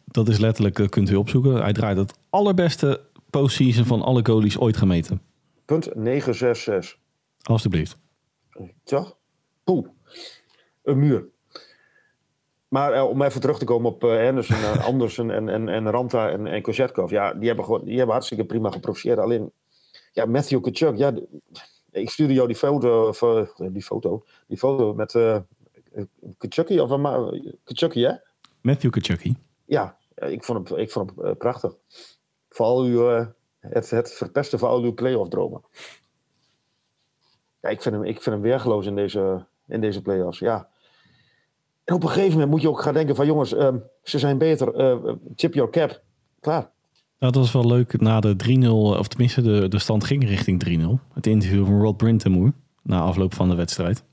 dat 0.05 0.29
is 0.29 0.39
letterlijk, 0.39 0.79
uh, 0.79 0.89
kunt 0.89 1.11
u 1.11 1.15
opzoeken. 1.15 1.55
Hij 1.55 1.73
draait 1.73 1.97
het 1.97 2.19
allerbeste 2.31 3.01
postseason 3.31 3.85
van 3.85 4.03
alle 4.03 4.21
goalies 4.23 4.59
ooit 4.59 4.77
gemeten. 4.77 5.21
Punt 5.65 5.95
966. 5.95 6.99
Alsjeblieft. 7.43 7.99
Toch? 8.85 9.17
Poeh. 9.65 9.87
Een 10.83 10.99
muur. 10.99 11.25
Maar 12.71 12.95
uh, 12.95 13.09
om 13.09 13.23
even 13.23 13.41
terug 13.41 13.59
te 13.59 13.65
komen 13.65 13.91
op 13.91 14.05
uh, 14.05 14.29
Anderson, 14.29 14.57
uh, 14.57 14.87
Anderson 14.87 15.31
en, 15.31 15.49
en, 15.49 15.69
en 15.69 15.91
Ranta 15.91 16.31
en, 16.31 16.47
en 16.47 16.63
Kozetkov. 16.63 17.11
Ja, 17.11 17.35
die 17.35 17.47
hebben, 17.47 17.65
gewoon, 17.65 17.85
die 17.85 17.97
hebben 17.97 18.13
hartstikke 18.13 18.45
prima 18.45 18.71
geprofiteerd. 18.71 19.19
Alleen, 19.19 19.53
ja, 20.13 20.27
Matthew 20.27 20.61
Kachuk. 20.61 20.97
Ja, 20.97 21.15
ik 21.91 22.11
stuurde 22.11 22.35
jou 22.35 22.47
die 22.47 22.57
foto, 22.57 23.09
of, 23.09 23.19
die 23.57 23.83
foto, 23.83 24.25
die 24.47 24.59
foto 24.59 24.95
met 24.95 25.15
uh, 25.15 25.39
Kachucky, 26.39 26.79
of 26.79 26.91
Kachucky, 27.65 28.01
hè? 28.01 28.13
Matthew 28.61 28.91
Kachucky. 28.91 29.35
Ja, 29.65 29.97
ik 30.15 30.45
vond 30.45 30.69
hem, 30.69 30.79
ik 30.79 30.91
vond 30.91 31.13
hem 31.17 31.37
prachtig. 31.37 31.75
Vooral 32.49 32.83
uw, 32.83 33.33
het, 33.61 33.91
het 33.91 34.13
verpesten 34.13 34.59
van 34.59 34.69
al 34.69 34.83
uw 34.83 34.95
playoff 34.95 35.31
dromen. 35.31 35.63
Ja, 37.61 37.69
ik 37.69 37.83
vind 37.83 37.95
hem, 37.95 38.05
ik 38.05 38.23
vind 38.23 38.35
hem 38.35 38.41
weergeloos 38.41 38.87
in 38.87 38.95
deze, 38.95 39.47
in 39.67 39.81
deze 39.81 40.03
playoffs, 40.03 40.39
ja. 40.39 40.70
En 41.91 41.97
op 41.97 42.03
een 42.03 42.09
gegeven 42.09 42.33
moment 42.33 42.51
moet 42.51 42.63
je 42.63 42.69
ook 42.69 42.83
gaan 42.83 42.95
denken 42.95 43.15
van 43.17 43.27
jongens, 43.27 43.55
uh, 43.55 43.69
ze 44.03 44.19
zijn 44.19 44.39
beter. 44.39 44.81
Uh, 44.81 45.13
chip 45.35 45.55
your 45.55 45.71
cap. 45.71 46.03
Klaar. 46.41 46.71
Nou, 47.19 47.33
dat 47.33 47.35
was 47.35 47.53
wel 47.53 47.67
leuk. 47.67 48.01
Na 48.01 48.21
de 48.21 48.37
3-0, 48.67 48.71
of 48.71 49.09
tenminste 49.09 49.43
de, 49.43 49.69
de 49.69 49.79
stand 49.79 50.05
ging 50.05 50.29
richting 50.29 50.81
3-0. 50.81 51.13
Het 51.15 51.27
interview 51.27 51.65
van 51.65 51.81
Rod 51.81 51.97
Brintemoer 51.97 52.53
na 52.83 53.01
afloop 53.01 53.35
van 53.35 53.49
de 53.49 53.55
wedstrijd. 53.55 54.05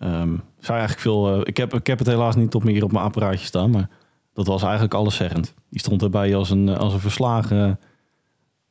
Um, 0.00 0.42
zei 0.58 0.78
eigenlijk 0.78 1.00
veel, 1.00 1.34
uh, 1.34 1.40
ik, 1.44 1.56
heb, 1.56 1.74
ik 1.74 1.86
heb 1.86 1.98
het 1.98 2.06
helaas 2.06 2.36
niet 2.36 2.54
op 2.54 2.64
meer 2.64 2.84
op 2.84 2.92
mijn 2.92 3.04
apparaatje 3.04 3.46
staan, 3.46 3.70
maar 3.70 3.90
dat 4.32 4.46
was 4.46 4.62
eigenlijk 4.62 4.94
alleszeggend. 4.94 5.54
Die 5.70 5.80
stond 5.80 6.02
erbij 6.02 6.36
als 6.36 6.50
een, 6.50 6.68
als 6.68 6.92
een, 6.92 7.00
verslagen, 7.00 7.80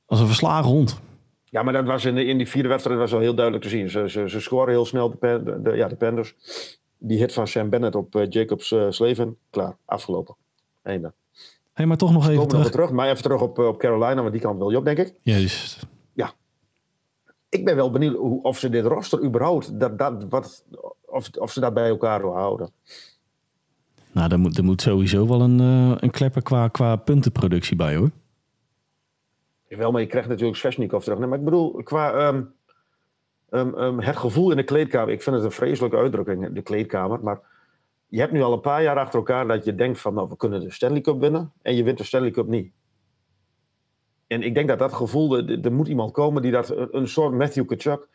als 0.05 0.19
een 0.19 0.27
verslagen 0.27 0.71
hond. 0.71 1.01
Ja, 1.43 1.63
maar 1.63 1.73
dat 1.73 1.86
was 1.86 2.05
in, 2.05 2.15
de, 2.15 2.25
in 2.25 2.38
die 2.38 2.49
vierde 2.49 2.69
wedstrijd 2.69 2.99
was 2.99 3.12
wel 3.12 3.19
heel 3.19 3.36
duidelijk 3.36 3.63
te 3.63 3.71
zien. 3.71 3.89
Ze, 3.89 4.10
ze, 4.10 4.29
ze 4.29 4.41
scoren 4.41 4.73
heel 4.73 4.86
snel, 4.86 5.10
de, 5.10 5.41
de, 5.43 5.62
de 5.63 5.75
ja, 5.75 5.88
de 5.88 5.95
Penders 5.95 6.36
die 6.97 7.17
hit 7.17 7.34
van 7.34 7.47
Sam 7.47 7.69
Bennett 7.69 7.95
op 7.95 8.15
uh, 8.15 8.25
Jacobs 8.29 8.71
uh, 8.71 8.86
Sleven. 8.89 9.38
Klaar, 9.49 9.77
afgelopen. 9.86 10.36
Einde. 10.81 11.13
Hey, 11.73 11.86
maar 11.86 11.97
toch 11.97 12.12
nog 12.12 12.29
even 12.29 12.47
terug. 12.47 12.69
terug. 12.69 12.91
Maar 12.91 13.10
even 13.10 13.23
terug 13.23 13.41
op, 13.41 13.60
op 13.60 13.77
Carolina, 13.77 14.21
want 14.21 14.31
die 14.31 14.41
kant 14.41 14.58
wil 14.58 14.69
je 14.69 14.77
op, 14.77 14.86
denk 14.86 14.97
ik. 14.97 15.13
Juist. 15.23 15.88
Ja. 16.13 16.34
Ik 17.49 17.65
ben 17.65 17.75
wel 17.75 17.91
benieuwd 17.91 18.15
hoe, 18.15 18.43
of 18.43 18.60
ze 18.60 18.69
dit 18.69 18.86
roster 18.86 19.23
überhaupt, 19.23 19.79
dat, 19.79 19.97
dat, 19.97 20.25
wat, 20.29 20.65
of, 21.05 21.29
of 21.38 21.51
ze 21.51 21.60
dat 21.60 21.73
bij 21.73 21.89
elkaar 21.89 22.21
wil 22.21 22.34
houden. 22.34 22.71
Nou, 24.12 24.31
er 24.31 24.39
moet, 24.39 24.58
er 24.58 24.63
moet 24.63 24.81
sowieso 24.81 25.27
wel 25.27 25.41
een, 25.41 25.62
uh, 25.62 25.97
een 25.99 26.12
klepper 26.12 26.41
qua, 26.41 26.67
qua 26.67 26.95
puntenproductie 26.95 27.75
bij, 27.75 27.95
hoor. 27.95 28.10
Wel, 29.67 29.91
maar 29.91 30.01
je 30.01 30.08
krijgt 30.08 30.29
natuurlijk 30.29 30.58
Svesnikov 30.58 31.03
terug. 31.03 31.19
Nee, 31.19 31.27
maar 31.27 31.38
ik 31.38 31.45
bedoel, 31.45 31.84
qua... 31.84 32.27
Um, 32.27 32.53
Um, 33.56 33.78
um, 33.78 34.00
het 34.00 34.15
gevoel 34.15 34.52
in 34.52 34.58
de 34.58 34.63
kleedkamer, 34.63 35.13
ik 35.13 35.22
vind 35.22 35.36
het 35.36 35.46
een 35.46 35.52
vreselijke 35.52 35.98
uitdrukking, 35.98 36.54
de 36.54 36.62
kleedkamer. 36.62 37.20
Maar 37.24 37.39
je 38.08 38.20
hebt 38.20 38.32
nu 38.32 38.41
al 38.41 38.54
een 38.54 38.62
paar 38.62 38.84
jaar 38.84 38.98
achter 38.98 39.20
elkaar 39.20 39.48
dat 39.48 39.65
je 39.65 39.76
denkt 39.76 40.00
van, 40.00 40.13
nou, 40.13 40.30
we 40.30 40.38
kunnen 40.38 40.60
de 40.60 40.72
Stanley 40.72 41.02
Cup 41.02 41.20
winnen. 41.20 41.52
En 41.62 41.76
je 41.76 41.84
wint 41.84 41.98
de 41.98 42.04
Stanley 42.04 42.32
Cup 42.32 42.48
niet. 42.48 42.72
En 44.28 44.44
ik 44.44 44.54
denk 44.54 44.68
dat 44.68 44.80
dat 44.80 44.94
gevoel, 44.94 45.38
er, 45.38 45.60
er 45.62 45.74
moet 45.74 45.88
iemand 45.88 46.12
komen 46.12 46.41
die 46.41 46.52
dat, 46.52 46.74
een 46.91 47.08
soort 47.08 47.34
Matthew 47.34 47.65
Kachuk, 47.65 48.08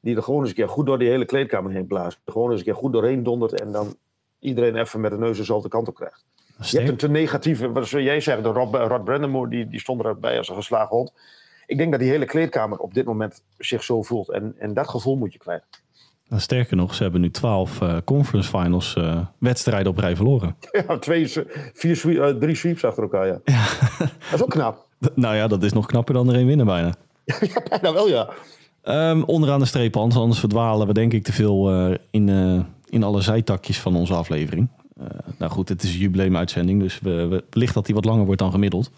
die 0.00 0.16
er 0.16 0.22
gewoon 0.22 0.40
eens 0.40 0.48
een 0.48 0.54
keer 0.54 0.68
goed 0.68 0.86
door 0.86 0.98
die 0.98 1.08
hele 1.08 1.24
kleedkamer 1.24 1.72
heen 1.72 1.86
blaast. 1.86 2.20
Gewoon 2.24 2.50
eens 2.50 2.58
een 2.58 2.66
keer 2.66 2.74
goed 2.74 2.92
doorheen 2.92 3.22
dondert 3.22 3.60
en 3.60 3.72
dan 3.72 3.96
iedereen 4.38 4.76
even 4.76 5.00
met 5.00 5.10
de 5.10 5.18
neus 5.18 5.36
dezelfde 5.36 5.68
kant 5.68 5.88
op 5.88 5.94
krijgt. 5.94 6.24
Je 6.60 6.76
hebt 6.76 6.88
een 6.88 6.96
te 6.96 7.08
negatieve, 7.08 7.72
wat 7.72 7.88
jij 7.88 8.20
zegt, 8.20 8.42
de 8.42 8.48
Rod, 8.48 8.74
Rod 8.74 9.04
Brandemore, 9.04 9.50
die, 9.50 9.68
die 9.68 9.80
stond 9.80 10.04
erbij 10.04 10.38
als 10.38 10.48
een 10.48 10.54
geslagen 10.54 10.96
hond 10.96 11.12
ik 11.68 11.78
denk 11.78 11.90
dat 11.90 12.00
die 12.00 12.10
hele 12.10 12.24
kleedkamer 12.24 12.78
op 12.78 12.94
dit 12.94 13.04
moment 13.04 13.42
zich 13.58 13.84
zo 13.84 14.02
voelt. 14.02 14.30
En, 14.30 14.54
en 14.58 14.74
dat 14.74 14.88
gevoel 14.88 15.16
moet 15.16 15.32
je 15.32 15.38
kwijt. 15.38 15.62
Nou, 16.28 16.40
sterker 16.42 16.76
nog, 16.76 16.94
ze 16.94 17.02
hebben 17.02 17.20
nu 17.20 17.30
twaalf 17.30 17.80
uh, 17.80 17.96
conference 18.04 18.48
finals 18.48 18.94
uh, 18.98 19.26
wedstrijden 19.38 19.92
op 19.92 19.98
rij 19.98 20.16
verloren. 20.16 20.56
Ja, 20.88 20.98
twee, 20.98 21.28
vier, 21.72 22.06
uh, 22.06 22.26
drie 22.28 22.54
sweeps 22.54 22.84
achter 22.84 23.02
elkaar, 23.02 23.26
ja. 23.26 23.40
ja. 23.44 23.64
Dat 23.98 24.34
is 24.34 24.42
ook 24.42 24.50
knap. 24.50 24.86
nou 25.14 25.36
ja, 25.36 25.46
dat 25.46 25.62
is 25.62 25.72
nog 25.72 25.86
knapper 25.86 26.14
dan 26.14 26.28
er 26.28 26.34
één 26.34 26.46
winnen 26.46 26.66
bijna. 26.66 26.94
ja, 27.54 27.62
bijna 27.68 27.92
wel, 27.92 28.08
ja. 28.08 28.30
Um, 29.10 29.24
onderaan 29.24 29.58
de 29.58 29.66
streep, 29.66 29.94
Hans, 29.94 30.16
anders 30.16 30.40
verdwalen 30.40 30.86
we 30.86 30.92
denk 30.92 31.12
ik 31.12 31.24
te 31.24 31.32
veel 31.32 31.70
in, 32.10 32.28
in 32.88 33.02
alle 33.02 33.20
zijtakjes 33.20 33.80
van 33.80 33.96
onze 33.96 34.14
aflevering. 34.14 34.68
nou 35.38 35.52
goed, 35.52 35.68
het 35.68 35.82
is 35.82 35.92
een 35.92 36.00
jubileumuitzending, 36.00 36.80
dus 36.80 37.00
we, 37.00 37.26
we, 37.26 37.44
wellicht 37.50 37.74
dat 37.74 37.86
die 37.86 37.94
wat 37.94 38.04
langer 38.04 38.24
wordt 38.24 38.40
dan 38.40 38.50
gemiddeld. 38.50 38.90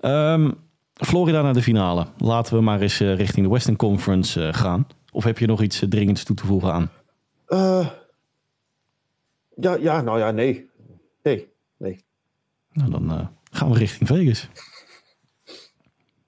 Um, 0.00 0.54
Florida 0.94 1.42
naar 1.42 1.52
de 1.52 1.62
finale. 1.62 2.06
Laten 2.18 2.54
we 2.54 2.60
maar 2.60 2.80
eens 2.80 3.00
uh, 3.00 3.16
richting 3.16 3.46
de 3.46 3.52
Western 3.52 3.76
Conference 3.76 4.40
uh, 4.40 4.52
gaan. 4.52 4.86
Of 5.12 5.24
heb 5.24 5.38
je 5.38 5.46
nog 5.46 5.62
iets 5.62 5.82
uh, 5.82 5.88
dringends 5.88 6.24
toe 6.24 6.36
te 6.36 6.46
voegen 6.46 6.72
aan? 6.72 6.90
ja, 9.54 9.76
ja, 9.76 10.00
nou 10.00 10.18
ja, 10.18 10.30
nee. 10.30 10.70
Nee, 11.22 11.48
nee. 11.76 12.04
Nou, 12.72 12.90
dan 12.90 13.30
gaan 13.50 13.70
we 13.70 13.78
richting 13.78 14.08
Vegas. 14.08 14.48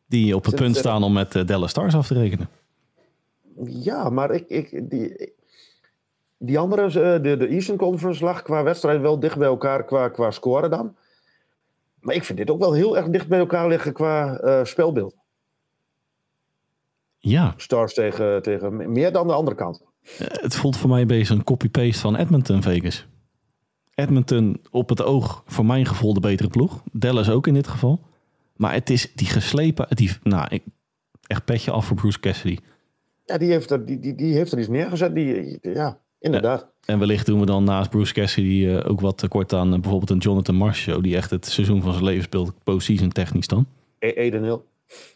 Die 0.07 0.37
op 0.37 0.45
het 0.45 0.55
punt 0.55 0.77
staan 0.77 1.03
om 1.03 1.13
met 1.13 1.47
Dallas 1.47 1.71
Stars 1.71 1.95
af 1.95 2.07
te 2.07 2.15
rekenen. 2.15 2.49
Ja, 3.65 4.11
maar 4.11 4.31
ik, 4.31 4.49
ik, 4.49 4.91
die, 4.91 5.33
die 6.39 6.59
andere, 6.59 7.21
de, 7.21 7.37
de 7.37 7.47
Eastern 7.47 7.79
Conference 7.79 8.25
lag 8.25 8.43
qua 8.43 8.63
wedstrijd 8.63 9.01
wel 9.01 9.21
dicht 9.21 9.39
bij 9.39 9.49
elkaar 9.49 9.85
qua, 9.85 10.09
qua 10.09 10.31
score 10.31 10.69
dan. 10.69 10.97
Maar 12.05 12.15
ik 12.15 12.25
vind 12.25 12.39
dit 12.39 12.51
ook 12.51 12.59
wel 12.59 12.73
heel 12.73 12.97
erg 12.97 13.09
dicht 13.09 13.29
bij 13.29 13.39
elkaar 13.39 13.69
liggen 13.69 13.93
qua 13.93 14.41
uh, 14.45 14.65
spelbeeld. 14.65 15.17
Ja. 17.19 17.55
Stars 17.57 17.95
tegen, 17.95 18.43
tegen 18.43 18.93
meer 18.93 19.13
dan 19.13 19.27
de 19.27 19.33
andere 19.33 19.57
kant. 19.57 19.83
Uh, 20.03 20.09
het 20.19 20.57
voelt 20.57 20.77
voor 20.77 20.91
mij 20.91 21.01
een 21.01 21.07
beetje 21.07 21.35
een 21.35 21.45
copy-paste 21.45 22.01
van 22.01 22.17
Edmonton 22.17 22.63
Vegas. 22.63 23.07
Edmonton 23.95 24.61
op 24.71 24.89
het 24.89 25.03
oog, 25.03 25.43
voor 25.47 25.67
mijn 25.67 25.87
gevoel, 25.87 26.15
de 26.15 26.21
betere 26.21 26.49
ploeg. 26.49 26.83
Dallas 26.93 27.31
ook 27.31 27.47
in 27.47 27.55
dit 27.55 27.69
geval. 27.69 28.01
Maar 28.57 28.73
het 28.73 28.91
is 28.91 29.13
die 29.15 29.27
geslepen, 29.27 29.87
die, 29.89 30.11
nou, 30.23 30.47
ik, 30.51 30.63
echt 31.27 31.45
petje 31.45 31.71
af 31.71 31.87
voor 31.87 31.97
Bruce 31.97 32.21
Cassidy. 32.21 32.59
Ja, 33.25 33.39
die 33.39 33.51
heeft 33.51 33.71
er, 33.71 33.87
die, 33.87 33.99
die, 33.99 34.15
die 34.15 34.35
heeft 34.35 34.53
er 34.53 34.59
iets 34.59 34.69
neergezet. 34.69 35.15
Die, 35.15 35.59
ja, 35.61 36.01
inderdaad. 36.19 36.73
En 36.87 36.99
wellicht 36.99 37.27
doen 37.27 37.41
we 37.41 37.47
dan 37.47 37.65
naast 37.65 37.91
Bruce 37.91 38.13
Cassidy 38.13 38.65
uh, 38.65 38.91
ook 38.91 39.01
wat 39.01 39.19
tekort 39.19 39.53
aan 39.53 39.75
uh, 39.75 39.81
bijvoorbeeld 39.81 40.11
een 40.11 40.19
Jonathan 40.19 40.55
Marshall, 40.55 41.01
die 41.01 41.17
echt 41.17 41.31
het 41.31 41.47
seizoen 41.47 41.83
van 41.83 41.93
zijn 41.93 42.05
leven 42.05 42.23
speelt, 42.23 42.53
postseason 42.65 43.09
technisch 43.09 43.47
dan. 43.47 43.67
E 43.99 44.09
Eden 44.09 44.43
Hill. 44.43 44.59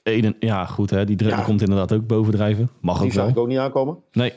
Eden, 0.03 0.37
ja, 0.41 0.65
goed, 0.65 0.91
hè, 0.91 1.05
die 1.05 1.25
ja. 1.25 1.43
komt 1.43 1.61
inderdaad 1.61 1.93
ook 1.93 2.07
bovendrijven. 2.07 2.71
Mag 2.81 2.99
die 2.99 3.09
ook 3.09 3.13
wel. 3.13 3.25
Die 3.25 3.33
ik 3.33 3.39
ook 3.39 3.49
niet 3.49 3.59
aankomen. 3.59 3.99
Nee. 4.13 4.33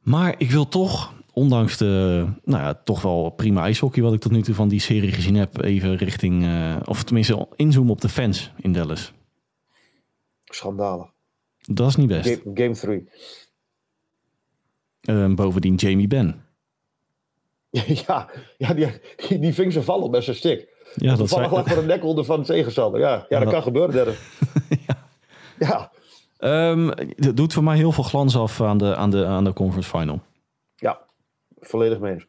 Maar 0.00 0.34
ik 0.38 0.50
wil 0.50 0.68
toch, 0.68 1.12
ondanks 1.32 1.76
de, 1.76 2.24
nou 2.44 2.62
ja, 2.62 2.74
toch 2.74 3.02
wel 3.02 3.30
prima 3.30 3.62
ijshockey 3.62 4.02
wat 4.02 4.12
ik 4.12 4.20
tot 4.20 4.32
nu 4.32 4.42
toe 4.42 4.54
van 4.54 4.68
die 4.68 4.80
serie 4.80 5.12
gezien 5.12 5.34
heb, 5.34 5.62
even 5.62 5.96
richting, 5.96 6.42
uh, 6.42 6.76
of 6.84 7.02
tenminste 7.02 7.48
inzoomen 7.56 7.92
op 7.92 8.00
de 8.00 8.08
fans 8.08 8.52
in 8.56 8.72
Dallas. 8.72 9.12
Schandalig. 10.44 11.12
Dat 11.60 11.88
is 11.88 11.96
niet 11.96 12.08
best. 12.08 12.40
Game 12.54 12.74
3. 12.74 13.08
Uh, 15.04 15.34
bovendien 15.34 15.74
Jamie 15.74 16.08
Benn. 16.08 16.42
Ja, 18.06 18.30
ja 18.56 18.74
die, 18.74 18.88
die, 19.40 19.54
ving 19.54 19.72
ze 19.72 19.82
vallen 19.82 20.10
met 20.10 20.24
zijn 20.24 20.36
stick. 20.36 20.68
Ja, 20.94 21.16
dat 21.16 21.28
vallen 21.28 21.50
lag 21.50 21.68
voor 21.68 21.80
de 21.80 21.86
nekholder 21.86 22.24
van 22.24 22.40
de 22.40 22.46
tegenstander. 22.46 23.00
Ja, 23.00 23.26
ja, 23.28 23.40
dat, 23.40 23.52
kan 23.52 23.62
gebeuren. 23.62 24.14
ja. 24.86 25.08
ja. 25.58 25.90
Um, 26.70 26.90
dat 27.16 27.36
doet 27.36 27.52
voor 27.52 27.64
mij 27.64 27.76
heel 27.76 27.92
veel 27.92 28.04
glans 28.04 28.36
af 28.36 28.60
aan 28.60 28.78
de, 28.78 28.96
aan 28.96 29.10
de, 29.10 29.26
aan 29.26 29.44
de 29.44 29.52
conference 29.52 29.98
final. 29.98 30.20
Ja, 30.76 31.00
volledig 31.60 31.98
mee 31.98 32.12
eens. 32.12 32.26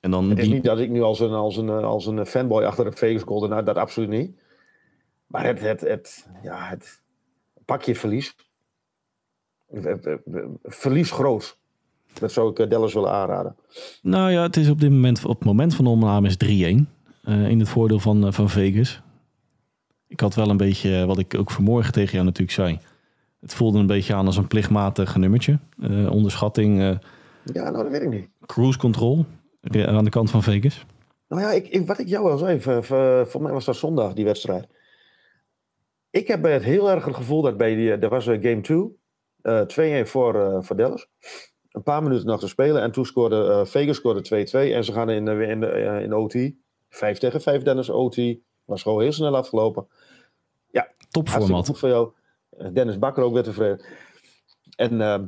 En 0.00 0.10
dan 0.10 0.30
het 0.30 0.38
is 0.38 0.48
niet 0.48 0.64
dat 0.64 0.78
ik 0.78 0.90
nu 0.90 1.02
als 1.02 1.20
een, 1.20 1.32
als 1.32 1.56
een, 1.56 1.70
als 1.70 2.06
een 2.06 2.26
fanboy 2.26 2.64
achter 2.64 2.84
de 2.84 2.92
Vegas 2.92 3.22
Golden, 3.22 3.50
nou, 3.50 3.64
dat 3.64 3.76
absoluut 3.76 4.08
niet. 4.08 4.40
Maar 5.26 5.44
het, 5.44 5.60
het, 5.60 5.80
het, 5.80 6.28
ja, 6.42 6.68
het 6.68 7.02
pakje 7.64 7.94
verlies. 7.94 8.36
Verlies 10.62 11.10
groot. 11.10 11.57
Dat 12.18 12.32
zou 12.32 12.50
ik 12.50 12.70
Dallas 12.70 12.94
willen 12.94 13.12
aanraden. 13.12 13.56
Nou 14.02 14.30
ja, 14.30 14.42
het 14.42 14.56
is 14.56 14.70
op 14.70 14.80
dit 14.80 14.90
moment, 14.90 15.24
op 15.24 15.38
het 15.38 15.44
moment 15.44 15.74
van 15.74 15.84
de 15.84 15.90
opname 15.90 16.28
is 16.28 16.36
3-1. 16.84 16.98
Uh, 17.28 17.48
in 17.48 17.58
het 17.58 17.68
voordeel 17.68 17.98
van, 17.98 18.26
uh, 18.26 18.32
van 18.32 18.48
Vegas. 18.48 19.02
Ik 20.06 20.20
had 20.20 20.34
wel 20.34 20.50
een 20.50 20.56
beetje, 20.56 21.06
wat 21.06 21.18
ik 21.18 21.34
ook 21.34 21.50
vanmorgen 21.50 21.92
tegen 21.92 22.12
jou 22.12 22.24
natuurlijk 22.24 22.52
zei. 22.52 22.78
Het 23.40 23.54
voelde 23.54 23.78
een 23.78 23.86
beetje 23.86 24.14
aan 24.14 24.26
als 24.26 24.36
een 24.36 24.46
plichtmatig 24.46 25.16
nummertje. 25.16 25.58
Uh, 25.78 26.10
onderschatting. 26.10 26.78
ja, 27.44 27.70
nou 27.70 27.72
dat 27.72 27.88
weet 27.88 28.02
ik 28.02 28.08
niet. 28.08 28.28
Cruise 28.46 28.78
control 28.78 29.24
aan 29.72 30.04
de 30.04 30.10
kant 30.10 30.30
van 30.30 30.42
Vegas. 30.42 30.86
Nou 31.28 31.42
ja, 31.42 31.50
ik, 31.50 31.68
ik, 31.68 31.86
wat 31.86 31.98
ik 31.98 32.08
jou 32.08 32.30
al 32.30 32.38
zei, 32.38 32.60
voor, 33.26 33.42
mij 33.42 33.52
was 33.52 33.64
dat 33.64 33.76
zondag 33.76 34.12
die 34.12 34.24
wedstrijd. 34.24 34.66
Ik 36.10 36.28
heb 36.28 36.42
het 36.42 36.62
heel 36.62 36.90
erg 36.90 37.04
het 37.04 37.14
gevoel 37.14 37.42
dat 37.42 37.56
bij 37.56 37.74
die, 37.74 37.90
er 37.90 38.08
was 38.08 38.26
een 38.26 38.42
game 38.42 38.60
2, 38.60 38.78
uh, 39.42 40.02
2-1 40.04 40.08
voor, 40.08 40.64
voor 40.64 40.76
Dallas. 40.76 41.08
Een 41.78 41.84
paar 41.84 42.02
minuten 42.02 42.26
nog 42.26 42.40
te 42.40 42.48
spelen 42.48 42.82
en 42.82 42.92
toen 42.92 43.04
scoorde 43.04 43.36
uh, 43.36 43.64
Vegas 43.64 43.96
scoorde 43.96 44.46
2-2 44.46 44.50
en 44.50 44.84
ze 44.84 44.92
gaan 44.92 45.10
in, 45.10 45.26
uh, 45.26 45.50
in, 45.50 45.60
de, 45.60 46.00
in 46.02 46.14
OT. 46.14 46.36
5 46.88 47.18
tegen 47.18 47.40
5 47.40 47.62
Dennis 47.62 47.90
OT. 47.90 48.16
Was 48.64 48.82
gewoon 48.82 49.02
heel 49.02 49.12
snel 49.12 49.36
afgelopen. 49.36 49.86
Ja, 50.70 50.88
topformat. 51.10 51.66
Goed 51.66 51.78
voor 51.78 51.88
jou. 51.88 52.10
Dennis 52.72 52.98
Bakker 52.98 53.22
ook 53.22 53.32
weer 53.32 53.42
tevreden. 53.42 53.84
En 54.76 54.92
uh, 54.92 55.18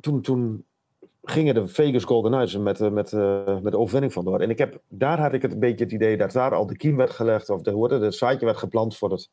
toen, 0.00 0.20
toen 0.20 0.64
gingen 1.22 1.54
de 1.54 1.68
Vegas 1.68 2.04
Golden 2.04 2.30
Knights 2.30 2.56
met, 2.56 2.80
uh, 2.80 2.90
met, 2.90 3.12
uh, 3.12 3.60
met 3.60 3.72
de 3.72 3.78
overwinning 3.78 4.12
vandoor. 4.12 4.40
En 4.40 4.50
ik 4.50 4.58
heb, 4.58 4.80
daar 4.88 5.20
had 5.20 5.32
ik 5.32 5.42
het 5.42 5.52
een 5.52 5.58
beetje 5.58 5.84
het 5.84 5.92
idee 5.92 6.16
dat 6.16 6.32
daar 6.32 6.54
al 6.54 6.66
de 6.66 6.76
kiem 6.76 6.96
werd 6.96 7.10
gelegd, 7.10 7.50
of 7.50 7.62
de, 7.62 7.70
hoe 7.70 7.92
het, 7.92 8.14
zaadje 8.14 8.46
werd 8.46 8.58
geplant 8.58 8.96
voor 8.96 9.10
het 9.10 9.30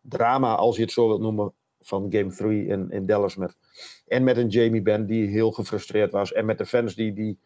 drama, 0.00 0.54
als 0.54 0.76
je 0.76 0.82
het 0.82 0.92
zo 0.92 1.06
wilt 1.06 1.20
noemen, 1.20 1.52
van 1.86 2.06
Game 2.10 2.30
3 2.30 2.66
in, 2.66 2.90
in 2.90 3.06
Dallas. 3.06 3.36
Met, 3.36 3.56
en 4.06 4.24
met 4.24 4.36
een 4.36 4.48
Jamie 4.48 4.82
Benn 4.82 5.06
die 5.06 5.28
heel 5.28 5.50
gefrustreerd 5.50 6.12
was. 6.12 6.32
En 6.32 6.44
met 6.44 6.58
de 6.58 6.66
fans 6.66 6.94
die, 6.94 7.12
die, 7.12 7.38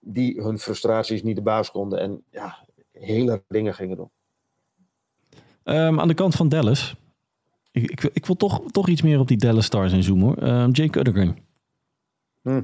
die 0.00 0.42
hun 0.42 0.58
frustraties 0.58 1.22
niet 1.22 1.36
de 1.36 1.42
baas 1.42 1.70
konden. 1.70 2.00
En 2.00 2.22
ja, 2.30 2.66
hele 2.92 3.42
dingen 3.48 3.74
gingen 3.74 3.96
doen. 3.96 4.10
Um, 5.64 6.00
aan 6.00 6.08
de 6.08 6.14
kant 6.14 6.34
van 6.34 6.48
Dallas. 6.48 6.96
Ik, 7.70 7.90
ik, 7.90 8.10
ik, 8.12 8.26
wil 8.26 8.36
toch, 8.36 8.62
toch 8.70 8.88
iets 8.88 9.02
meer 9.02 9.18
op 9.18 9.28
die 9.28 9.36
Dallas 9.36 9.64
Stars 9.64 9.92
inzoomen 9.92 10.24
hoor. 10.24 10.62
Um, 10.62 10.70
Jake 10.70 10.98
Uddergren. 10.98 11.36
Hm. 12.42 12.62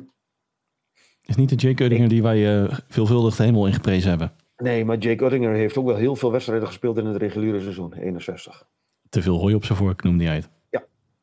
Is 1.24 1.36
niet 1.36 1.48
de 1.48 1.54
Jake 1.54 1.84
Uddinger 1.84 2.08
die 2.08 2.22
wij 2.22 2.62
uh, 2.62 2.78
veelvuldig 2.88 3.36
de 3.36 3.42
hemel 3.42 3.66
ingeprezen 3.66 4.10
hebben. 4.10 4.32
Nee, 4.56 4.84
maar 4.84 4.98
Jake 4.98 5.24
Uddinger 5.24 5.54
heeft 5.54 5.76
ook 5.76 5.86
wel 5.86 5.96
heel 5.96 6.16
veel 6.16 6.32
wedstrijden 6.32 6.66
gespeeld 6.66 6.98
in 6.98 7.06
het 7.06 7.16
reguliere 7.16 7.60
seizoen, 7.60 7.92
61. 7.92 8.66
Te 9.08 9.22
veel 9.22 9.38
hooi 9.38 9.54
op 9.54 9.64
zijn 9.64 9.78
vork 9.78 10.02
noemde 10.02 10.24
hij 10.24 10.34
het. 10.34 10.50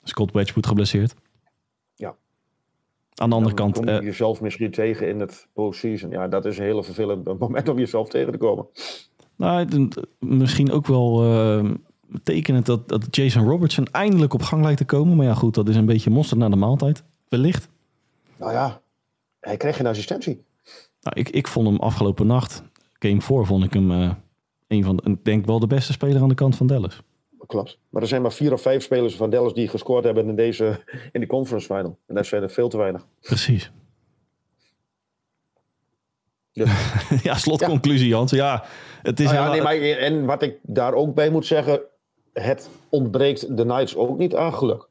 Scott 0.07 0.31
Wedgwood 0.31 0.67
geblesseerd. 0.67 1.13
Ja. 1.95 2.15
Aan 3.15 3.29
de 3.29 3.35
andere 3.35 3.55
Dan 3.55 3.71
kant... 3.71 3.85
kom 3.85 3.93
je 3.93 3.99
uh, 3.99 4.05
jezelf 4.05 4.41
misschien 4.41 4.71
tegen 4.71 5.09
in 5.09 5.19
het 5.19 5.47
postseason. 5.53 6.09
Ja, 6.09 6.27
dat 6.27 6.45
is 6.45 6.57
een 6.57 6.63
hele 6.63 6.83
vervelend 6.83 7.39
moment 7.39 7.69
om 7.69 7.79
jezelf 7.79 8.09
tegen 8.09 8.31
te 8.31 8.37
komen. 8.37 8.67
Nou, 9.35 9.87
misschien 10.19 10.71
ook 10.71 10.87
wel 10.87 11.23
uh, 11.25 11.71
tekenend 12.23 12.65
dat, 12.65 12.89
dat 12.89 13.15
Jason 13.15 13.47
Robertson 13.47 13.85
eindelijk 13.85 14.33
op 14.33 14.41
gang 14.41 14.63
lijkt 14.63 14.77
te 14.77 14.85
komen. 14.85 15.15
Maar 15.15 15.25
ja, 15.25 15.33
goed, 15.33 15.53
dat 15.53 15.69
is 15.69 15.75
een 15.75 15.85
beetje 15.85 16.09
mosterd 16.09 16.39
na 16.39 16.49
de 16.49 16.55
maaltijd. 16.55 17.03
Wellicht. 17.29 17.69
Nou 18.37 18.51
ja, 18.51 18.81
hij 19.39 19.57
kreeg 19.57 19.75
geen 19.75 19.87
assistentie. 19.87 20.45
Nou, 21.01 21.19
ik, 21.19 21.29
ik 21.29 21.47
vond 21.47 21.67
hem 21.67 21.79
afgelopen 21.79 22.27
nacht, 22.27 22.63
game 22.99 23.21
4, 23.21 23.45
vond 23.45 23.63
ik 23.63 23.73
hem 23.73 23.91
uh, 23.91 24.11
een 24.67 24.83
van, 24.83 24.95
de, 24.95 25.09
ik 25.11 25.25
denk 25.25 25.45
wel 25.45 25.59
de 25.59 25.67
beste 25.67 25.91
speler 25.91 26.21
aan 26.21 26.29
de 26.29 26.35
kant 26.35 26.55
van 26.55 26.67
Dallas. 26.67 27.01
Klopt. 27.47 27.77
Maar 27.89 28.01
er 28.01 28.07
zijn 28.07 28.21
maar 28.21 28.31
vier 28.31 28.53
of 28.53 28.61
vijf 28.61 28.83
spelers 28.83 29.15
van 29.15 29.29
Dallas 29.29 29.53
die 29.53 29.67
gescoord 29.67 30.03
hebben 30.03 30.27
in 30.27 30.35
deze 30.35 30.83
in 31.11 31.19
de 31.19 31.27
conference 31.27 31.65
final. 31.65 31.97
En 32.07 32.15
dat 32.15 32.25
zijn 32.25 32.43
er 32.43 32.49
veel 32.49 32.69
te 32.69 32.77
weinig. 32.77 33.05
Precies. 33.21 33.71
Dus, 36.53 36.69
ja, 37.23 37.35
slotconclusie, 37.35 38.13
Hans. 38.13 38.31
Ja, 38.31 38.63
het 39.01 39.19
is 39.19 39.25
nou 39.25 39.37
ja, 39.37 39.51
nee, 39.51 39.61
maar, 39.61 39.97
en 39.97 40.25
wat 40.25 40.41
ik 40.41 40.59
daar 40.61 40.93
ook 40.93 41.15
bij 41.15 41.29
moet 41.29 41.45
zeggen, 41.45 41.81
het 42.33 42.69
ontbreekt 42.89 43.57
de 43.57 43.63
Knights 43.63 43.95
ook 43.95 44.17
niet 44.17 44.35
aan 44.35 44.53
geluk. 44.53 44.87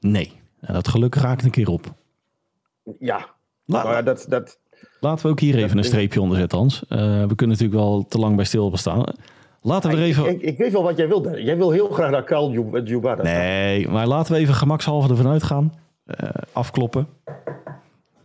Nee, 0.00 0.32
dat 0.60 0.88
geluk 0.88 1.14
raakt 1.14 1.44
een 1.44 1.50
keer 1.50 1.68
op. 1.68 1.94
Ja, 2.98 3.26
maar 3.64 4.04
dat, 4.04 4.26
dat, 4.28 4.58
Laten 5.00 5.26
we 5.26 5.32
ook 5.32 5.40
hier 5.40 5.56
even 5.56 5.78
een 5.78 5.84
streepje 5.84 6.20
onder 6.20 6.38
zetten, 6.38 6.58
Hans. 6.58 6.82
Eh, 6.88 6.98
we 6.98 7.34
kunnen 7.34 7.56
natuurlijk 7.58 7.80
wel 7.80 8.06
te 8.08 8.18
lang 8.18 8.36
bij 8.36 8.44
stilstaan. 8.44 9.04
Laten 9.66 9.90
we 9.90 9.96
er 9.96 10.02
even... 10.02 10.24
ik, 10.26 10.30
ik, 10.30 10.42
ik 10.42 10.58
weet 10.58 10.72
wel 10.72 10.82
wat 10.82 10.96
jij 10.96 11.08
wil. 11.08 11.38
Jij 11.38 11.56
wil 11.56 11.70
heel 11.70 11.88
graag 11.88 12.10
naar 12.10 12.24
Carl 12.24 12.50
Ju- 12.50 12.80
Jubara. 12.84 13.22
Nee, 13.22 13.88
maar 13.88 14.06
laten 14.06 14.32
we 14.32 14.38
even 14.38 14.54
gemakshalve 14.54 15.08
ervan 15.08 15.26
uitgaan. 15.26 15.74
eh, 16.04 16.28
afkloppen. 16.52 17.08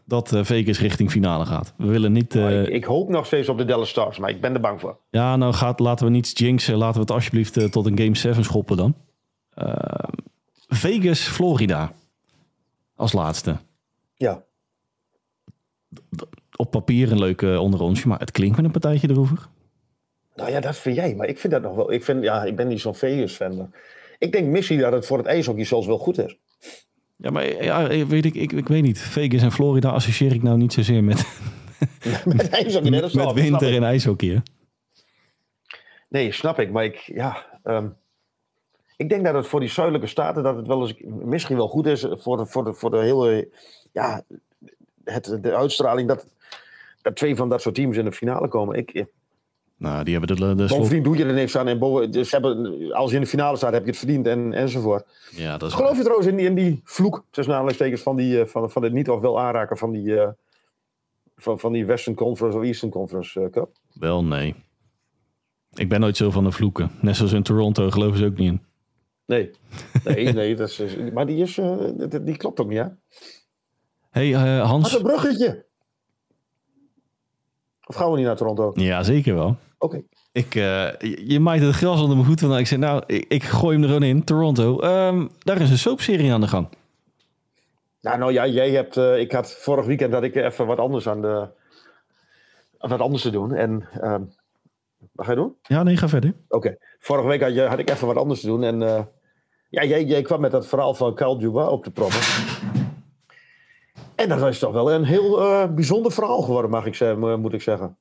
Dat 0.06 0.34
eh, 0.34 0.44
Vegas 0.44 0.80
richting 0.80 1.12
finale 1.12 1.46
gaat. 1.46 1.74
We 1.78 1.86
willen 1.88 2.12
niet... 2.12 2.36
eh, 2.36 2.62
ik, 2.62 2.68
ik 2.68 2.84
hoop 2.84 3.10
nog 3.10 3.26
steeds 3.26 3.50
op 3.50 3.58
de 3.58 3.66
Dallas 3.66 3.90
Stars, 3.90 4.18
maar 4.20 4.30
ik 4.30 4.42
ben 4.42 4.54
er 4.54 4.60
bang 4.62 4.80
voor. 4.80 4.98
Ja, 5.10 5.36
nou 5.36 5.54
gaat, 5.54 5.80
laten 5.80 6.06
we 6.06 6.12
niets 6.12 6.32
jinxen. 6.34 6.78
Laten 6.78 6.94
we 6.96 7.00
het 7.00 7.12
alsjeblieft 7.12 7.58
eh, 7.58 7.66
tot 7.66 7.86
een 7.86 7.98
Game 7.98 8.16
7 8.16 8.44
schoppen 8.44 8.78
dan. 8.78 8.96
Eh, 9.54 9.74
Vegas, 10.68 11.20
Florida. 11.20 11.92
Als 12.96 13.14
laatste. 13.14 13.56
Ja. 14.16 14.44
Op 16.56 16.72
papier 16.72 17.12
een 17.12 17.20
leuke 17.20 17.60
onderrondje, 17.60 18.08
maar 18.08 18.20
het 18.20 18.32
klinkt 18.32 18.56
met 18.56 18.66
een 18.66 18.72
partijtje 18.72 19.10
erover. 19.10 19.48
Nou 20.36 20.52
ja, 20.52 20.60
dat 20.60 20.78
vind 20.78 20.96
jij, 20.96 21.16
maar 21.16 21.28
ik 21.28 21.40
vind 21.40 21.54
dat 21.54 21.62
nog 21.62 21.76
wel. 21.76 21.92
Ik, 21.92 22.04
vind, 22.04 22.24
ja, 22.24 22.44
ik 22.44 22.56
ben 22.56 22.68
niet 22.68 22.82
zo'n 22.82 22.96
Vegas-fan. 22.96 23.58
maar 23.58 23.70
Ik 24.20 24.32
denk 24.32 24.48
misschien 24.48 24.80
dat 24.80 24.94
het 24.94 25.06
voor 25.06 25.18
het 25.18 25.28
ijshockey 25.28 25.64
zelfs 25.64 25.88
wel 25.88 25.98
goed 25.98 26.18
is. 26.18 26.38
Ja, 27.16 27.30
maar 27.30 27.64
ja, 27.64 27.88
weet 28.08 28.26
ik, 28.26 28.36
ik, 28.36 28.52
ik 28.52 28.68
weet 28.68 28.84
niet. 28.84 29.00
Vegas 29.00 29.42
en 29.42 29.52
Florida 29.52 29.90
associeer 29.90 30.34
ik 30.34 30.44
nou 30.44 30.58
niet 30.58 30.74
zozeer 30.74 31.04
met, 31.04 31.26
Met 32.26 32.50
ijshockey, 32.50 32.90
met 33.14 33.34
winter 33.34 33.76
en 33.76 33.84
ijshockey. 33.84 34.30
Hè? 34.30 34.38
Nee, 36.08 36.32
snap 36.32 36.60
ik. 36.60 36.72
Maar 36.72 36.84
ik, 36.84 36.96
ja, 36.96 37.46
ehm, 37.64 37.88
ik 38.98 39.10
denk 39.10 39.24
dat 39.26 39.34
het 39.34 39.48
voor 39.48 39.60
die 39.60 39.70
zuidelijke 39.70 40.08
staten 40.08 40.44
dat 40.44 40.56
het 40.56 40.68
wel 40.68 40.82
eens 40.82 40.94
misschien 41.06 41.56
wel 41.56 41.68
goed 41.68 41.86
is 41.86 42.06
voor 42.10 42.38
de, 42.38 42.46
voor 42.46 42.64
de, 42.64 42.74
voor 42.74 42.92
de 42.92 43.00
hele, 43.00 43.50
ja, 43.92 44.24
het, 45.04 45.38
de 45.42 45.56
uitstraling 45.56 46.08
dat, 46.08 46.26
dat 47.02 47.16
twee 47.16 47.36
van 47.36 47.50
dat 47.50 47.62
soort 47.62 47.76
teams 47.76 47.98
in 47.98 48.06
de 48.06 48.12
finale 48.12 48.48
komen. 48.48 48.78
Ik, 48.78 49.06
Nou, 49.82 50.04
die 50.04 50.18
hebben 50.18 50.38
de, 50.38 50.56
de 50.56 50.68
bovendien 50.68 51.04
doe 51.04 51.18
je 51.18 51.26
er 51.26 51.34
niks 51.34 51.58
aan. 51.58 51.68
En 51.68 51.80
boven, 51.80 52.12
dus 52.12 52.32
hebben, 52.32 52.94
als 52.94 53.10
je 53.10 53.16
in 53.16 53.22
de 53.22 53.28
finale 53.28 53.58
staat, 53.58 53.74
heb 53.74 53.84
je 53.84 53.90
het 53.90 53.98
verdiend 53.98 54.28
en, 54.28 54.54
enzovoort. 54.54 55.06
Ja, 55.32 55.58
dat 55.58 55.70
is 55.70 55.76
Geloof 55.76 55.98
je 55.98 56.02
trouwens 56.02 56.28
in 56.28 56.36
die, 56.36 56.46
in 56.46 56.56
die 56.56 56.82
vloek, 56.84 57.26
tussen 57.30 57.54
aanhalingstekens, 57.54 58.02
van, 58.02 58.16
die, 58.16 58.42
eh, 58.42 58.48
van, 58.48 58.72
van 58.72 58.84
het 58.84 58.94
niet 58.94 59.10
of 59.10 59.22
wel 59.22 59.40
aanraken 59.40 59.78
van 59.78 59.92
die, 59.92 60.20
eh, 60.20 60.30
van, 61.36 61.60
van 61.60 61.72
die 61.72 61.86
Western 61.86 62.16
Conference 62.16 62.58
of 62.58 62.64
Eastern 62.64 62.92
Conference 62.92 63.42
eh, 63.42 63.50
Cup? 63.50 63.70
wel 63.94 64.24
nee. 64.24 64.56
Ik 65.74 65.90
ben 65.90 66.00
nooit 66.00 66.18
zo 66.18 66.32
van 66.32 66.44
de 66.44 66.52
vloeken. 66.52 66.92
Net 67.02 67.16
zoals 67.16 67.32
in 67.34 67.44
Toronto 67.44 67.90
geloven 67.90 68.18
ze 68.18 68.26
ook 68.26 68.38
niet 68.38 68.52
in. 68.52 68.62
Nee, 69.26 69.52
nee, 70.04 70.34
nee 70.34 70.56
dat 70.56 70.70
is, 70.70 70.98
maar 71.14 71.26
die, 71.26 71.42
is, 71.42 71.58
eh, 71.58 71.78
die, 72.10 72.24
die 72.24 72.38
klopt 72.38 72.60
ook 72.60 72.68
niet, 72.68 72.78
hè? 72.78 72.88
hey, 74.10 74.34
eh, 74.34 74.70
Hans. 74.70 74.92
Had 74.92 75.00
een 75.00 75.06
bruggetje. 75.06 75.66
Of 77.92 77.98
gaan 77.98 78.12
we 78.12 78.18
niet 78.18 78.26
naar 78.26 78.36
Toronto? 78.36 78.72
Ja, 78.76 79.04
zeker 79.04 79.36
wel. 79.36 79.56
Oké. 79.78 80.02
Ik, 80.32 80.56
eh, 80.56 80.88
je, 81.28 81.40
maait 81.40 81.62
het 81.62 81.76
gras 81.76 82.00
onder 82.02 82.16
mijn 82.16 82.28
voeten. 82.28 82.52
Ik 82.58 82.68
zei, 82.68 82.80
nou, 82.80 83.04
ik, 83.06 83.26
ik 83.28 83.44
gooi 83.44 83.74
hem 83.74 83.82
er 83.84 83.88
gewoon 83.88 84.04
in. 84.08 84.24
Toronto. 84.24 84.80
Ehm, 84.80 85.28
daar 85.40 85.62
is 85.62 85.70
een 85.70 85.78
soapserie 85.78 86.34
aan 86.34 86.42
de 86.42 86.48
gang. 86.48 86.68
Nou, 88.02 88.18
nou 88.18 88.32
ja, 88.34 88.48
jij 88.48 88.72
hebt. 88.72 88.98
eh, 88.98 89.20
ik 89.20 89.32
had 89.32 89.54
vorig 89.54 89.86
weekend 89.86 90.12
dat 90.12 90.24
ik 90.24 90.36
even 90.36 90.66
wat 90.66 90.78
anders 90.78 91.08
aan 91.08 91.22
de. 91.22 91.48
Wat 92.78 93.00
anders 93.00 93.22
te 93.22 93.30
doen. 93.32 93.54
En. 93.54 93.88
ehm, 94.02 94.22
wat 95.12 95.26
ga 95.26 95.32
je 95.32 95.38
doen? 95.38 95.56
Ja, 95.62 95.84
nee, 95.84 95.98
ga 95.98 96.08
verder. 96.10 96.34
Oké. 96.48 96.78
Vorige 97.00 97.28
week 97.28 97.42
had, 97.42 97.54
je, 97.54 97.62
had 97.62 97.80
ik 97.80 97.90
even 97.90 98.08
wat 98.08 98.18
anders 98.18 98.40
te 98.42 98.48
doen. 98.48 98.64
En. 98.64 98.82
eh, 98.82 99.04
ja, 99.70 99.84
jij, 99.84 100.04
jij 100.04 100.22
kwam 100.22 100.42
met 100.42 100.52
dat 100.52 100.68
verhaal 100.68 100.94
van 100.94 101.38
Dubois 101.40 101.70
op 101.70 101.84
te 101.84 101.92
proppen. 101.92 102.20
En 104.22 104.30
dat 104.30 104.40
was 104.40 104.60
toch 104.60 104.74
wel 104.74 104.92
een 104.92 105.04
heel 105.04 105.40
eh, 105.42 105.74
bijzonder 105.74 106.12
verhaal 106.12 106.42
geworden, 106.42 106.72
mag 106.72 106.86
ik 106.86 106.96
zeggen, 106.96 107.40
moet 107.40 107.54
ik 107.54 107.62
zeggen. 107.62 107.98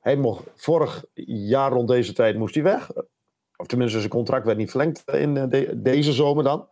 Hij 0.00 0.16
mocht 0.16 0.44
vorig 0.54 1.04
jaar 1.24 1.72
rond 1.72 1.88
deze 1.88 2.12
tijd 2.12 2.36
moest 2.36 2.54
hij 2.54 2.64
weg. 2.64 2.90
Of 3.56 3.66
tenminste, 3.66 3.98
zijn 3.98 4.10
contract 4.10 4.46
werd 4.46 4.58
niet 4.58 4.70
verlengd 4.70 5.10
in 5.10 5.36
eh, 5.36 5.48
de- 5.48 5.82
deze 5.82 6.12
zomer 6.12 6.44
dan. 6.44 6.68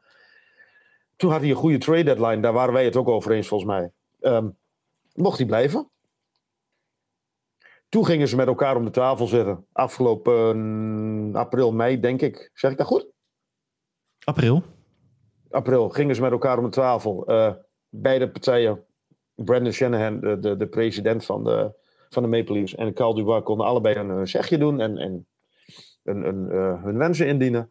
Toen 1.17 1.31
had 1.31 1.41
hij 1.41 1.51
een 1.51 1.57
goede 1.57 1.79
trade 1.79 2.03
deadline. 2.05 2.41
Daar 2.41 2.53
waren 2.53 2.73
wij 2.75 2.85
het 2.85 2.97
ook 2.97 3.09
over 3.09 3.33
eens, 3.33 3.49
volgens 3.49 3.71
mij. 3.71 3.93
Ehm, 4.21 4.49
mocht 5.15 5.39
hij 5.39 5.47
blijven. 5.47 5.91
Toen 7.89 8.07
gingen 8.07 8.29
ze 8.29 8.37
met 8.37 8.47
elkaar 8.47 8.77
om 8.77 8.85
de 8.85 8.91
tafel 8.91 9.27
zitten. 9.27 9.67
Afgelopen 9.73 11.31
eh, 11.33 11.41
april, 11.41 11.73
mei, 11.73 12.01
denk 12.01 12.21
ik. 12.23 12.51
Zeg 12.55 12.71
ik 12.71 12.77
dat 12.79 12.87
goed? 12.87 13.07
April. 14.25 14.63
april 15.51 15.89
gingen 15.89 16.15
ze 16.15 16.21
met 16.21 16.31
elkaar 16.33 16.59
om 16.59 16.65
de 16.65 16.71
tafel. 16.71 17.27
Eh, 17.27 17.53
beide 17.89 18.31
partijen, 18.31 18.85
Brandon 19.35 19.73
Shanahan, 19.73 20.21
de, 20.21 20.39
de, 20.39 20.57
de 20.57 20.67
president 20.67 21.25
van 21.25 21.45
de, 21.45 21.73
van 22.09 22.23
de 22.23 22.29
Maple 22.29 22.55
Leafs, 22.55 22.75
en 22.75 22.95
Carl 22.95 23.15
Dubois 23.15 23.43
konden 23.43 23.67
allebei 23.67 23.95
een, 23.95 24.29
zegje 24.29 24.59
doen 24.59 24.81
en, 24.81 24.99
en 24.99 25.27
een, 26.05 26.29
een, 26.29 26.51
eh, 26.51 26.83
hun 26.83 26.99
wensen 26.99 27.27
indienen. 27.27 27.71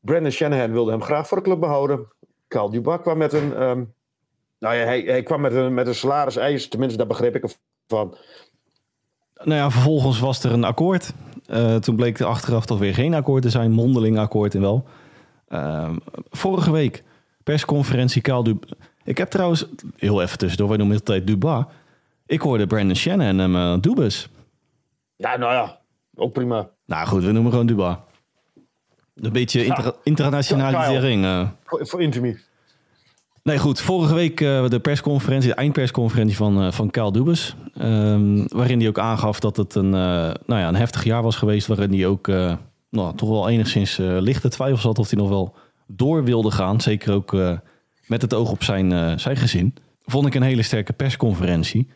Brandon 0.00 0.30
Shanahan 0.30 0.72
wilde 0.72 0.90
hem 0.90 1.02
graag 1.02 1.28
voor 1.28 1.36
de 1.36 1.42
club 1.42 1.60
behouden. 1.60 2.06
Carl 2.48 2.70
Dubois 2.70 3.00
kwam 3.00 3.18
met 3.18 3.32
een, 3.32 3.54
ehm, 3.54 3.84
nou 4.58 4.74
ja, 4.74 4.84
hij, 4.84 5.00
hij 5.00 5.22
kwam 5.22 5.40
met 5.40 5.54
een, 5.54 5.74
met 5.74 5.86
een 5.86 5.94
salariseis, 5.94 6.68
tenminste 6.68 6.98
daar 6.98 7.06
begreep 7.06 7.34
ik 7.34 7.42
ervan. 7.86 8.16
Nou 9.42 9.60
ja, 9.60 9.70
vervolgens 9.70 10.20
was 10.20 10.44
er 10.44 10.52
een 10.52 10.64
akkoord. 10.64 11.12
Eh, 11.46 11.76
toen 11.76 11.96
bleek 11.96 12.18
er 12.18 12.26
achteraf 12.26 12.66
toch 12.66 12.78
weer 12.78 12.94
geen 12.94 13.14
akkoord 13.14 13.42
te 13.42 13.50
zijn. 13.50 13.70
Mondeling 13.70 14.18
akkoord 14.18 14.54
en 14.54 14.60
wel. 14.60 14.84
Ehm, 15.48 15.96
vorige 16.30 16.72
week, 16.72 17.02
persconferentie 17.44 18.22
Kaal 18.22 18.42
Dub. 18.42 18.64
Ik 19.04 19.18
heb 19.18 19.30
trouwens, 19.30 19.66
heel 19.96 20.22
even 20.22 20.38
tussendoor, 20.38 20.68
wij 20.68 20.76
noemen 20.76 20.96
het 20.96 21.08
altijd 21.08 21.26
Dubois. 21.26 21.64
Ik 22.26 22.40
hoorde 22.40 22.66
Brandon 22.66 22.96
Shannon 22.96 23.26
en 23.26 23.38
hem 23.38 23.56
eh, 23.56 23.80
Dubus. 23.80 24.28
Ja, 25.16 25.36
nou 25.36 25.52
ja, 25.52 25.78
ook 26.14 26.32
prima. 26.32 26.68
Nou 26.86 27.06
goed, 27.06 27.24
we 27.24 27.32
noemen 27.32 27.50
gewoon 27.50 27.66
Dubois. 27.66 27.96
Een 29.14 29.32
beetje 29.32 29.64
inter 29.64 29.94
internationalisering. 30.02 31.24
Uh. 31.24 31.48
Voor, 31.64 31.86
voor 31.86 32.02
Intimi. 32.02 32.38
Nee, 33.42 33.58
goed. 33.58 33.80
Vorige 33.80 34.14
week 34.14 34.40
uh, 34.40 34.68
de 34.68 34.80
persconferentie, 34.80 35.48
de 35.48 35.54
eindpersconferentie 35.54 36.36
van, 36.36 36.64
uh, 36.64 36.72
van 36.72 36.90
Kyle 36.90 37.12
Dubus. 37.12 37.56
Um, 37.80 38.48
waarin 38.48 38.78
hij 38.78 38.88
ook 38.88 38.98
aangaf 38.98 39.40
dat 39.40 39.56
het 39.56 39.74
een, 39.74 39.86
uh, 39.86 39.92
nou 39.92 40.60
ja, 40.60 40.68
een 40.68 40.74
heftig 40.74 41.04
jaar 41.04 41.22
was 41.22 41.36
geweest. 41.36 41.66
Waarin 41.66 41.92
hij 41.92 42.06
ook 42.06 42.26
nou, 42.90 43.16
toch 43.16 43.28
wel 43.28 43.48
enigszins 43.48 43.96
lichte 43.96 44.48
twijfels 44.48 44.82
had 44.82 44.98
of 44.98 45.10
hij 45.10 45.18
nog 45.18 45.28
wel 45.28 45.54
door 45.86 46.24
wilde 46.24 46.50
gaan. 46.50 46.80
Zeker 46.80 47.14
ook 47.14 47.32
met 48.06 48.22
het 48.22 48.34
oog 48.34 48.50
op 48.50 48.62
zijn, 48.62 49.20
zijn 49.20 49.36
gezin. 49.36 49.74
Vond 50.02 50.26
ik 50.26 50.34
een 50.34 50.42
hele 50.42 50.62
sterke 50.62 50.92
persconferentie. 50.92 51.88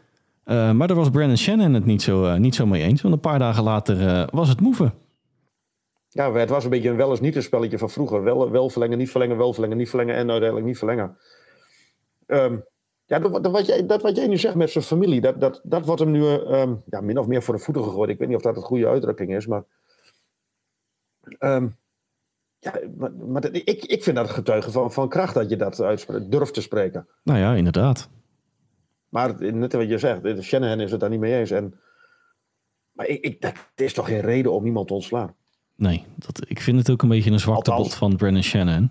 maar 0.44 0.86
daar 0.86 0.94
was 0.94 1.10
Brandon 1.10 1.36
Shannon 1.36 1.74
het 1.74 1.84
niet 1.84 2.02
zo, 2.02 2.36
niet 2.36 2.54
zo 2.54 2.66
mee 2.66 2.82
eens. 2.82 3.02
Want 3.02 3.14
een 3.14 3.20
paar 3.20 3.38
dagen 3.38 3.62
later 3.62 4.28
was 4.30 4.48
het 4.48 4.60
moeven. 4.60 4.94
Ja, 6.08 6.32
het 6.32 6.48
was 6.48 6.64
een 6.64 6.70
beetje 6.70 6.88
een 6.88 6.96
wel 6.96 7.10
eens 7.10 7.20
niet 7.20 7.36
een 7.36 7.42
spelletje 7.42 7.78
van 7.78 7.90
vroeger. 7.90 8.22
Wel, 8.22 8.50
wel 8.50 8.70
verlengen, 8.70 8.98
niet 8.98 9.10
verlengen, 9.10 9.36
wel 9.36 9.52
verlengen, 9.52 9.76
niet 9.76 9.88
verlengen 9.88 10.14
en 10.14 10.30
uiteindelijk 10.30 10.66
niet 10.66 10.78
verlengen. 10.78 11.16
Um, 12.26 12.64
ja, 13.04 13.18
dat, 13.18 13.42
dat, 13.42 13.52
wat 13.52 13.66
jij, 13.66 13.86
dat 13.86 14.02
wat 14.02 14.16
jij 14.16 14.26
nu 14.26 14.36
zegt 14.36 14.54
met 14.54 14.70
zijn 14.70 14.84
familie, 14.84 15.20
dat, 15.20 15.40
dat, 15.40 15.60
dat 15.64 15.86
wordt 15.86 16.00
hem 16.00 16.10
nu 16.10 16.24
um, 16.24 16.82
ja, 16.86 17.00
min 17.00 17.18
of 17.18 17.26
meer 17.26 17.42
voor 17.42 17.54
de 17.54 17.60
voeten 17.60 17.84
gegooid. 17.84 18.10
Ik 18.10 18.18
weet 18.18 18.28
niet 18.28 18.36
of 18.36 18.42
dat 18.42 18.56
een 18.56 18.62
goede 18.62 18.88
uitdrukking 18.88 19.34
is, 19.34 19.46
maar. 19.46 19.64
Um, 21.38 21.76
ja, 22.58 22.80
maar, 22.96 23.12
maar 23.12 23.44
ik, 23.52 23.84
ik 23.84 24.02
vind 24.02 24.16
dat 24.16 24.28
een 24.28 24.34
getuige 24.34 24.70
van, 24.70 24.92
van 24.92 25.08
kracht 25.08 25.34
dat 25.34 25.50
je 25.50 25.56
dat 25.56 25.80
uitspreekt, 25.80 26.30
durft 26.30 26.54
te 26.54 26.62
spreken. 26.62 27.08
Nou 27.22 27.38
ja, 27.38 27.54
inderdaad. 27.54 28.08
Maar 29.08 29.52
net 29.52 29.72
wat 29.72 29.88
je 29.88 29.98
zegt, 29.98 30.42
Shanahan 30.42 30.80
is 30.80 30.90
het 30.90 31.00
daar 31.00 31.10
niet 31.10 31.20
mee 31.20 31.38
eens. 31.38 31.50
En, 31.50 31.80
maar 32.92 33.06
ik, 33.06 33.24
ik, 33.24 33.40
dat 33.40 33.54
is 33.74 33.92
toch 33.92 34.06
geen 34.06 34.20
reden 34.20 34.52
om 34.52 34.66
iemand 34.66 34.88
te 34.88 34.94
ontslaan? 34.94 35.34
Nee, 35.74 36.04
dat, 36.16 36.50
ik 36.50 36.60
vind 36.60 36.78
het 36.78 36.90
ook 36.90 37.02
een 37.02 37.08
beetje 37.08 37.30
een 37.30 37.40
zwakte 37.40 37.74
bot 37.74 37.94
van 37.94 38.16
Brennan 38.16 38.42
Shannon. 38.42 38.90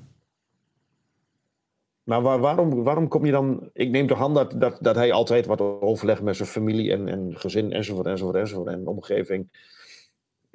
Maar 2.03 2.21
waar, 2.21 2.39
waarom, 2.39 2.83
waarom 2.83 3.07
kom 3.07 3.25
je 3.25 3.31
dan... 3.31 3.69
Ik 3.73 3.89
neem 3.89 4.07
toch 4.07 4.21
aan 4.21 4.33
dat, 4.33 4.59
dat, 4.59 4.77
dat 4.81 4.95
hij 4.95 5.11
altijd 5.11 5.45
wat 5.45 5.61
overlegt 5.61 6.21
met 6.21 6.35
zijn 6.35 6.47
familie 6.47 6.91
en, 6.91 7.07
en 7.07 7.33
gezin 7.37 7.71
enzovoort, 7.71 8.07
enzovoort, 8.07 8.35
enzovoort 8.35 8.67
en 8.67 8.87
omgeving. 8.87 9.49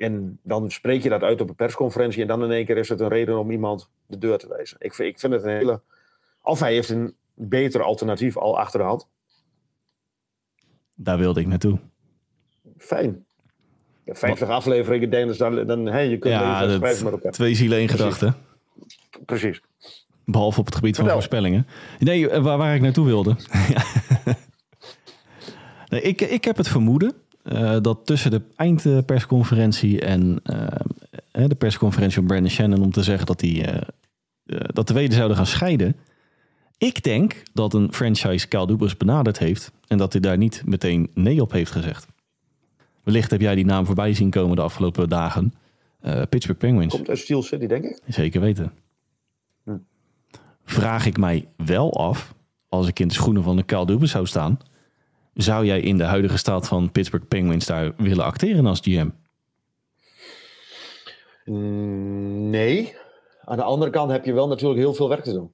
En 0.03 0.39
dan 0.43 0.71
spreek 0.71 1.03
je 1.03 1.09
dat 1.09 1.23
uit 1.23 1.41
op 1.41 1.49
een 1.49 1.55
persconferentie 1.55 2.23
en 2.23 2.29
dan 2.29 2.45
in 2.45 2.51
één 2.51 2.65
keer 2.65 2.77
is 2.77 2.89
het 2.89 3.01
een 3.01 3.09
reden 3.09 3.39
om 3.39 3.51
iemand 3.51 3.91
de 4.07 4.19
deur 4.19 4.39
te 4.39 4.49
wijzen. 4.49 4.77
Ik, 4.81 4.99
ik 4.99 5.19
vind 5.19 5.33
het 5.33 5.43
een 5.43 5.57
hele... 5.57 5.81
Of 6.43 6.61
hij 6.61 6.73
heeft 6.73 6.89
een 6.89 7.15
beter 7.35 7.83
alternatief 7.83 8.37
al 8.37 8.59
achter 8.59 8.81
de 8.81 8.87
hand. 8.87 9.09
Daar 10.97 11.19
wilde 11.19 11.41
ik 11.41 11.47
naartoe. 11.47 11.79
Fijn. 12.77 13.25
Ja, 14.05 14.15
50 14.15 14.49
Wat? 14.49 14.57
afleveringen, 14.57 15.11
Dennis, 15.11 15.37
dan, 15.37 15.67
dan 15.67 15.87
hey, 15.87 16.09
je 16.09 16.19
kunt 16.19 16.35
ja, 16.35 16.65
leven 16.65 17.05
met 17.05 17.13
elkaar. 17.13 17.33
Twee 17.33 17.55
zielen, 17.55 17.79
één 17.79 17.89
gedachte. 17.89 18.35
Precies. 19.25 19.63
Behalve 20.25 20.61
op 20.61 20.67
het 20.67 20.75
gebied 20.75 20.97
van 20.97 21.09
voorspellingen. 21.09 21.67
Nee, 21.99 22.31
eh, 22.31 22.43
waar, 22.43 22.59
waar 22.59 22.75
ik 22.75 22.81
naartoe 22.81 23.07
wilde. 23.07 23.37
nee, 25.89 26.01
ik, 26.01 26.21
ik 26.21 26.45
heb 26.45 26.57
het 26.57 26.69
vermoeden 26.69 27.22
uh, 27.45 27.77
dat 27.81 28.07
tussen 28.07 28.31
de 28.31 28.43
eindpersconferentie 28.57 30.01
en 30.01 30.41
uh, 30.45 31.47
de 31.49 31.55
persconferentie 31.55 32.17
van 32.17 32.27
Brandon 32.27 32.51
Shannon 32.51 32.83
om 32.83 32.91
te 32.91 33.03
zeggen 33.03 33.27
dat, 33.27 33.41
die, 33.41 33.65
dat 34.67 34.89
de 34.89 34.95
Weden 34.95 35.17
zouden 35.17 35.37
gaan 35.37 35.47
scheiden. 35.47 35.97
Ik 36.79 37.03
denk 37.03 37.43
dat 37.53 37.75
een 37.75 37.93
franchise 37.93 38.49
Kyle 38.49 38.67
Dubas 38.67 38.97
benaderd 38.97 39.39
heeft 39.39 39.73
en 39.87 39.99
dat 39.99 40.13
hij 40.13 40.21
daar 40.21 40.37
niet 40.37 40.63
meteen 40.65 41.11
nee 41.15 41.43
op 41.43 41.53
heeft 41.53 41.71
gezegd. 41.71 42.07
Wellicht 43.03 43.31
heb 43.31 43.41
jij 43.41 43.55
die 43.55 43.65
naam 43.65 43.87
voorbij 43.87 44.15
zien 44.15 44.31
komen 44.31 44.57
de 44.57 44.63
afgelopen 44.63 45.09
dagen. 45.09 45.55
Pittsburgh 46.29 46.61
Penguins. 46.61 46.95
Komt 46.95 47.09
uit 47.09 47.19
Steel 47.19 47.43
City, 47.43 47.67
denk 47.67 47.85
ik. 47.85 48.01
Zeker 48.07 48.41
weten 48.41 48.73
vraag 50.65 51.07
ik 51.07 51.19
mij 51.19 51.49
wel 51.57 51.97
af, 51.97 52.35
als 52.69 52.87
ik 52.87 52.99
in 52.99 53.09
de 53.09 53.15
schoenen 53.15 53.43
van 53.43 53.57
de 53.57 53.63
Kyle 53.63 53.87
Dubas 53.87 54.11
zou 54.11 54.27
staan, 54.27 54.59
zou 55.35 55.67
jij 55.67 55.81
in 55.81 55.99
de 55.99 56.05
huidige 56.05 56.37
staat 56.37 56.69
van 56.69 56.91
Pittsburgh 56.91 57.29
Penguins 57.29 57.67
daar 57.67 57.93
willen 57.97 58.25
acteren 58.25 58.67
als 58.67 58.81
GM? 58.81 59.09
Mm, 61.45 62.51
nee. 62.51 62.95
Aan 63.45 63.57
de 63.57 63.63
andere 63.63 63.91
kant 63.91 64.11
heb 64.11 64.25
je 64.25 64.33
wel 64.33 64.49
natuurlijk 64.49 64.81
heel 64.81 64.95
veel 64.95 65.09
werk 65.09 65.25
te 65.25 65.33
doen. 65.33 65.53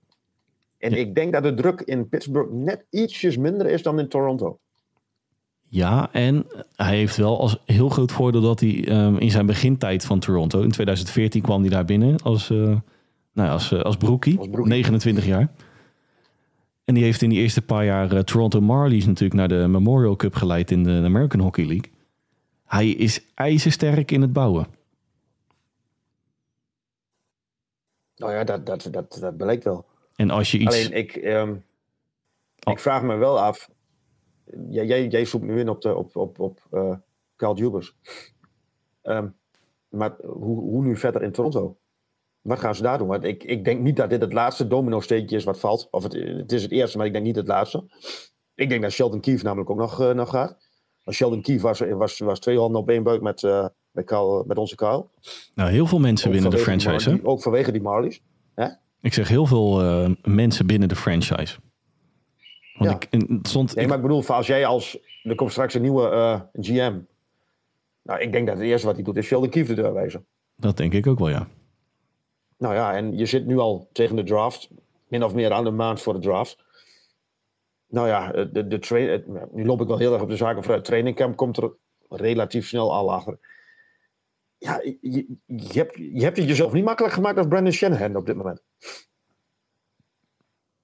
En 0.79 0.93
ik 0.93 1.15
denk 1.15 1.33
dat 1.33 1.43
de 1.43 1.55
druk 1.55 1.81
in 1.81 2.09
Pittsburgh 2.09 2.53
net 2.53 2.85
ietsjes 2.91 3.37
minder 3.37 3.67
is 3.67 3.83
dan 3.83 3.99
in 3.99 4.09
Toronto. 4.09 4.59
Ja, 5.71 6.09
en 6.13 6.47
hij 6.77 6.97
heeft 6.97 7.17
wel 7.17 7.41
als 7.41 7.63
heel 7.65 7.89
groot 7.89 8.13
voordeel 8.13 8.41
dat 8.41 8.61
hij 8.61 8.89
um, 8.89 9.19
in 9.19 9.31
zijn 9.31 9.47
begintijd 9.47 10.05
van 10.05 10.19
Toronto, 10.19 10.63
in 10.63 10.71
2014 10.71 11.43
kwam 11.43 11.61
hij 11.61 11.71
daar 11.71 11.85
binnen 11.85 12.23
als, 12.23 12.51
uh, 12.51 12.77
nou, 13.33 13.51
als, 13.51 13.73
eh, 13.73 13.81
als 13.81 13.97
broekie, 13.97 14.39
29 14.51 15.27
jaar. 15.27 15.51
En 16.89 16.95
die 16.95 17.05
heeft 17.05 17.23
in 17.23 17.29
die 17.29 17.39
eerste 17.39 17.63
paar 17.63 17.85
jaar 17.85 18.13
uh, 18.13 18.19
Toronto 18.21 18.61
Marlies 18.61 19.07
natuurlijk 19.07 19.35
naar 19.35 19.49
de 19.49 19.67
Memorial 19.69 20.17
Cup 20.17 20.35
geleid 20.35 20.71
in 20.71 20.83
de 20.83 20.91
American 21.05 21.41
Hockey 21.41 21.67
League. 21.67 21.93
Hij 22.65 22.89
is 22.89 23.25
ijzersterk 23.35 24.11
in 24.11 24.21
het 24.21 24.33
bouwen. 24.33 24.67
Nou 28.17 28.33
ja, 28.33 28.45
dat, 28.45 28.67
dat, 28.67 28.89
dat, 28.91 29.19
dat 29.21 29.37
blijkt 29.37 29.65
wel. 29.65 29.87
En 30.17 30.31
als 30.31 30.51
je 30.51 30.59
iets... 30.59 30.77
Alleen, 30.77 30.93
ik, 30.93 31.17
um, 31.17 31.65
ik 32.59 32.79
vraag 32.79 33.03
me 33.03 33.17
wel 33.17 33.41
af... 33.41 33.71
Jij, 34.71 34.87
jij, 34.87 35.07
jij 35.07 35.25
zoekt 35.25 35.45
nu 35.45 35.61
in 35.61 35.69
op, 35.69 35.83
de, 35.83 35.95
op, 35.95 36.17
op, 36.17 36.39
op 36.39 36.61
uh, 36.73 36.95
Carl 37.37 37.57
Jubers. 37.57 37.95
Um, 39.03 39.35
maar 39.89 40.17
hoe, 40.21 40.61
hoe 40.61 40.83
nu 40.83 40.97
verder 40.97 41.23
in 41.23 41.33
Toronto? 41.33 41.77
Wat 42.49 42.59
gaan 42.59 42.75
ze 42.75 42.83
daar 42.83 42.99
doen? 42.99 43.09
Want 43.09 43.25
ik, 43.25 43.45
ik 43.45 43.65
denk 43.65 43.81
niet 43.81 43.97
dat 43.97 44.11
dit 44.11 44.21
het 44.21 44.33
laatste 44.33 44.67
domino-steentje 44.67 45.37
is 45.37 45.45
wat 45.45 45.59
valt. 45.61 45.89
Of 45.91 46.03
het, 46.03 46.13
het 46.13 46.53
is 46.53 46.63
het 46.63 46.71
eerste, 46.71 46.97
maar 46.97 47.07
ik 47.07 47.13
denk 47.13 47.25
niet 47.25 47.37
het 47.37 47.47
laatste. 47.49 47.85
Ik 48.55 48.69
denk 48.69 48.83
dat 48.83 48.93
Sheldon 48.93 49.21
Keefe 49.21 49.45
namelijk 49.45 49.71
ook 49.71 49.79
nog, 49.79 50.01
uh, 50.01 50.11
nog 50.11 50.31
gaat. 50.31 50.57
Want 51.05 51.17
Sheldon 51.17 51.43
Keefe 51.43 51.63
was, 51.63 51.81
was, 51.81 52.19
was 52.19 52.39
twee 52.39 52.59
handen 52.59 52.81
op 52.81 52.89
één 52.89 53.03
buik 53.03 53.23
met, 53.23 53.43
uh, 53.43 53.67
met, 53.91 54.05
Carl, 54.05 54.45
met 54.47 54.59
onze 54.59 54.77
Carl. 54.77 55.11
Nou, 55.55 55.71
heel 55.71 55.87
veel 55.87 55.99
mensen 55.99 56.27
ook 56.27 56.33
binnen 56.33 56.51
de 56.51 56.59
franchise, 56.59 57.11
hè? 57.11 57.19
Ook 57.23 57.43
vanwege 57.43 57.73
die 57.73 57.83
Marlies. 57.83 58.23
Hè? 58.55 58.69
Ik 59.01 59.13
zeg 59.13 59.29
heel 59.29 59.47
veel 59.47 59.85
uh, 59.85 60.11
mensen 60.23 60.67
binnen 60.67 60.89
de 60.89 60.97
franchise. 60.97 61.59
Want 62.75 62.91
ja. 62.91 63.19
ik, 63.19 63.39
stond, 63.43 63.75
nee, 63.75 63.87
maar 63.87 63.97
ik 63.97 64.03
bedoel, 64.03 64.27
als 64.27 64.47
jij 64.47 64.67
als... 64.67 64.99
Er 65.23 65.35
komt 65.35 65.51
straks 65.51 65.75
een 65.75 65.83
nieuwe 65.83 66.49
GM. 66.53 66.99
Nou, 68.03 68.21
ik 68.21 68.33
denk 68.33 68.47
dat 68.47 68.57
het 68.57 68.67
eerste 68.67 68.87
wat 68.87 68.97
hij 68.97 69.05
doet 69.05 69.17
is 69.17 69.27
Sheldon 69.27 69.51
Keefe 69.51 69.75
de 69.75 69.83
deur 69.83 69.93
wijzen. 69.93 70.27
Dat 70.57 70.77
denk 70.77 70.93
ik 70.93 71.07
ook 71.07 71.19
wel, 71.19 71.29
ja. 71.29 71.49
Nou 72.59 72.75
ja, 72.75 72.97
en 72.97 73.17
je 73.17 73.27
zit 73.27 73.47
nu 73.47 73.59
al 73.59 73.89
tegen 73.93 74.17
de 74.17 74.25
draft. 74.25 74.71
Min 75.09 75.25
of 75.25 75.35
meer 75.35 75.53
aan 75.53 75.65
de 75.65 75.71
maand 75.71 76.01
voor 76.01 76.15
de 76.15 76.21
draft. 76.21 76.65
Nou 77.89 78.09
ja, 78.09 78.33
de, 78.45 78.67
de 78.67 78.79
train, 78.79 79.25
nu 79.53 79.65
loop 79.65 79.81
ik 79.81 79.87
wel 79.87 79.99
heel 79.99 80.13
erg 80.13 80.23
op 80.23 80.29
de 80.29 80.37
zaken 80.37 80.63
vooruit. 80.63 80.85
Trainingcamp 80.85 81.37
komt 81.37 81.57
er 81.57 81.73
relatief 82.09 82.67
snel 82.67 82.93
al 82.93 83.13
achter. 83.13 83.39
Ja, 84.59 84.81
je, 85.01 85.37
je, 85.47 85.79
hebt, 85.79 85.97
je 85.97 86.23
hebt 86.23 86.37
het 86.37 86.49
jezelf 86.49 86.73
niet 86.73 86.85
makkelijk 86.85 87.15
gemaakt 87.15 87.39
als 87.39 87.47
Brandon 87.47 87.73
Shanahan 87.73 88.17
op 88.17 88.27
dit 88.27 88.37
moment. 88.37 88.63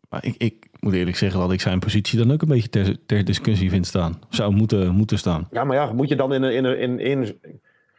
Maar 0.08 0.24
ik, 0.24 0.34
ik 0.36 0.68
moet 0.80 0.94
eerlijk 0.94 1.16
zeggen 1.16 1.40
dat 1.40 1.52
ik 1.52 1.60
zijn 1.60 1.78
positie 1.78 2.18
dan 2.18 2.32
ook 2.32 2.42
een 2.42 2.48
beetje 2.48 2.68
ter, 2.68 3.06
ter 3.06 3.24
discussie 3.24 3.70
vind 3.70 3.86
staan. 3.86 4.20
Zou 4.28 4.54
moeten, 4.54 4.94
moeten 4.94 5.18
staan. 5.18 5.48
Ja, 5.50 5.64
maar 5.64 5.76
ja, 5.76 5.92
moet 5.92 6.08
je 6.08 6.16
dan 6.16 6.32
in 6.32 6.42
een... 6.42 6.52
In, 6.52 6.78
in, 6.78 6.98
in, 6.98 7.26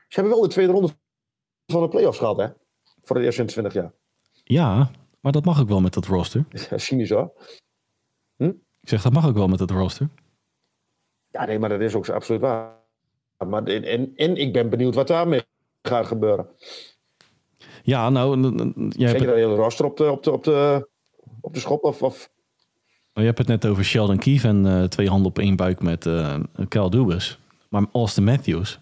ze 0.07 0.21
hebben 0.21 0.33
wel 0.33 0.41
de 0.41 0.49
tweede 0.49 0.71
ronde 0.71 0.93
van 1.65 1.81
de 1.81 1.87
playoffs 1.87 2.17
gehad, 2.17 2.37
hè? 2.37 2.47
Voor 3.05 3.15
het 3.15 3.25
eerst 3.25 3.39
in 3.39 3.45
20 3.45 3.73
jaar. 3.73 3.91
Ja, 4.43 4.91
maar 5.19 5.31
dat 5.31 5.45
mag 5.45 5.59
ook 5.61 5.67
wel 5.67 5.81
met 5.81 5.93
dat 5.93 6.05
roster. 6.05 6.45
Ja, 6.69 6.77
cynisch 6.77 7.09
hoor. 7.09 7.31
Hm? 8.35 8.51
Ik 8.81 8.89
zeg, 8.89 9.01
dat 9.01 9.13
mag 9.13 9.27
ook 9.27 9.35
wel 9.35 9.47
met 9.47 9.59
dat 9.59 9.71
roster. 9.71 10.09
Ja, 11.31 11.45
nee, 11.45 11.59
maar 11.59 11.69
dat 11.69 11.81
is 11.81 11.95
ook 11.95 12.09
absoluut 12.09 12.41
waar. 12.41 12.73
Maar, 13.47 13.63
en, 13.63 14.15
en 14.15 14.35
ik 14.37 14.53
ben 14.53 14.69
benieuwd 14.69 14.95
wat 14.95 15.07
daarmee 15.07 15.41
gaat 15.81 16.05
gebeuren. 16.05 16.47
Ja, 17.83 18.09
nou... 18.09 18.53
Jij 18.89 19.09
Zeker 19.09 19.25
dat 19.25 19.35
hele 19.35 19.55
roster 19.55 19.85
op 19.85 19.97
de, 19.97 20.11
op 20.11 20.23
de, 20.23 20.31
op 20.31 20.43
de, 20.43 20.89
op 21.41 21.53
de 21.53 21.59
schop 21.59 21.83
of... 21.83 22.03
of... 22.03 22.29
Nou, 23.13 23.27
je 23.27 23.33
hebt 23.33 23.37
het 23.37 23.47
net 23.47 23.65
over 23.65 23.85
Sheldon 23.85 24.17
Keefe 24.17 24.47
en 24.47 24.65
uh, 24.65 24.83
twee 24.83 25.09
handen 25.09 25.27
op 25.27 25.39
één 25.39 25.55
buik 25.55 25.81
met 25.81 26.05
uh, 26.05 26.39
Kyle 26.67 26.89
Dubas. 26.89 27.39
Maar 27.69 27.85
Austin 27.91 28.23
Matthews, 28.23 28.79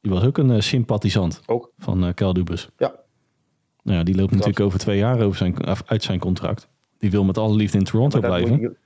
die 0.00 0.12
was 0.12 0.24
ook 0.24 0.38
een 0.38 0.50
uh, 0.50 0.60
sympathisant 0.60 1.42
ook. 1.46 1.72
van 1.78 2.04
uh, 2.04 2.14
Kyle 2.14 2.34
Dubas. 2.34 2.68
Ja, 2.76 3.05
nou 3.86 3.98
ja, 3.98 4.04
die 4.04 4.14
loopt 4.14 4.30
natuurlijk 4.30 4.60
over 4.60 4.78
twee 4.78 4.98
jaar 4.98 5.20
over 5.20 5.38
zijn, 5.38 5.54
uit 5.86 6.02
zijn 6.02 6.18
contract. 6.18 6.68
Die 6.98 7.10
wil 7.10 7.24
met 7.24 7.38
alle 7.38 7.54
liefde 7.54 7.78
in 7.78 7.84
Toronto 7.84 8.20
blijven. 8.20 8.76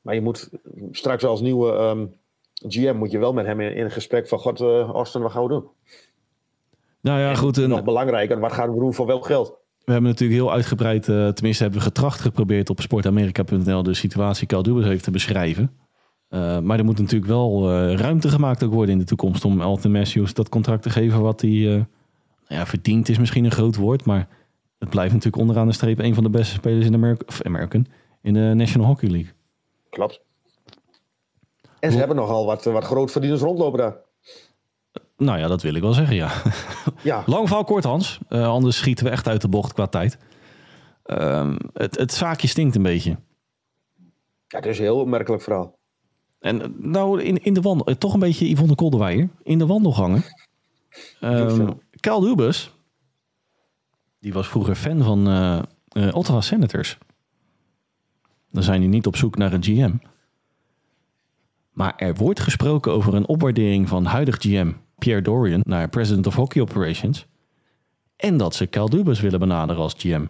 maar 0.00 0.14
je 0.14 0.20
moet 0.20 0.50
straks 0.90 1.24
als 1.24 1.40
nieuwe 1.40 1.72
um, 1.72 2.14
GM 2.52 2.96
moet 2.96 3.10
je 3.10 3.18
wel 3.18 3.32
met 3.32 3.46
hem 3.46 3.60
in, 3.60 3.74
in 3.74 3.90
gesprek 3.90 4.28
van 4.28 4.38
God, 4.38 4.60
uh, 4.60 4.80
Austin, 4.80 5.20
wat 5.20 5.30
gaan 5.30 5.42
we 5.42 5.48
doen? 5.48 5.64
Nou 7.00 7.20
ja, 7.20 7.34
goed. 7.34 7.58
En, 7.58 7.68
nog 7.68 7.84
belangrijker, 7.84 8.40
wat 8.40 8.52
gaan 8.52 8.72
we 8.72 8.80
doen 8.80 8.94
voor 8.94 9.06
welk 9.06 9.26
geld? 9.26 9.48
We 9.84 9.92
hebben 9.92 10.10
natuurlijk 10.10 10.40
heel 10.40 10.52
uitgebreid, 10.52 11.08
uh, 11.08 11.28
tenminste 11.28 11.62
hebben 11.62 11.80
we 11.80 11.86
getracht 11.86 12.20
geprobeerd 12.20 12.70
op 12.70 12.80
sportamerika.nl 12.80 13.82
de 13.82 13.94
situatie 13.94 14.46
Caldubus 14.46 14.84
heeft 14.84 15.04
te 15.04 15.10
beschrijven. 15.10 15.70
Uh, 16.30 16.58
maar 16.58 16.78
er 16.78 16.84
moet 16.84 16.98
natuurlijk 16.98 17.30
wel 17.30 17.70
ruimte 17.94 18.28
gemaakt 18.28 18.64
ook 18.64 18.72
worden 18.72 18.92
in 18.92 19.00
de 19.00 19.06
toekomst 19.06 19.44
om 19.44 19.60
Alton 19.60 19.92
Matthews 19.92 20.34
dat 20.34 20.48
contract 20.48 20.82
te 20.82 20.90
geven 20.90 21.20
wat 21.20 21.40
hij 21.40 21.86
ja, 22.56 22.66
verdiend 22.66 23.08
is 23.08 23.18
misschien 23.18 23.44
een 23.44 23.50
groot 23.50 23.76
woord, 23.76 24.04
maar 24.04 24.28
het 24.78 24.90
blijft 24.90 25.12
natuurlijk 25.12 25.42
onderaan 25.42 25.66
de 25.66 25.72
streep 25.72 25.98
een 25.98 26.14
van 26.14 26.24
de 26.24 26.30
beste 26.30 26.54
spelers 26.54 26.84
in 26.84 26.92
de 26.92 26.98
American, 26.98 27.28
of 27.28 27.42
American 27.42 27.86
in 28.22 28.34
de 28.34 28.40
National 28.40 28.86
Hockey 28.86 29.08
League. 29.08 29.32
Klopt. 29.90 30.20
En 31.80 31.92
ze 31.92 31.98
hebben 31.98 32.16
nogal 32.16 32.46
wat, 32.46 32.64
wat 32.64 32.84
grootverdieners 32.84 33.40
rondlopen 33.40 33.78
daar. 33.78 33.96
Nou 35.16 35.38
ja, 35.38 35.48
dat 35.48 35.62
wil 35.62 35.74
ik 35.74 35.82
wel 35.82 35.92
zeggen, 35.92 36.16
ja. 36.16 36.30
Ja, 37.02 37.22
Lang 37.26 37.46
verhaal 37.46 37.64
kort, 37.64 37.84
Hans. 37.84 38.18
Eh, 38.28 38.48
anders 38.48 38.76
schieten 38.76 39.04
we 39.04 39.10
echt 39.10 39.28
uit 39.28 39.40
de 39.40 39.48
bocht 39.48 39.72
qua 39.72 39.86
tijd. 39.86 40.18
Ehm, 41.02 41.56
het, 41.72 41.98
het 41.98 42.12
zaakje 42.12 42.48
stinkt 42.48 42.76
een 42.76 42.82
beetje. 42.82 43.10
ja 44.46 44.56
het 44.56 44.66
is 44.66 44.78
een 44.78 44.84
heel 44.84 45.00
opmerkelijk 45.00 45.42
verhaal. 45.42 45.78
En 46.38 46.62
eh, 46.62 46.68
nou, 46.78 47.22
in, 47.22 47.42
in 47.44 47.54
de 47.54 47.60
wandel, 47.60 47.86
eh, 47.86 47.94
toch 47.94 48.14
een 48.14 48.20
beetje 48.20 48.50
Yvonne 48.50 48.74
Kolderweijer. 48.74 49.28
In 49.42 49.58
de 49.58 49.66
wandelgangen. 49.66 50.24
Um, 51.20 51.80
Kyle 52.00 52.20
Dubas, 52.20 52.74
die 54.18 54.32
was 54.32 54.48
vroeger 54.48 54.74
fan 54.74 55.02
van 55.02 55.28
eh 55.28 55.62
eh, 55.90 56.14
Ottawa 56.14 56.40
Senators. 56.40 56.98
Dan 58.50 58.62
zijn 58.62 58.80
die 58.80 58.88
niet 58.88 59.06
op 59.06 59.16
zoek 59.16 59.36
naar 59.36 59.52
een 59.52 59.62
GM. 59.64 59.94
Maar 61.72 61.96
er 61.96 62.14
wordt 62.14 62.40
gesproken 62.40 62.92
over 62.92 63.14
een 63.14 63.26
opwaardering 63.26 63.88
van 63.88 64.04
huidig 64.04 64.36
GM 64.38 64.72
Pierre 64.98 65.22
Dorian 65.22 65.60
naar 65.64 65.88
President 65.88 66.26
of 66.26 66.34
Hockey 66.34 66.62
Operations. 66.62 67.26
En 68.16 68.36
dat 68.36 68.54
ze 68.54 68.66
Kyle 68.66 68.88
Dubas 68.90 69.20
willen 69.20 69.38
benaderen 69.38 69.82
als 69.82 69.94
GM. 69.96 70.26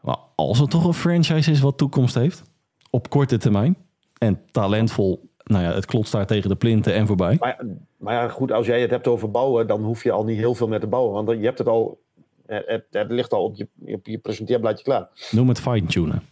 Maar 0.00 0.18
als 0.34 0.58
het 0.58 0.70
toch 0.70 0.84
een 0.84 0.94
franchise 0.94 1.50
is 1.50 1.60
wat 1.60 1.78
toekomst 1.78 2.14
heeft, 2.14 2.42
op 2.90 3.10
korte 3.10 3.36
termijn, 3.36 3.76
en 4.18 4.40
talentvol, 4.50 5.30
nou 5.44 5.64
ja, 5.64 5.72
het 5.72 5.86
klotst 5.86 6.12
daar 6.12 6.26
tegen 6.26 6.48
de 6.48 6.56
plinten 6.56 6.94
en 6.94 7.06
voorbij. 7.06 7.36
Maar, 7.40 7.56
ja, 7.58 7.74
maar 7.96 8.14
ja, 8.14 8.28
goed, 8.28 8.52
als 8.52 8.66
jij 8.66 8.80
het 8.80 8.90
hebt 8.90 9.06
over 9.06 9.30
bouwen, 9.30 9.66
dan 9.66 9.82
hoef 9.82 10.02
je 10.02 10.12
al 10.12 10.24
niet 10.24 10.38
heel 10.38 10.54
veel 10.54 10.68
meer 10.68 10.80
te 10.80 10.86
bouwen. 10.86 11.24
Want 11.24 11.38
je 11.38 11.44
hebt 11.44 11.58
het 11.58 11.68
al, 11.68 12.00
het, 12.46 12.84
het, 12.90 13.10
ligt 13.10 13.32
al 13.32 13.44
op 13.44 13.56
je, 13.56 13.68
op 13.94 14.06
je 14.06 14.18
presenteerbladje 14.18 14.84
klaar. 14.84 15.08
Noem 15.30 15.48
het 15.48 15.60
fine-tunen. 15.60 16.22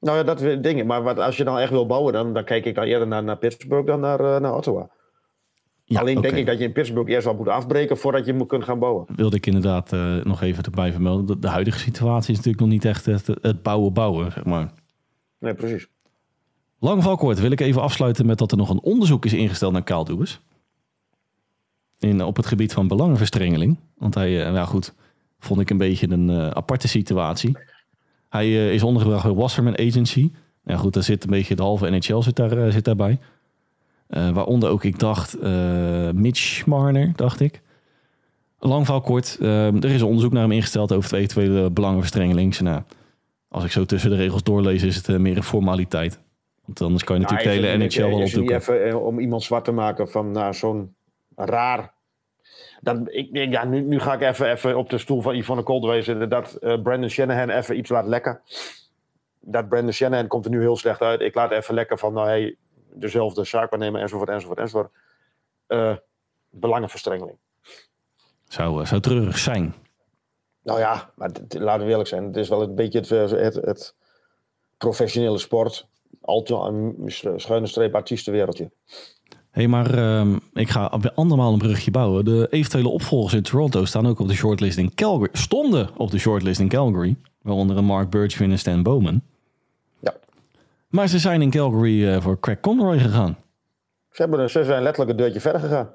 Nou 0.00 0.16
ja, 0.16 0.22
dat 0.22 0.40
weer 0.40 0.62
dingen. 0.62 0.86
Maar 0.86 1.02
wat, 1.02 1.18
als 1.18 1.36
je 1.36 1.44
dan 1.44 1.58
echt 1.58 1.70
wil 1.70 1.86
bouwen, 1.86 2.12
dan, 2.12 2.32
dan 2.34 2.44
kijk 2.44 2.64
ik 2.64 2.74
dan 2.74 2.84
eerder 2.84 3.06
naar, 3.06 3.24
naar 3.24 3.38
Pittsburgh 3.38 3.86
dan 3.86 4.00
naar, 4.00 4.20
eh, 4.20 4.40
naar 4.40 4.56
Ottawa. 4.56 4.90
Ja, 5.84 6.00
Alleen 6.00 6.20
denk 6.20 6.34
ik 6.34 6.46
dat 6.46 6.58
je 6.58 6.64
in 6.64 6.72
Pittsburgh 6.72 7.10
eerst 7.10 7.24
wel 7.24 7.34
moet 7.34 7.48
afbreken 7.48 7.96
voordat 7.96 8.26
je 8.26 8.32
moet 8.32 8.48
kunt 8.48 8.64
gaan 8.64 8.78
bouwen. 8.78 9.06
wilde 9.16 9.36
ik 9.36 9.46
inderdaad 9.46 9.92
eh, 9.92 10.16
nog 10.16 10.42
even 10.42 10.64
erbij 10.64 10.92
vermelden. 10.92 11.26
De, 11.26 11.38
de 11.38 11.48
huidige 11.48 11.78
situatie 11.78 12.30
is 12.30 12.36
natuurlijk 12.36 12.64
nog 12.64 12.72
niet 12.72 12.84
echt 12.84 13.06
het, 13.06 13.26
het 13.26 13.62
bouwen 13.62 13.92
bouwen, 13.92 14.32
zeg 14.32 14.44
maar. 14.44 14.72
Nee, 15.38 15.54
precies. 15.54 15.88
Lang 16.80 17.02
val 17.02 17.16
kort 17.16 17.40
wil 17.40 17.50
ik 17.50 17.60
even 17.60 17.82
afsluiten 17.82 18.26
met 18.26 18.38
dat 18.38 18.50
er 18.50 18.56
nog 18.56 18.70
een 18.70 18.80
onderzoek 18.80 19.24
is 19.24 19.32
ingesteld 19.32 19.72
naar 19.72 19.82
Kaal 19.82 20.04
Dubas. 20.04 20.40
In, 21.98 22.24
op 22.24 22.36
het 22.36 22.46
gebied 22.46 22.72
van 22.72 22.88
belangenverstrengeling. 22.88 23.76
Want 23.98 24.14
hij, 24.14 24.44
eh, 24.44 24.52
nou 24.52 24.66
goed, 24.66 24.94
vond 25.38 25.60
ik 25.60 25.70
een 25.70 25.76
beetje 25.76 26.10
een 26.10 26.30
eh, 26.30 26.48
aparte 26.48 26.88
situatie. 26.88 27.56
Hij 28.28 28.46
eh, 28.46 28.72
is 28.72 28.82
ondergebracht 28.82 29.24
bij 29.24 29.32
Wasserman 29.32 29.78
Agency. 29.78 30.30
Ja 30.64 30.76
goed, 30.76 30.92
daar 30.92 31.02
zit 31.02 31.24
een 31.24 31.30
beetje 31.30 31.56
de 31.56 31.62
halve 31.62 31.90
NHL 31.90 32.20
zit, 32.20 32.36
daar, 32.36 32.72
zit 32.72 32.84
daarbij. 32.84 33.18
Waaronder 34.06 34.70
ook, 34.70 34.84
ik 34.84 34.98
dacht, 34.98 35.36
Mitch 36.12 36.66
Marner, 36.66 37.12
dacht 37.16 37.40
ik. 37.40 37.62
Lang 38.58 38.84
verhaal 38.84 39.02
kort. 39.02 39.36
er 39.40 39.84
is 39.84 40.00
een 40.00 40.06
onderzoek 40.06 40.32
naar 40.32 40.42
hem 40.42 40.52
ingesteld 40.52 40.92
over 40.92 41.10
het 41.10 41.20
eventuele 41.20 41.70
belangenverstrengeling. 41.70 42.58
Nou, 42.58 42.82
als 43.48 43.64
ik 43.64 43.70
zo 43.70 43.84
tussen 43.84 44.10
de 44.10 44.16
regels 44.16 44.42
doorlees, 44.42 44.82
is 44.82 44.96
het 44.96 45.18
meer 45.18 45.36
een 45.36 45.42
formaliteit. 45.42 46.20
Want 46.70 46.82
anders 46.82 47.04
kan 47.04 47.16
je 47.16 47.22
natuurlijk 47.22 47.48
Nou, 47.48 47.60
de 47.60 47.66
hele 47.66 47.82
het 47.82 47.94
NHL 47.94 48.08
wel 48.08 48.24
opdoeken. 48.24 48.56
even 48.56 48.88
eh, 48.88 49.04
om 49.04 49.18
iemand 49.18 49.42
zwart 49.42 49.64
te 49.64 49.72
maken 49.72 50.08
van 50.08 50.30
nou, 50.30 50.54
zo'n 50.54 50.94
raar. 51.36 51.92
Dat, 52.80 52.98
ik, 53.06 53.28
ja, 53.32 53.64
nu, 53.64 53.80
nu 53.80 54.00
ga 54.00 54.14
ik 54.14 54.20
even, 54.20 54.50
even 54.50 54.76
op 54.76 54.90
de 54.90 54.98
stoel 54.98 55.20
van 55.20 55.36
Yvonne 55.36 55.62
Coldway 55.62 56.02
zitten. 56.02 56.28
Dat 56.28 56.54
eh, 56.54 56.82
Brandon 56.82 57.08
Shanahan 57.08 57.50
even 57.50 57.78
iets 57.78 57.90
laat 57.90 58.06
lekken. 58.06 58.40
Dat 59.40 59.68
Brandon 59.68 59.92
Shanahan 59.92 60.26
komt 60.26 60.44
er 60.44 60.50
nu 60.50 60.60
heel 60.60 60.76
slecht 60.76 61.00
uit. 61.00 61.20
Ik 61.20 61.34
laat 61.34 61.50
even 61.50 61.74
lekker 61.74 61.98
van 61.98 62.12
nou, 62.12 62.28
hey, 62.28 62.56
dezelfde 62.92 63.44
zaakwaarnemer 63.44 64.00
enzovoort 64.00 64.28
enzovoort 64.28 64.58
enzovoort. 64.58 64.92
Eh, 65.66 65.96
belangenverstrengeling. 66.50 67.36
Zou, 68.48 68.86
zou 68.86 69.00
treurig 69.00 69.38
zijn. 69.38 69.74
Nou 70.62 70.78
ja, 70.78 71.10
maar 71.14 71.30
laten 71.48 71.84
we 71.84 71.90
eerlijk 71.90 72.08
zijn. 72.08 72.24
Het 72.24 72.36
is 72.36 72.48
wel 72.48 72.62
een 72.62 72.74
beetje 72.74 72.98
het, 72.98 73.30
het, 73.30 73.54
het 73.54 73.94
professionele 74.78 75.38
sport. 75.38 75.88
Altijd 76.20 76.60
een 76.60 76.94
schuine 77.36 77.66
streep 77.66 77.94
artiestenwereldje. 77.94 78.70
Hé, 79.50 79.60
hey, 79.60 79.68
maar 79.68 79.94
ehm, 79.94 80.36
ik 80.52 80.68
ga 80.68 80.98
weer 81.00 81.12
andermaal 81.12 81.52
een 81.52 81.58
brugje 81.58 81.90
bouwen. 81.90 82.24
De 82.24 82.46
eventuele 82.50 82.88
opvolgers 82.88 83.34
in 83.34 83.42
Toronto 83.42 83.84
staan 83.84 84.06
ook 84.06 84.18
op 84.18 84.28
de 84.28 84.34
shortlist 84.34 84.78
in 84.78 84.94
Calgary. 84.94 85.28
Stonden 85.32 85.88
op 85.96 86.10
de 86.10 86.18
shortlist 86.18 86.60
in 86.60 86.68
Calgary. 86.68 87.16
Waaronder 87.42 87.76
een 87.76 87.84
Mark 87.84 88.10
Bergevin 88.10 88.50
en 88.50 88.58
Stan 88.58 88.82
Bowman. 88.82 89.20
Ja. 90.00 90.14
Maar 90.88 91.08
ze 91.08 91.18
zijn 91.18 91.42
in 91.42 91.50
Calgary 91.50 92.08
eh, 92.08 92.20
voor 92.20 92.40
Craig 92.40 92.60
Conroy 92.60 92.98
gegaan. 92.98 93.36
Ze, 94.10 94.22
hebben, 94.22 94.50
ze 94.50 94.64
zijn 94.64 94.82
letterlijk 94.82 95.10
een 95.10 95.16
deurtje 95.24 95.40
verder 95.40 95.60
gegaan. 95.60 95.90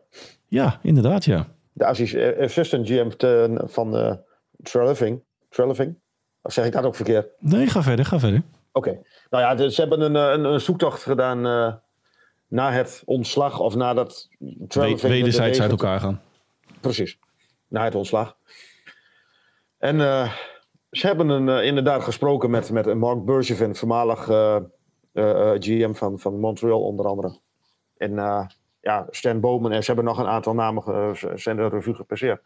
Ja, 0.48 0.80
inderdaad, 0.82 1.26
ja. 1.26 1.48
De 1.74 1.84
eh, 1.86 2.44
assistant 2.44 2.88
GM 2.88 3.10
te- 3.10 3.62
van 3.66 4.20
Treleving. 4.64 5.24
Treleving? 5.50 5.96
Of 6.42 6.54
zeg 6.54 6.66
ik 6.66 6.72
dat 6.72 6.84
ook 6.84 6.96
verkeerd? 6.96 7.28
Nee, 7.40 7.68
ga 7.68 7.84
verder, 7.84 8.06
ga 8.06 8.20
verder. 8.20 8.42
Oké. 8.78 9.02
Nou 9.30 9.44
ja, 9.44 9.56
dus 9.56 9.76
ze 9.76 9.82
hebben 9.82 10.02
een, 10.02 10.16
eh, 10.16 10.32
een, 10.32 10.44
een 10.44 10.62
zoektocht 10.62 11.04
gedaan 11.04 11.46
eh, 11.46 11.74
na 12.48 12.72
het 12.72 13.02
ontslag. 13.06 13.60
Of 13.60 13.76
nadat 13.76 14.28
We, 14.40 14.66
Treleving... 14.68 15.12
wederzijds 15.12 15.58
de- 15.58 15.64
uit 15.64 15.72
elkaar 15.72 16.00
gaan. 16.00 16.22
Precies. 16.82 17.20
Na 17.68 17.84
het 17.84 17.96
ontslag. 17.96 18.38
En 19.78 20.02
eh, 20.02 20.34
ze 20.92 21.08
hebben 21.08 21.30
een, 21.30 21.64
inderdaad 21.64 22.04
gesproken 22.04 22.50
met, 22.50 22.72
met 22.72 22.94
Mark 22.94 23.26
Bergevin, 23.26 23.76
voormalig 23.76 24.24
GM 25.60 25.94
van, 25.94 26.20
van 26.20 26.40
Montreal 26.40 26.82
onder 26.82 27.06
andere. 27.06 27.40
En 27.98 28.14
ja, 28.82 29.08
Stan 29.10 29.40
Bowman. 29.40 29.72
En 29.72 29.82
ze 29.82 29.88
hebben 29.88 30.06
nog 30.06 30.18
een 30.18 30.28
aantal 30.28 30.54
namen 30.54 31.16
zijn 31.36 31.56
de 31.56 31.68
revue 31.68 31.94
gepasseerd. 31.94 32.42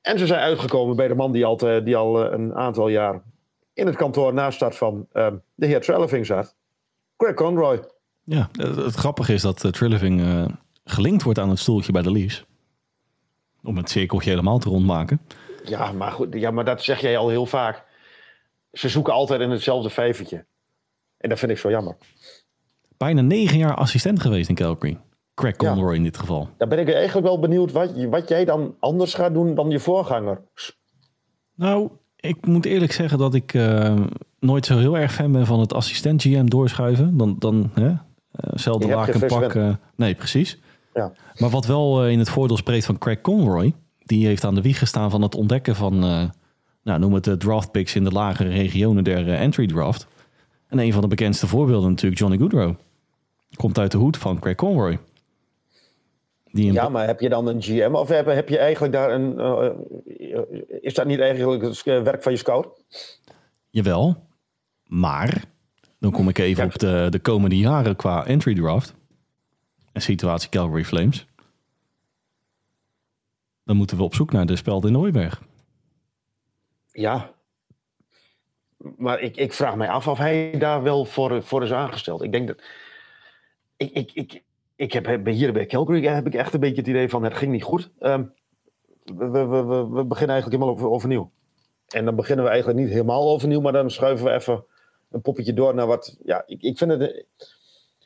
En 0.00 0.18
ze 0.18 0.26
zijn 0.26 0.40
uitgekomen 0.40 0.96
bij 0.96 1.08
de 1.08 1.14
man 1.14 1.32
die 1.32 1.44
al, 1.44 1.56
die 1.56 1.96
al 1.96 2.32
een 2.32 2.54
aantal 2.54 2.88
jaar 2.88 3.22
in 3.74 3.86
het 3.86 3.96
kantoor 3.96 4.34
naast 4.34 4.56
staat 4.56 4.76
van 4.76 5.06
eh, 5.12 5.32
de 5.54 5.66
heer 5.66 5.80
Treleving 5.80 6.26
zat. 6.26 6.56
Craig 7.16 7.34
Conroy. 7.34 7.84
Ja, 8.24 8.48
het, 8.52 8.76
het 8.76 8.94
grappige 8.94 9.32
is 9.32 9.42
dat 9.42 9.64
uh, 9.64 10.46
gelinkt 10.84 11.22
wordt 11.22 11.38
aan 11.38 11.48
het 11.48 11.58
stoeltje 11.58 11.92
bij 11.92 12.02
de 12.02 12.12
Leafs. 12.12 12.44
Om 13.62 13.76
het 13.76 13.90
cirkeltje 13.90 14.30
helemaal 14.30 14.58
te 14.58 14.68
rondmaken. 14.68 15.20
Ja 15.64 15.92
maar, 15.92 16.12
goed, 16.12 16.34
ja, 16.34 16.50
maar 16.50 16.64
dat 16.64 16.82
zeg 16.82 17.00
jij 17.00 17.18
al 17.18 17.28
heel 17.28 17.46
vaak. 17.46 17.84
Ze 18.72 18.88
zoeken 18.88 19.12
altijd 19.12 19.40
in 19.40 19.50
hetzelfde 19.50 19.90
vijvertje. 19.90 20.44
En 21.16 21.28
dat 21.28 21.38
vind 21.38 21.50
ik 21.50 21.58
zo 21.58 21.70
jammer. 21.70 21.96
Bijna 22.96 23.20
negen 23.20 23.58
jaar 23.58 23.74
assistent 23.74 24.20
geweest 24.20 24.48
in 24.48 24.54
Calgary. 24.54 25.00
Craig 25.34 25.60
Ja. 25.60 25.72
Conroy 25.72 25.94
in 25.94 26.02
dit 26.02 26.16
geval. 26.16 26.48
Dan 26.56 26.68
ben 26.68 26.78
ik 26.78 26.92
eigenlijk 26.92 27.26
wel 27.26 27.38
benieuwd 27.38 27.72
wat, 27.72 28.04
wat 28.04 28.28
jij 28.28 28.44
dan 28.44 28.76
anders 28.80 29.14
gaat 29.14 29.34
doen 29.34 29.54
dan 29.54 29.70
je 29.70 29.80
voorganger. 29.80 30.42
Nou, 31.54 31.90
ik 32.24 32.46
moet 32.46 32.64
eerlijk 32.64 32.92
zeggen 32.92 33.18
dat 33.18 33.34
ik 33.34 33.54
eh, 33.54 33.94
nooit 34.38 34.66
zo 34.66 34.78
heel 34.78 34.98
erg 34.98 35.12
fan 35.12 35.32
ben 35.32 35.46
van 35.46 35.60
het 35.60 35.74
assistent 35.74 36.22
GM 36.22 36.46
doorschuiven. 36.46 37.16
Dan, 37.16 37.36
dan 37.38 37.70
hè, 37.74 37.88
eh, 37.88 37.98
zelden 38.54 38.88
laken 38.88 39.18
geen 39.18 39.28
pak. 39.28 39.54
eh, 39.54 39.74
nee, 39.96 40.14
precies. 40.14 40.58
Ja. 40.94 41.12
Maar 41.38 41.50
wat 41.50 41.66
wel 41.66 42.04
eh, 42.04 42.10
in 42.10 42.18
het 42.18 42.28
voordeel 42.28 42.56
spreekt 42.56 42.84
van 42.86 42.98
Craig 42.98 43.20
Conroy. 43.20 43.72
Die 43.98 44.26
heeft 44.26 44.44
aan 44.44 44.54
de 44.54 44.62
wieg 44.62 44.78
gestaan 44.78 45.10
van 45.10 45.22
het 45.22 45.34
ontdekken 45.34 45.76
van, 45.76 45.98
nou, 46.82 46.98
noem 46.98 47.12
het 47.12 47.24
de 47.24 47.36
draft 47.36 47.70
picks 47.70 47.94
in 47.94 48.04
de 48.04 48.10
lagere 48.10 48.48
regionen 48.48 49.04
der 49.04 49.34
entry 49.34 49.66
draft. 49.66 50.06
En 50.68 50.78
een 50.78 50.92
van 50.92 51.02
de 51.02 51.08
bekendste 51.08 51.46
voorbeelden 51.46 51.90
natuurlijk 51.90 52.20
Johnny 52.20 52.38
Goodrow. 52.38 52.74
Komt 53.54 53.78
uit 53.78 53.90
de 53.90 53.98
hoed 53.98 54.16
van 54.16 54.38
Craig 54.38 54.56
Conroy. 54.56 54.98
Die 56.54 56.72
Ja, 56.72 56.88
maar 56.88 57.06
heb 57.06 57.20
je 57.20 57.28
dan 57.28 57.46
een 57.46 57.62
GM 57.62 57.94
of 57.94 58.08
heb, 58.08 58.26
heb 58.26 58.48
je 58.48 58.58
eigenlijk 58.58 58.92
daar 58.92 59.10
een. 59.10 59.38
eh, 59.38 59.66
eh, 60.34 60.42
is 60.80 60.94
dat 60.94 61.06
niet 61.06 61.20
eigenlijk 61.20 61.62
het 61.62 61.82
werk 61.84 62.22
van 62.22 62.32
je 62.32 62.38
scout? 62.38 62.68
Jawel, 63.70 64.26
maar 64.86 65.44
dan 65.98 66.10
kom 66.12 66.28
ik 66.28 66.38
even 66.38 66.62
Ja. 66.64 66.68
op 66.72 66.78
de, 66.78 67.06
de 67.10 67.18
komende 67.18 67.58
jaren 67.58 67.96
qua 67.96 68.26
entry 68.26 68.54
draft. 68.54 68.94
En 69.92 70.00
situatie 70.02 70.48
Calgary 70.48 70.84
Flames. 70.84 71.26
Dan 73.64 73.76
moeten 73.76 73.96
we 73.96 74.02
op 74.02 74.14
zoek 74.14 74.32
naar 74.32 74.46
de 74.46 74.56
speld 74.56 74.84
in 74.84 74.92
Nooiberg. 74.92 75.42
Ja. 76.92 77.30
Maar 78.96 79.20
ik, 79.20 79.36
ik 79.36 79.52
vraag 79.52 79.76
mij 79.76 79.88
af 79.88 80.08
of 80.08 80.18
hij 80.18 80.54
daar 80.58 80.82
wel 80.82 81.04
voor, 81.04 81.42
voor 81.42 81.62
is 81.62 81.72
aangesteld. 81.72 82.22
Ik 82.22 82.32
denk 82.32 82.46
dat. 82.46 82.62
Ik, 83.76 83.90
ik, 83.92 84.10
ik, 84.12 84.42
ik 84.76 84.92
heb 84.92 85.20
bij- 85.22 85.32
hier 85.32 85.52
bij 85.52 85.66
Calgary 85.66 86.06
heb 86.06 86.26
ik 86.26 86.34
echt 86.34 86.54
een 86.54 86.60
beetje 86.60 86.80
het 86.80 86.86
idee 86.86 87.08
van 87.08 87.24
het 87.24 87.34
ging 87.34 87.52
niet 87.52 87.62
goed. 87.62 87.90
Ehm, 87.98 88.24
we, 89.04 89.30
we, 89.30 89.64
we, 89.90 90.04
beginnen 90.04 90.34
eigenlijk 90.34 90.44
helemaal 90.62 90.68
over, 90.68 90.90
overnieuw. 90.90 91.30
En 91.88 92.04
dan 92.04 92.14
beginnen 92.14 92.44
we 92.44 92.50
eigenlijk 92.50 92.80
niet 92.80 92.90
helemaal 92.90 93.30
overnieuw, 93.30 93.60
maar 93.60 93.72
dan 93.72 93.90
schuiven 93.90 94.26
we 94.26 94.32
even 94.32 94.64
een 95.10 95.20
poppetje 95.20 95.52
door 95.52 95.74
naar 95.74 95.86
wat. 95.86 96.16
Ja, 96.24 96.42
ik, 96.46 96.62
ik, 96.62 96.78
vind, 96.78 96.90
het, 96.90 97.24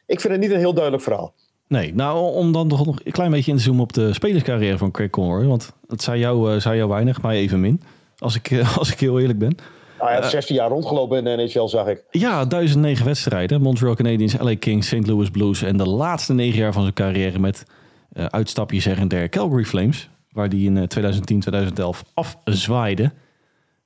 ik 0.06 0.20
vind 0.20 0.32
het 0.32 0.42
niet 0.42 0.50
een 0.50 0.58
heel 0.58 0.72
duidelijk 0.74 1.02
verhaal. 1.02 1.34
Nee, 1.68 1.94
nou 1.94 2.34
om 2.34 2.52
dan 2.52 2.66
nog 2.66 2.86
een 2.86 3.12
klein 3.12 3.30
beetje 3.30 3.50
in 3.50 3.56
te 3.56 3.62
zoomen 3.62 3.82
op 3.82 3.92
de 3.92 4.12
spelerscarrière 4.12 4.78
van 4.78 4.90
Craig 4.90 5.10
Conroy. 5.10 5.46
Want 5.46 5.72
het 5.86 6.02
zei 6.02 6.18
jou, 6.20 6.54
uh, 6.54 6.60
zei 6.60 6.76
jou 6.76 6.88
weinig, 6.88 7.22
maar 7.22 7.32
even 7.32 7.60
min. 7.60 7.82
Als 8.18 8.34
ik, 8.34 8.62
als 8.78 8.92
ik 8.92 9.00
heel 9.00 9.20
eerlijk 9.20 9.38
ben. 9.38 9.56
Hij 9.98 10.14
heeft 10.14 10.30
16 10.30 10.54
jaar 10.54 10.68
rondgelopen 10.68 11.18
in 11.18 11.24
de 11.24 11.42
NHL, 11.42 11.68
zag 11.68 11.86
ik. 11.86 12.04
Ja, 12.10 12.44
1009 12.44 13.04
wedstrijden. 13.04 13.60
Montreal 13.60 13.94
Canadiens, 13.94 14.38
LA 14.38 14.56
Kings, 14.56 14.88
St. 14.88 15.06
Louis 15.06 15.30
Blues. 15.30 15.62
En 15.62 15.76
de 15.76 15.88
laatste 15.88 16.34
negen 16.34 16.58
jaar 16.58 16.72
van 16.72 16.82
zijn 16.82 16.94
carrière 16.94 17.38
met 17.38 17.66
uh, 18.12 18.24
uitstapjes 18.24 18.84
her 18.84 18.98
en 18.98 19.08
der 19.08 19.28
Calgary 19.28 19.64
Flames. 19.64 20.08
Waar 20.30 20.48
die 20.48 20.70
in 20.70 20.88
2010, 20.88 21.40
2011 21.40 22.04
afzwaaide. 22.14 23.12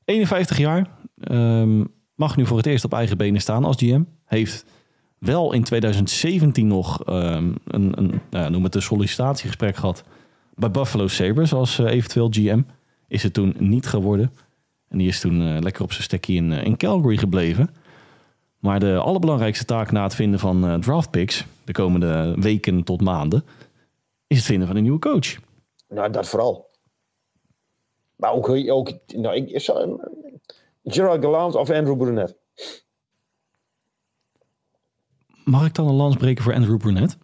51 0.04 0.58
jaar. 0.58 0.86
Um, 1.30 1.92
mag 2.14 2.36
nu 2.36 2.46
voor 2.46 2.56
het 2.56 2.66
eerst 2.66 2.84
op 2.84 2.92
eigen 2.92 3.16
benen 3.16 3.40
staan 3.40 3.64
als 3.64 3.76
GM. 3.76 4.02
Heeft 4.24 4.64
wel 5.18 5.52
in 5.52 5.64
2017 5.64 6.66
nog 6.66 7.08
um, 7.08 7.54
een, 7.66 7.92
een 7.98 8.20
nou, 8.30 8.50
noem 8.50 8.64
het 8.64 8.74
een 8.74 8.82
sollicitatiegesprek 8.82 9.76
gehad 9.76 10.04
bij 10.54 10.70
Buffalo 10.70 11.06
Sabres 11.08 11.52
als 11.52 11.78
uh, 11.78 11.90
eventueel 11.90 12.28
GM. 12.30 12.62
Is 13.08 13.22
het 13.22 13.32
toen 13.32 13.54
niet 13.58 13.86
geworden. 13.86 14.32
En 14.93 14.99
die 14.99 15.09
is 15.09 15.20
toen 15.20 15.40
uh, 15.40 15.59
lekker 15.61 15.82
op 15.82 15.93
zijn 15.93 16.03
stekje 16.03 16.34
in, 16.34 16.51
uh, 16.51 16.64
in 16.64 16.76
Calgary 16.76 17.16
gebleven. 17.16 17.74
Maar 18.59 18.80
de 18.80 18.97
allerbelangrijkste 18.97 19.64
taak 19.64 19.90
na 19.90 20.03
het 20.03 20.14
vinden 20.14 20.40
van 20.40 20.80
draft 20.80 21.11
picks, 21.11 21.47
de 21.64 21.72
komende 21.72 22.34
weken 22.38 22.84
tot 22.84 23.01
maanden, 23.01 23.45
is 24.26 24.36
het 24.36 24.47
vinden 24.47 24.66
van 24.66 24.76
een 24.76 24.82
nieuwe 24.82 24.99
coach. 24.99 25.36
Nou, 25.88 26.11
dat 26.11 26.28
vooral. 26.28 26.70
Maar 28.16 28.32
ook, 28.32 28.49
ook 28.49 28.93
nou, 29.07 29.34
ik, 29.34 29.62
Gerard 30.84 31.22
Gallant 31.22 31.55
of 31.55 31.70
Andrew 31.70 31.97
Brunet. 31.97 32.36
Mag 35.45 35.66
ik 35.66 35.74
dan 35.74 35.88
een 35.88 35.95
lans 35.95 36.16
breken 36.16 36.45
voor 36.45 36.55
Andrew 36.55 36.78
Brunet? 36.78 37.18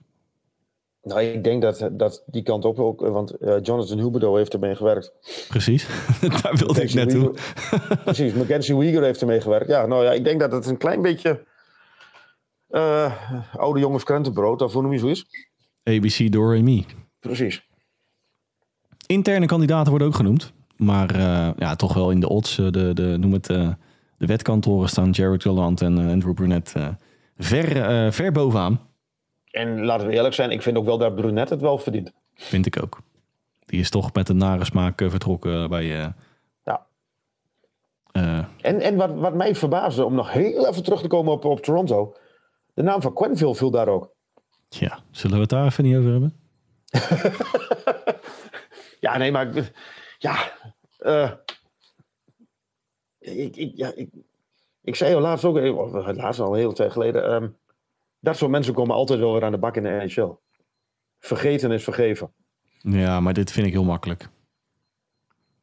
Nou, 1.09 1.21
ik 1.21 1.45
denk 1.45 1.63
dat, 1.63 1.89
dat 1.93 2.23
die 2.27 2.43
kant 2.43 2.65
op 2.65 2.79
ook, 2.79 3.01
want 3.01 3.35
uh, 3.41 3.57
Jonathan 3.63 3.99
Huberdeau 3.99 4.37
heeft 4.39 4.53
ermee 4.53 4.75
gewerkt. 4.75 5.13
Precies, 5.49 5.87
daar 6.43 6.57
wilde 6.57 6.83
ik 6.83 6.95
naartoe. 6.95 7.35
Precies, 8.05 8.33
Mackenzie 8.33 8.77
Weegar 8.77 9.03
heeft 9.03 9.21
ermee 9.21 9.41
gewerkt. 9.41 9.69
Ja, 9.69 9.87
nou 9.87 10.05
ja, 10.05 10.13
ik 10.13 10.25
denk 10.25 10.41
dat 10.41 10.53
het 10.53 10.67
een 10.67 10.77
klein 10.77 11.03
beetje 11.03 11.45
uh, 12.71 13.13
oude 13.53 13.81
jongens 13.81 14.05
krentenbrood, 14.05 14.63
of 14.63 14.73
hoe 14.73 14.83
noem 14.83 14.93
je 14.93 14.99
zo 14.99 15.07
is. 15.07 15.27
ABC 15.85 16.33
Doremi. 16.33 16.87
Precies. 17.21 17.67
Interne 19.07 19.47
kandidaten 19.47 19.91
worden 19.91 20.09
ook 20.09 20.15
genoemd. 20.15 20.53
Maar 20.77 21.17
uh, 21.17 21.51
ja, 21.57 21.77
toch 21.77 21.95
wel 21.95 22.11
in 22.11 22.21
de 22.21 22.29
odds, 22.29 22.57
de, 22.57 22.71
de, 22.95 23.17
noem 23.21 23.33
het, 23.33 23.47
de 23.47 23.77
wetkantoren 24.27 24.89
staan 24.89 25.11
Jared 25.11 25.43
Gallant 25.43 25.81
en 25.81 25.99
Andrew 25.99 26.35
Brunet 26.35 26.73
ver, 27.37 28.13
ver 28.13 28.33
bovenaan. 28.33 28.88
En 29.51 29.85
laten 29.85 30.07
we 30.07 30.13
eerlijk 30.13 30.35
zijn, 30.35 30.51
ik 30.51 30.63
vind 30.63 30.77
ook 30.77 30.85
wel 30.85 30.99
dat 30.99 31.15
Brunet 31.15 31.51
het 31.51 31.61
wel 31.61 31.79
verdient. 31.79 32.13
Vind 32.35 32.67
ik 32.67 32.83
ook. 32.83 33.01
Die 33.67 33.81
is 33.81 33.91
toch 33.91 34.13
met 34.13 34.29
een 34.29 34.37
nare 34.37 34.65
smaak 34.65 35.03
vertrokken 35.07 35.69
bij... 35.69 35.85
Uh, 35.85 36.07
ja. 36.65 36.87
Uh, 38.13 38.45
en 38.61 38.81
en 38.81 38.97
wat, 38.97 39.15
wat 39.15 39.35
mij 39.35 39.55
verbaasde, 39.55 40.05
om 40.05 40.15
nog 40.15 40.33
heel 40.33 40.69
even 40.69 40.83
terug 40.83 41.01
te 41.01 41.09
komen 41.09 41.33
op, 41.33 41.45
op 41.45 41.61
Toronto. 41.61 42.15
De 42.75 42.83
naam 42.83 43.03
van 43.03 43.15
Quenville 43.15 43.55
viel 43.55 43.71
daar 43.71 43.89
ook. 43.89 44.15
Ja, 44.69 44.99
zullen 45.11 45.37
we 45.37 45.43
het 45.43 45.51
daar 45.51 45.65
even 45.65 45.85
niet 45.85 45.97
over 45.97 46.11
hebben? 46.11 46.41
ja, 49.01 49.17
nee, 49.17 49.33
maar... 49.33 49.73
Ja, 50.19 50.53
uh, 51.01 51.31
ik, 53.19 53.57
ik, 53.57 53.77
ja, 53.77 53.93
ik, 53.95 54.09
ik 54.83 54.95
zei 54.95 55.15
al 55.15 55.21
laatst 55.21 55.45
ook, 55.45 55.59
laatst 56.17 56.41
al 56.41 56.53
een 56.53 56.59
hele 56.59 56.73
tijd 56.73 56.93
geleden... 56.93 57.33
Um, 57.33 57.57
dat 58.21 58.37
soort 58.37 58.51
mensen 58.51 58.75
komen 58.75 58.95
altijd 58.95 59.21
wel 59.21 59.33
weer 59.33 59.45
aan 59.45 59.53
de 59.53 59.59
bak 59.59 59.77
in 59.77 59.83
de 59.83 59.89
NHL. 60.07 60.33
Vergeten 61.19 61.71
is 61.71 61.85
vergeven. 61.85 62.33
Ja, 62.79 63.21
maar 63.21 63.33
dit 63.33 63.53
vind 63.53 63.67
ik 63.67 63.73
heel 63.73 63.85
makkelijk. 63.85 64.29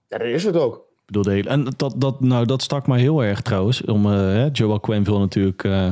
Ja, 0.07 0.17
dat 0.17 0.27
is 0.27 0.43
het 0.43 0.57
ook. 0.57 0.75
Ik 0.75 1.05
bedoel, 1.05 1.23
de 1.23 1.31
hele, 1.31 1.49
en 1.49 1.67
dat, 1.77 1.95
dat, 1.97 2.21
nou, 2.21 2.45
dat 2.45 2.61
stak 2.61 2.87
mij 2.87 2.99
heel 2.99 3.23
erg 3.23 3.41
trouwens. 3.41 3.83
Om, 3.83 4.05
uh, 4.05 4.51
Joel 4.51 4.79
Quenville 4.79 5.19
natuurlijk 5.19 5.63
uh, 5.63 5.85
uh, 5.85 5.91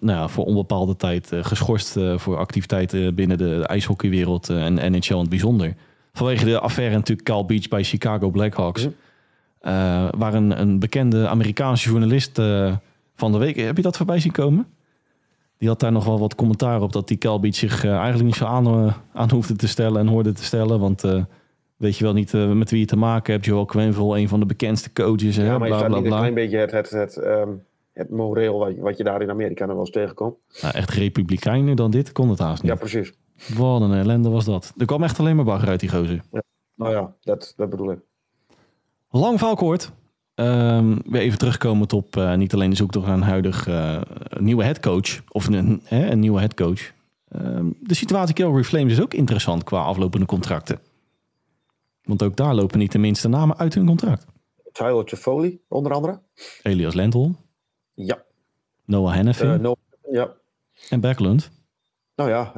nou 0.00 0.18
ja, 0.18 0.28
voor 0.28 0.44
onbepaalde 0.44 0.96
tijd 0.96 1.30
geschorst 1.32 1.96
voor 2.16 2.36
activiteiten 2.36 3.14
binnen 3.14 3.38
de 3.38 3.66
ijshockeywereld 3.66 4.48
en 4.48 4.74
NHL 4.74 5.12
in 5.12 5.18
het 5.18 5.28
bijzonder. 5.28 5.74
Vanwege 6.12 6.44
de 6.44 6.58
affaire 6.58 6.94
natuurlijk 6.94 7.28
Cal 7.28 7.44
Beach 7.44 7.68
bij 7.68 7.84
Chicago 7.84 8.30
Blackhawks. 8.30 8.84
Mm 8.84 8.94
waar 10.16 10.34
een, 10.34 10.60
een 10.60 10.78
bekende 10.78 11.28
Amerikaanse 11.28 11.88
journalist 11.88 12.34
van 13.14 13.32
de 13.32 13.38
week... 13.38 13.56
Heb 13.56 13.76
je 13.76 13.82
dat 13.82 13.96
voorbij 13.96 14.20
zien 14.20 14.32
komen? 14.32 14.66
Die 15.58 15.68
had 15.68 15.80
daar 15.80 15.92
nog 15.92 16.04
wel 16.04 16.18
wat 16.18 16.34
commentaar 16.34 16.82
op 16.82 16.92
dat 16.92 17.08
die 17.08 17.18
Calbeat 17.18 17.54
zich 17.54 17.84
uh, 17.84 17.92
eigenlijk 17.92 18.24
niet 18.24 18.34
zo 18.34 18.44
aan, 18.44 18.84
uh, 18.84 18.94
aan 19.12 19.30
hoefde 19.30 19.56
te 19.56 19.68
stellen 19.68 20.00
en 20.00 20.06
hoorde 20.06 20.32
te 20.32 20.44
stellen. 20.44 20.80
Want 20.80 21.04
uh, 21.04 21.24
weet 21.76 21.96
je 21.96 22.04
wel 22.04 22.12
niet 22.12 22.32
met 22.32 22.70
wie 22.70 22.80
je 22.80 22.86
te 22.86 22.96
maken 22.96 23.32
hebt. 23.32 23.44
Joel 23.44 23.64
Quenville, 23.64 24.18
een 24.18 24.28
van 24.28 24.40
de 24.40 24.46
bekendste 24.46 24.92
coaches. 24.92 25.36
Ja, 25.36 25.42
hè, 25.42 25.58
maar 25.58 25.68
bla, 25.68 25.76
is 25.76 25.82
dat 25.82 25.90
bla, 25.90 26.00
bla. 26.00 26.10
een 26.10 26.18
klein 26.18 26.34
beetje 26.34 26.58
het, 26.58 26.70
het, 26.70 26.90
het, 26.90 27.16
um, 27.16 27.62
het 27.92 28.10
moreel 28.10 28.58
wat, 28.58 28.76
wat 28.76 28.96
je 28.96 29.04
daar 29.04 29.22
in 29.22 29.30
Amerika 29.30 29.64
nog 29.64 29.74
wel 29.74 29.84
eens 29.84 29.90
tegenkomt? 29.90 30.36
Nou, 30.62 30.74
echt 30.74 30.90
republikeiner 30.90 31.76
dan 31.76 31.90
dit 31.90 32.12
kon 32.12 32.28
het 32.28 32.38
haast 32.38 32.62
niet. 32.62 32.72
Ja, 32.72 32.78
precies. 32.78 33.12
Wat 33.56 33.80
een 33.80 33.92
ellende 33.92 34.28
was 34.28 34.44
dat. 34.44 34.72
Er 34.76 34.86
kwam 34.86 35.02
echt 35.02 35.18
alleen 35.18 35.36
maar 35.36 35.44
bagger 35.44 35.68
uit 35.68 35.80
die 35.80 35.88
gozer. 35.88 36.22
Ja. 36.32 36.42
Nou 36.74 36.92
ja, 36.92 37.14
dat, 37.20 37.52
dat 37.56 37.70
bedoel 37.70 37.90
ik. 37.90 37.98
Lang 39.10 39.38
verhaal 39.38 39.56
kort. 39.56 39.92
Um, 40.40 40.98
weer 41.04 41.20
even 41.20 41.38
terugkomen 41.38 41.92
op 41.92 42.16
uh, 42.16 42.34
niet 42.34 42.54
alleen 42.54 42.70
de 42.70 42.76
zoektocht 42.76 43.06
naar 43.06 43.14
een 43.14 43.22
huidig 43.22 43.66
uh, 43.68 44.00
nieuwe 44.38 44.64
headcoach. 44.64 45.22
Of 45.28 45.46
een, 45.46 45.80
hè, 45.84 46.10
een 46.10 46.18
nieuwe 46.18 46.38
headcoach. 46.38 46.92
Um, 47.36 47.76
de 47.80 47.94
situatie 47.94 48.34
Calgary 48.34 48.64
Flames 48.64 48.92
is 48.92 49.00
ook 49.00 49.14
interessant 49.14 49.64
qua 49.64 49.82
aflopende 49.82 50.26
contracten. 50.26 50.78
Want 52.02 52.22
ook 52.22 52.36
daar 52.36 52.54
lopen 52.54 52.78
niet 52.78 52.92
de 52.92 52.98
minste 52.98 53.28
namen 53.28 53.58
uit 53.58 53.74
hun 53.74 53.86
contract. 53.86 54.26
Tyler 54.72 55.04
Toffoli, 55.04 55.60
onder 55.68 55.92
andere. 55.92 56.20
Elias 56.62 56.94
Lentholm. 56.94 57.36
Ja. 57.94 58.22
Noah 58.84 59.14
Hennefin. 59.14 59.60
Uh, 59.64 59.72
ja. 60.10 60.32
En 60.88 61.00
Backlund. 61.00 61.50
Nou 62.14 62.30
ja, 62.30 62.52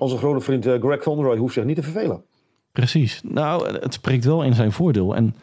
onze 0.00 0.16
grote 0.16 0.40
vriend 0.40 0.64
Greg 0.64 1.02
Conroy 1.02 1.36
hoeft 1.36 1.54
zich 1.54 1.64
niet 1.64 1.76
te 1.76 1.82
vervelen. 1.82 2.24
Precies. 2.72 3.20
Nou, 3.24 3.78
het 3.78 3.94
spreekt 3.94 4.24
wel 4.24 4.44
in 4.44 4.54
zijn 4.54 4.72
voordeel. 4.72 5.16
En 5.16 5.34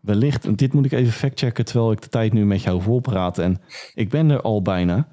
wellicht, 0.00 0.44
en 0.44 0.56
dit 0.56 0.72
moet 0.72 0.84
ik 0.84 0.92
even 0.92 1.12
factchecken 1.12 1.64
terwijl 1.64 1.92
ik 1.92 2.00
de 2.02 2.08
tijd 2.08 2.32
nu 2.32 2.46
met 2.46 2.62
jou 2.62 2.82
volpraat. 2.82 3.38
En 3.38 3.60
ik 3.94 4.08
ben 4.08 4.30
er 4.30 4.40
al 4.40 4.62
bijna. 4.62 5.08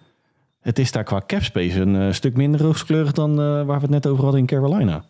Het 0.60 0.80
is 0.80 0.92
daar 0.92 1.04
qua 1.04 1.22
capspace 1.28 1.80
een 1.80 1.96
uh, 1.96 2.12
stuk 2.12 2.36
minder 2.36 2.62
rooskleurig 2.62 3.12
dan 3.12 3.32
uh, 3.32 3.38
waar 3.38 3.66
we 3.66 3.82
het 3.82 3.90
net 3.90 4.08
over 4.08 4.24
hadden 4.24 4.40
in 4.40 4.48
Carolina. 4.48 5.06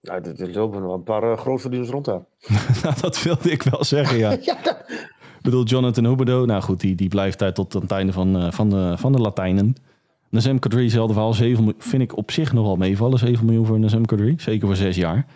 Ja, 0.00 0.22
er 0.22 0.50
lopen 0.52 0.82
nog 0.82 0.94
een 0.94 1.02
paar 1.02 1.22
uh, 1.22 1.38
grootverdieners 1.38 1.90
rond 1.90 2.04
daar. 2.04 2.24
nou, 2.82 2.94
dat 3.00 3.22
wilde 3.22 3.50
ik 3.50 3.62
wel 3.62 3.84
zeggen, 3.84 4.18
ja. 4.18 4.30
ja. 4.42 4.56
Ik 5.16 5.50
bedoel, 5.50 5.64
Jonathan 5.64 6.06
Huberdeau, 6.06 6.46
nou 6.46 6.62
goed, 6.62 6.80
die, 6.80 6.94
die 6.94 7.08
blijft 7.08 7.38
daar 7.38 7.52
tot 7.52 7.72
het 7.72 7.90
einde 7.90 8.12
van, 8.12 8.52
van, 8.52 8.70
de, 8.70 8.94
van 8.98 9.12
de 9.12 9.18
Latijnen. 9.18 9.76
Nazem 10.28 10.58
Kadri, 10.58 10.82
hetzelfde 10.82 11.12
verhaal, 11.12 11.34
7, 11.34 11.74
vind 11.78 12.02
ik 12.02 12.16
op 12.16 12.30
zich 12.30 12.52
nogal 12.52 12.76
meevallen. 12.76 13.18
7 13.18 13.44
miljoen 13.44 13.66
voor 13.66 13.78
Nazem 13.78 14.06
Kadri, 14.06 14.34
zeker 14.38 14.66
voor 14.66 14.76
6 14.76 14.96
jaar. 14.96 15.26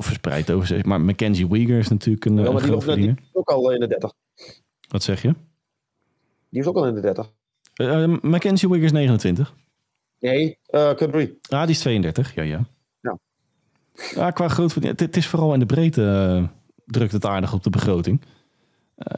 Of 0.00 0.06
verspreid 0.06 0.50
over 0.50 0.66
zes. 0.66 0.82
Maar 0.82 1.00
Mackenzie 1.00 1.48
Weegar 1.48 1.78
is 1.78 1.88
natuurlijk 1.88 2.24
een, 2.24 2.36
ja, 2.36 2.42
maar 2.42 2.62
een 2.62 2.70
die, 2.70 2.80
groot 2.80 2.96
die, 2.96 3.08
is 3.08 3.16
ook 3.32 3.50
al 3.50 3.70
in 3.72 3.80
de 3.80 3.86
30. 3.86 4.12
Wat 4.88 5.02
zeg 5.02 5.22
je? 5.22 5.34
Die 6.48 6.60
is 6.60 6.66
ook 6.66 6.76
al 6.76 6.86
in 6.86 6.94
de 6.94 7.00
30. 7.00 7.30
Uh, 7.80 8.16
Mackenzie 8.20 8.68
Weegar 8.68 8.86
is 8.86 8.92
29. 8.92 9.54
Nee, 10.18 10.58
uh. 10.70 10.90
Ah, 11.48 11.62
die 11.62 11.70
is 11.70 11.78
32. 11.78 12.34
Ja, 12.34 12.42
ja. 12.42 12.64
Ja. 13.00 13.18
ja 14.14 14.30
qua 14.30 14.48
groot 14.48 14.74
het, 14.74 15.00
het 15.00 15.16
is 15.16 15.26
vooral 15.26 15.52
in 15.52 15.58
de 15.58 15.66
breedte 15.66 16.36
uh, 16.40 16.48
drukt 16.86 17.12
het 17.12 17.26
aardig 17.26 17.52
op 17.52 17.62
de 17.62 17.70
begroting. 17.70 18.20
Uh, 18.20 18.26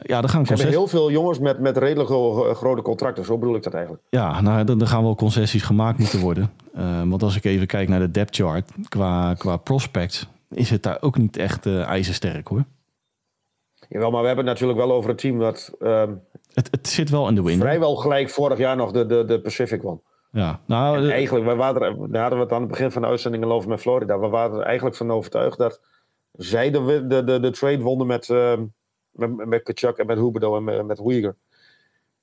ja, 0.03 0.21
dan 0.21 0.29
gaan 0.29 0.45
Ze 0.45 0.53
hebben 0.53 0.71
heel 0.71 0.87
veel 0.87 1.11
jongens 1.11 1.39
met, 1.39 1.59
met 1.59 1.77
redelijk 1.77 2.09
grote 2.57 2.81
contracten. 2.81 3.25
Zo 3.25 3.37
bedoel 3.37 3.55
ik 3.55 3.63
dat 3.63 3.73
eigenlijk. 3.73 4.03
Ja, 4.09 4.41
nou, 4.41 4.63
dan, 4.63 4.77
dan 4.77 4.87
gaan 4.87 5.03
wel 5.03 5.15
concessies 5.15 5.63
gemaakt 5.63 5.97
moeten 5.97 6.19
worden. 6.19 6.51
Uh, 6.77 7.01
want 7.05 7.23
als 7.23 7.35
ik 7.35 7.43
even 7.43 7.67
kijk 7.67 7.89
naar 7.89 7.99
de 7.99 8.11
depth 8.11 8.35
chart 8.35 8.71
qua, 8.87 9.33
qua 9.33 9.57
prospects, 9.57 10.27
is 10.55 10.69
het 10.69 10.83
daar 10.83 10.97
ook 11.01 11.17
niet 11.17 11.37
echt 11.37 11.65
uh, 11.65 11.83
ijzersterk 11.83 12.47
hoor. 12.47 12.63
Jawel, 13.89 14.11
maar 14.11 14.21
we 14.21 14.27
hebben 14.27 14.45
het 14.45 14.53
natuurlijk 14.53 14.79
wel 14.79 14.91
over 14.91 15.09
een 15.09 15.15
team 15.15 15.39
dat... 15.39 15.75
Um, 15.79 16.21
het, 16.53 16.67
het 16.71 16.87
zit 16.87 17.09
wel 17.09 17.27
in 17.27 17.35
de 17.35 17.43
win. 17.43 17.59
Vrijwel 17.59 17.95
gelijk 17.95 18.29
vorig 18.29 18.57
jaar 18.57 18.75
nog 18.75 18.91
de, 18.91 19.05
de, 19.05 19.25
de 19.25 19.41
Pacific 19.41 19.81
won. 19.81 20.01
Ja, 20.31 20.59
nou... 20.65 20.97
En 20.97 21.09
eigenlijk, 21.09 21.45
we 21.45 21.55
waren 21.55 21.81
er, 21.81 22.11
daar 22.11 22.21
hadden 22.21 22.39
we 22.39 22.45
het 22.45 22.53
aan 22.53 22.61
het 22.61 22.69
begin 22.69 22.91
van 22.91 23.01
de 23.01 23.07
uitzending 23.07 23.45
over 23.45 23.69
met 23.69 23.79
Florida. 23.79 24.19
We 24.19 24.27
waren 24.27 24.59
er 24.59 24.65
eigenlijk 24.65 24.95
van 24.95 25.11
overtuigd 25.11 25.57
dat 25.57 25.81
zij 26.31 26.71
de, 26.71 27.05
de, 27.07 27.23
de, 27.23 27.39
de 27.39 27.51
trade 27.51 27.81
wonnen 27.81 28.07
met, 28.07 28.27
uh, 28.27 28.59
met, 29.11 29.45
met 29.45 29.63
Kachuk 29.63 29.97
en 29.97 30.05
met 30.05 30.17
Huberdo 30.17 30.55
en 30.55 30.63
met, 30.63 30.85
met 30.85 30.99
Uyghur. 30.99 31.35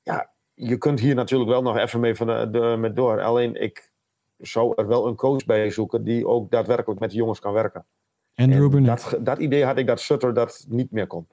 Ja, 0.03 0.31
je 0.55 0.79
kunt 0.79 1.01
hier 1.01 1.15
natuurlijk 1.15 1.51
wel 1.51 1.63
nog 1.63 1.77
even 1.77 2.01
mee 2.01 2.15
van 2.15 2.27
de, 2.27 2.49
de, 2.51 2.77
met 2.79 2.97
door. 2.97 3.23
Alleen 3.23 3.55
ik 3.55 3.93
zou 4.39 4.73
er 4.77 4.87
wel 4.87 5.07
een 5.07 5.17
coach 5.17 5.45
bij 5.45 5.71
zoeken 5.71 6.05
die 6.05 6.27
ook 6.27 6.51
daadwerkelijk 6.51 7.01
met 7.01 7.11
de 7.11 7.17
jongens 7.17 7.41
kan 7.41 7.53
werken. 7.53 7.87
Andrew 8.35 8.77
en 8.77 8.85
dat, 8.85 9.19
dat, 9.21 9.39
idee 9.39 9.65
had 9.65 9.79
ik 9.79 9.87
dat 9.87 10.01
Sutter 10.01 10.35
dat 10.35 10.67
niet 10.69 10.91
meer 10.91 11.07
kon. 11.07 11.27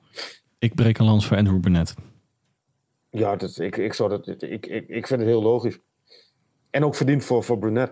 Ik 0.60 0.76
breek 0.76 0.98
een 0.98 1.06
lans 1.06 1.28
voor 1.28 1.38
Andrew 1.38 1.60
Burnett. 1.60 1.95
Ja, 3.10 3.36
dat, 3.36 3.60
ik, 3.60 3.78
ik, 3.78 3.93
zou 3.93 4.10
dat, 4.10 4.28
ik, 4.28 4.66
ik, 4.66 4.88
ik 4.88 5.08
vind 5.08 5.20
het 5.20 5.30
heel 5.30 5.41
logisch. 5.41 5.80
En 6.70 6.84
ook 6.84 6.95
verdiend 6.95 7.24
voor, 7.24 7.43
voor 7.43 7.58
Brunet. 7.58 7.91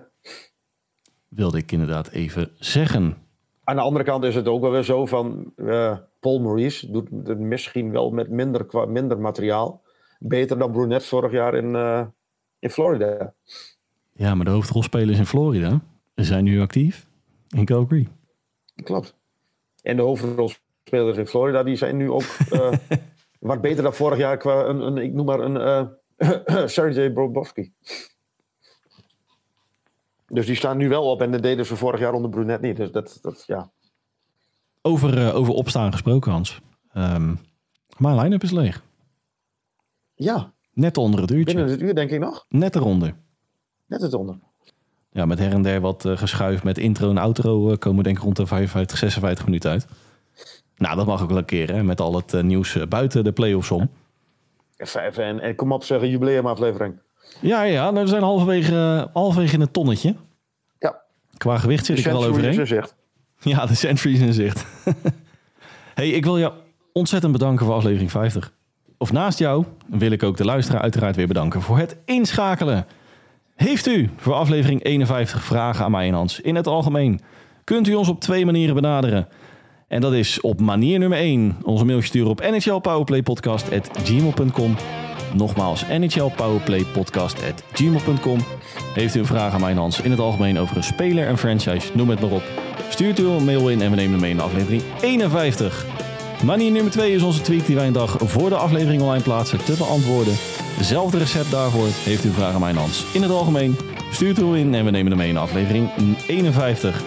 Wilde 1.28 1.58
ik 1.58 1.72
inderdaad 1.72 2.10
even 2.10 2.51
zeggen. 2.56 3.18
Aan 3.64 3.76
de 3.76 3.82
andere 3.82 4.06
kant 4.06 4.24
is 4.24 4.36
het 4.36 4.47
ook 4.47 4.62
wel 4.62 4.72
weer 4.72 4.84
zo 4.84 5.06
van 5.06 5.53
uh, 5.56 5.97
Paul 6.20 6.39
Maurice 6.39 6.91
doet 6.91 7.10
het 7.24 7.39
misschien 7.39 7.91
wel 7.91 8.12
met 8.12 8.30
minder, 8.30 8.89
minder 8.89 9.20
materiaal. 9.20 9.84
Beter 10.20 10.58
dan 10.58 10.72
Brunet 10.72 11.06
vorig 11.06 11.32
jaar 11.32 11.56
in, 11.56 11.70
uh, 11.74 12.06
in 12.60 12.70
Florida. 12.70 13.34
Ja, 14.14 14.36
maar 14.36 14.45
de 14.45 14.51
hoofdrolspelers 14.51 15.18
in 15.18 15.26
Florida 15.26 15.82
zijn 16.16 16.43
nu 16.43 16.62
actief 16.62 17.08
in 17.49 17.66
Calgary. 17.66 18.08
Klopt. 18.84 19.15
En 19.82 19.95
de 19.95 20.01
hoofdrolspelers 20.01 21.17
in 21.17 21.28
Florida 21.28 21.63
die 21.63 21.76
zijn 21.76 21.97
nu 21.97 22.11
ook 22.11 22.38
uh, 22.51 22.71
wat 23.39 23.61
beter 23.61 23.84
dan 23.84 23.93
vorig 23.93 24.17
jaar 24.17 24.38
qua 24.38 24.65
een, 24.65 24.82
een 24.82 24.97
ik 24.97 25.13
noem 25.13 25.26
maar 25.26 25.39
een 25.39 25.55
uh, 25.55 26.67
Sergej 26.67 27.13
Bobrovsky. 27.13 27.71
Dus 30.28 30.45
die 30.45 30.55
staan 30.55 30.78
nu 30.78 30.89
wel 30.89 31.03
op 31.03 31.21
en 31.21 31.32
dat 31.32 31.41
deden 31.41 31.65
ze 31.65 31.76
vorig 31.76 31.99
jaar 31.99 32.13
onder 32.13 32.30
Brunet 32.30 32.61
niet. 32.61 32.78
Dus 32.78 32.91
dat, 32.91 33.19
dat 33.21 33.43
ja. 33.47 33.71
Over, 34.82 35.17
uh, 35.17 35.36
over 35.36 35.53
opstaan 35.53 35.91
gesproken, 35.91 36.32
Hans. 36.32 36.61
Um, 36.93 37.39
mijn 37.97 38.15
line-up 38.15 38.43
is 38.43 38.51
leeg. 38.51 38.84
Ja. 40.13 40.53
Net 40.73 40.97
onder 40.97 41.21
het 41.21 41.32
uurtje. 41.32 41.55
Binnen 41.55 41.71
het 41.71 41.82
uur 41.82 41.95
denk 41.95 42.11
ik 42.11 42.19
nog? 42.19 42.45
Net 42.49 42.76
eronder. 42.76 43.15
Net 43.86 44.01
het 44.01 44.13
onder. 44.13 44.39
Ja, 45.16 45.26
met 45.26 45.39
her 45.39 45.51
en 45.51 45.61
der 45.61 45.82
wat 45.82 46.05
uh, 46.05 46.18
geschuif 46.18 46.63
met 46.63 46.78
intro 46.78 47.09
en 47.09 47.18
outro 47.18 47.72
uh, 47.72 47.78
komen 47.78 48.03
denk 48.03 48.18
ik 48.18 48.24
rond 48.24 48.36
de 48.36 48.45
55, 48.45 48.97
56 48.97 49.45
minuten 49.45 49.70
uit. 49.70 49.88
Nou, 50.78 50.95
dat 50.95 51.05
mag 51.05 51.22
ook 51.22 51.30
wel 51.30 51.38
een 51.38 51.45
keer, 51.45 51.74
hè, 51.74 51.84
met 51.84 52.01
al 52.01 52.16
het 52.16 52.34
uh, 52.34 52.41
nieuws 52.41 52.78
buiten 52.89 53.24
de 53.24 53.32
play-offs 53.32 53.72
om. 53.72 53.89
Even, 54.78 55.24
en, 55.24 55.39
en 55.39 55.55
kom 55.55 55.72
op 55.72 55.84
zeggen, 55.84 56.09
jubileumaflevering. 56.09 56.99
Ja, 57.39 57.61
ja, 57.61 57.91
nou, 57.91 58.03
we 58.03 58.09
zijn 58.09 58.22
halverwege, 58.22 59.09
halverwege 59.13 59.53
in 59.53 59.61
het 59.61 59.74
tonnetje. 59.74 60.16
Ja. 60.80 61.01
Qua 61.38 61.57
gewicht 61.57 61.86
zit 61.86 61.95
de 61.95 62.01
ik 62.01 62.07
er 62.07 62.13
al 62.13 62.26
overheen. 62.26 62.68
Ja, 63.39 63.66
de 63.66 63.76
centuries 63.76 64.20
in 64.20 64.34
zicht. 64.34 64.66
hey, 65.99 66.09
ik 66.09 66.24
wil 66.24 66.39
jou 66.39 66.53
ontzettend 66.93 67.32
bedanken 67.32 67.66
voor 67.66 67.76
aflevering 67.76 68.11
50. 68.11 68.51
Of 68.97 69.11
naast 69.11 69.39
jou 69.39 69.66
wil 69.88 70.11
ik 70.11 70.24
ook 70.24 70.38
de 70.38 70.45
luisteraar 70.45 70.82
uiteraard 70.82 71.16
weer 71.16 71.28
bedanken 71.28 71.61
voor 71.61 71.78
het 71.78 71.97
inschakelen. 72.05 72.86
Heeft 73.56 73.88
u 73.88 74.10
voor 74.18 74.34
aflevering 74.34 74.84
51 74.84 75.43
vragen 75.43 75.86
aan 75.86 75.91
mij 75.91 76.10
Hans 76.10 76.41
in 76.41 76.56
het 76.56 76.68
algemeen? 76.68 77.20
Kunt 77.64 77.88
u 77.88 77.93
ons 77.93 78.10
op 78.10 78.20
twee 78.20 78.45
manieren 78.45 78.76
benaderen. 78.76 79.28
En 79.88 80.01
dat 80.01 80.14
is 80.14 80.41
op 80.41 80.62
manier 80.62 80.99
nummer 80.99 81.18
1 81.18 81.58
onze 81.64 81.86
mailtje 81.86 82.08
sturen 82.08 82.30
op 82.30 82.41
nhlpowerplaypodcast.gmail.com 82.41 84.76
Nogmaals, 85.34 85.86
nhlpowerplaypodcast.gmail.com 85.88 88.39
Heeft 88.93 89.16
u 89.16 89.20
een 89.20 89.26
vraag 89.26 89.53
aan 89.53 89.62
mij 89.62 89.74
Hans 89.74 90.01
in 90.01 90.12
het 90.12 90.20
algemeen 90.20 90.60
over 90.60 90.78
een 90.78 90.84
speler 90.84 91.28
en 91.28 91.38
franchise, 91.38 91.91
noem 91.93 92.10
het 92.10 92.20
maar 92.20 92.32
op. 92.32 92.43
Stuurt 92.89 93.20
u 93.20 93.28
een 93.28 93.45
mail 93.45 93.70
in 93.70 93.82
en 93.82 93.89
we 93.89 93.95
nemen 93.95 94.12
hem 94.12 94.22
mee 94.22 94.32
in 94.32 94.39
aflevering 94.39 94.82
51. 95.01 95.86
Manier 96.43 96.72
nummer 96.72 96.91
2 96.91 97.14
is 97.14 97.24
onze 97.24 97.41
tweet 97.41 97.66
die 97.66 97.76
wij 97.76 97.88
een 97.88 97.93
dag 97.93 98.18
voor 98.20 98.49
de 98.49 98.56
aflevering 98.56 99.01
online 99.01 99.24
plaatsen 99.24 99.66
te 99.66 99.76
beantwoorden. 99.78 100.34
Zelfde 100.82 101.17
recept 101.17 101.51
daarvoor. 101.51 101.88
Heeft 101.91 102.26
u 102.26 102.32
vraag 102.32 102.53
aan 102.53 102.59
mij 102.59 102.69
en 102.69 102.76
Hans 102.76 103.05
in 103.13 103.21
het 103.21 103.32
algemeen? 103.32 103.78
Stuurt 104.11 104.39
u 104.39 104.55
in 104.55 104.73
en 104.76 104.86
we 104.86 104.91
nemen 104.91 105.11
hem 105.11 105.17
mee 105.17 105.30
in 105.30 105.38
aflevering 105.38 105.89
51. 106.28 107.01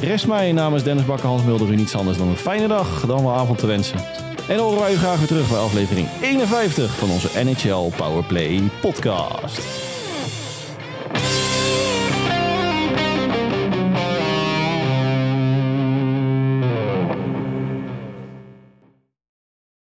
Rest 0.00 0.26
mij 0.26 0.52
namens 0.52 0.82
Dennis 0.82 1.04
Bakker, 1.04 1.26
Hans 1.26 1.42
Mulder 1.42 1.70
u 1.70 1.76
niets 1.76 1.96
anders 1.96 2.18
dan 2.18 2.28
een 2.28 2.36
fijne 2.36 2.68
dag, 2.68 3.06
dan 3.06 3.22
wel 3.22 3.32
avond 3.32 3.58
te 3.58 3.66
wensen. 3.66 3.98
En 4.48 4.58
horen 4.58 4.80
wij 4.80 4.92
u 4.92 4.96
graag 4.96 5.18
weer 5.18 5.26
terug 5.26 5.48
bij 5.48 5.58
aflevering 5.58 6.08
51 6.22 6.94
van 6.96 7.10
onze 7.10 7.28
NHL 7.44 7.90
Powerplay 7.96 8.62
podcast. 8.80 9.83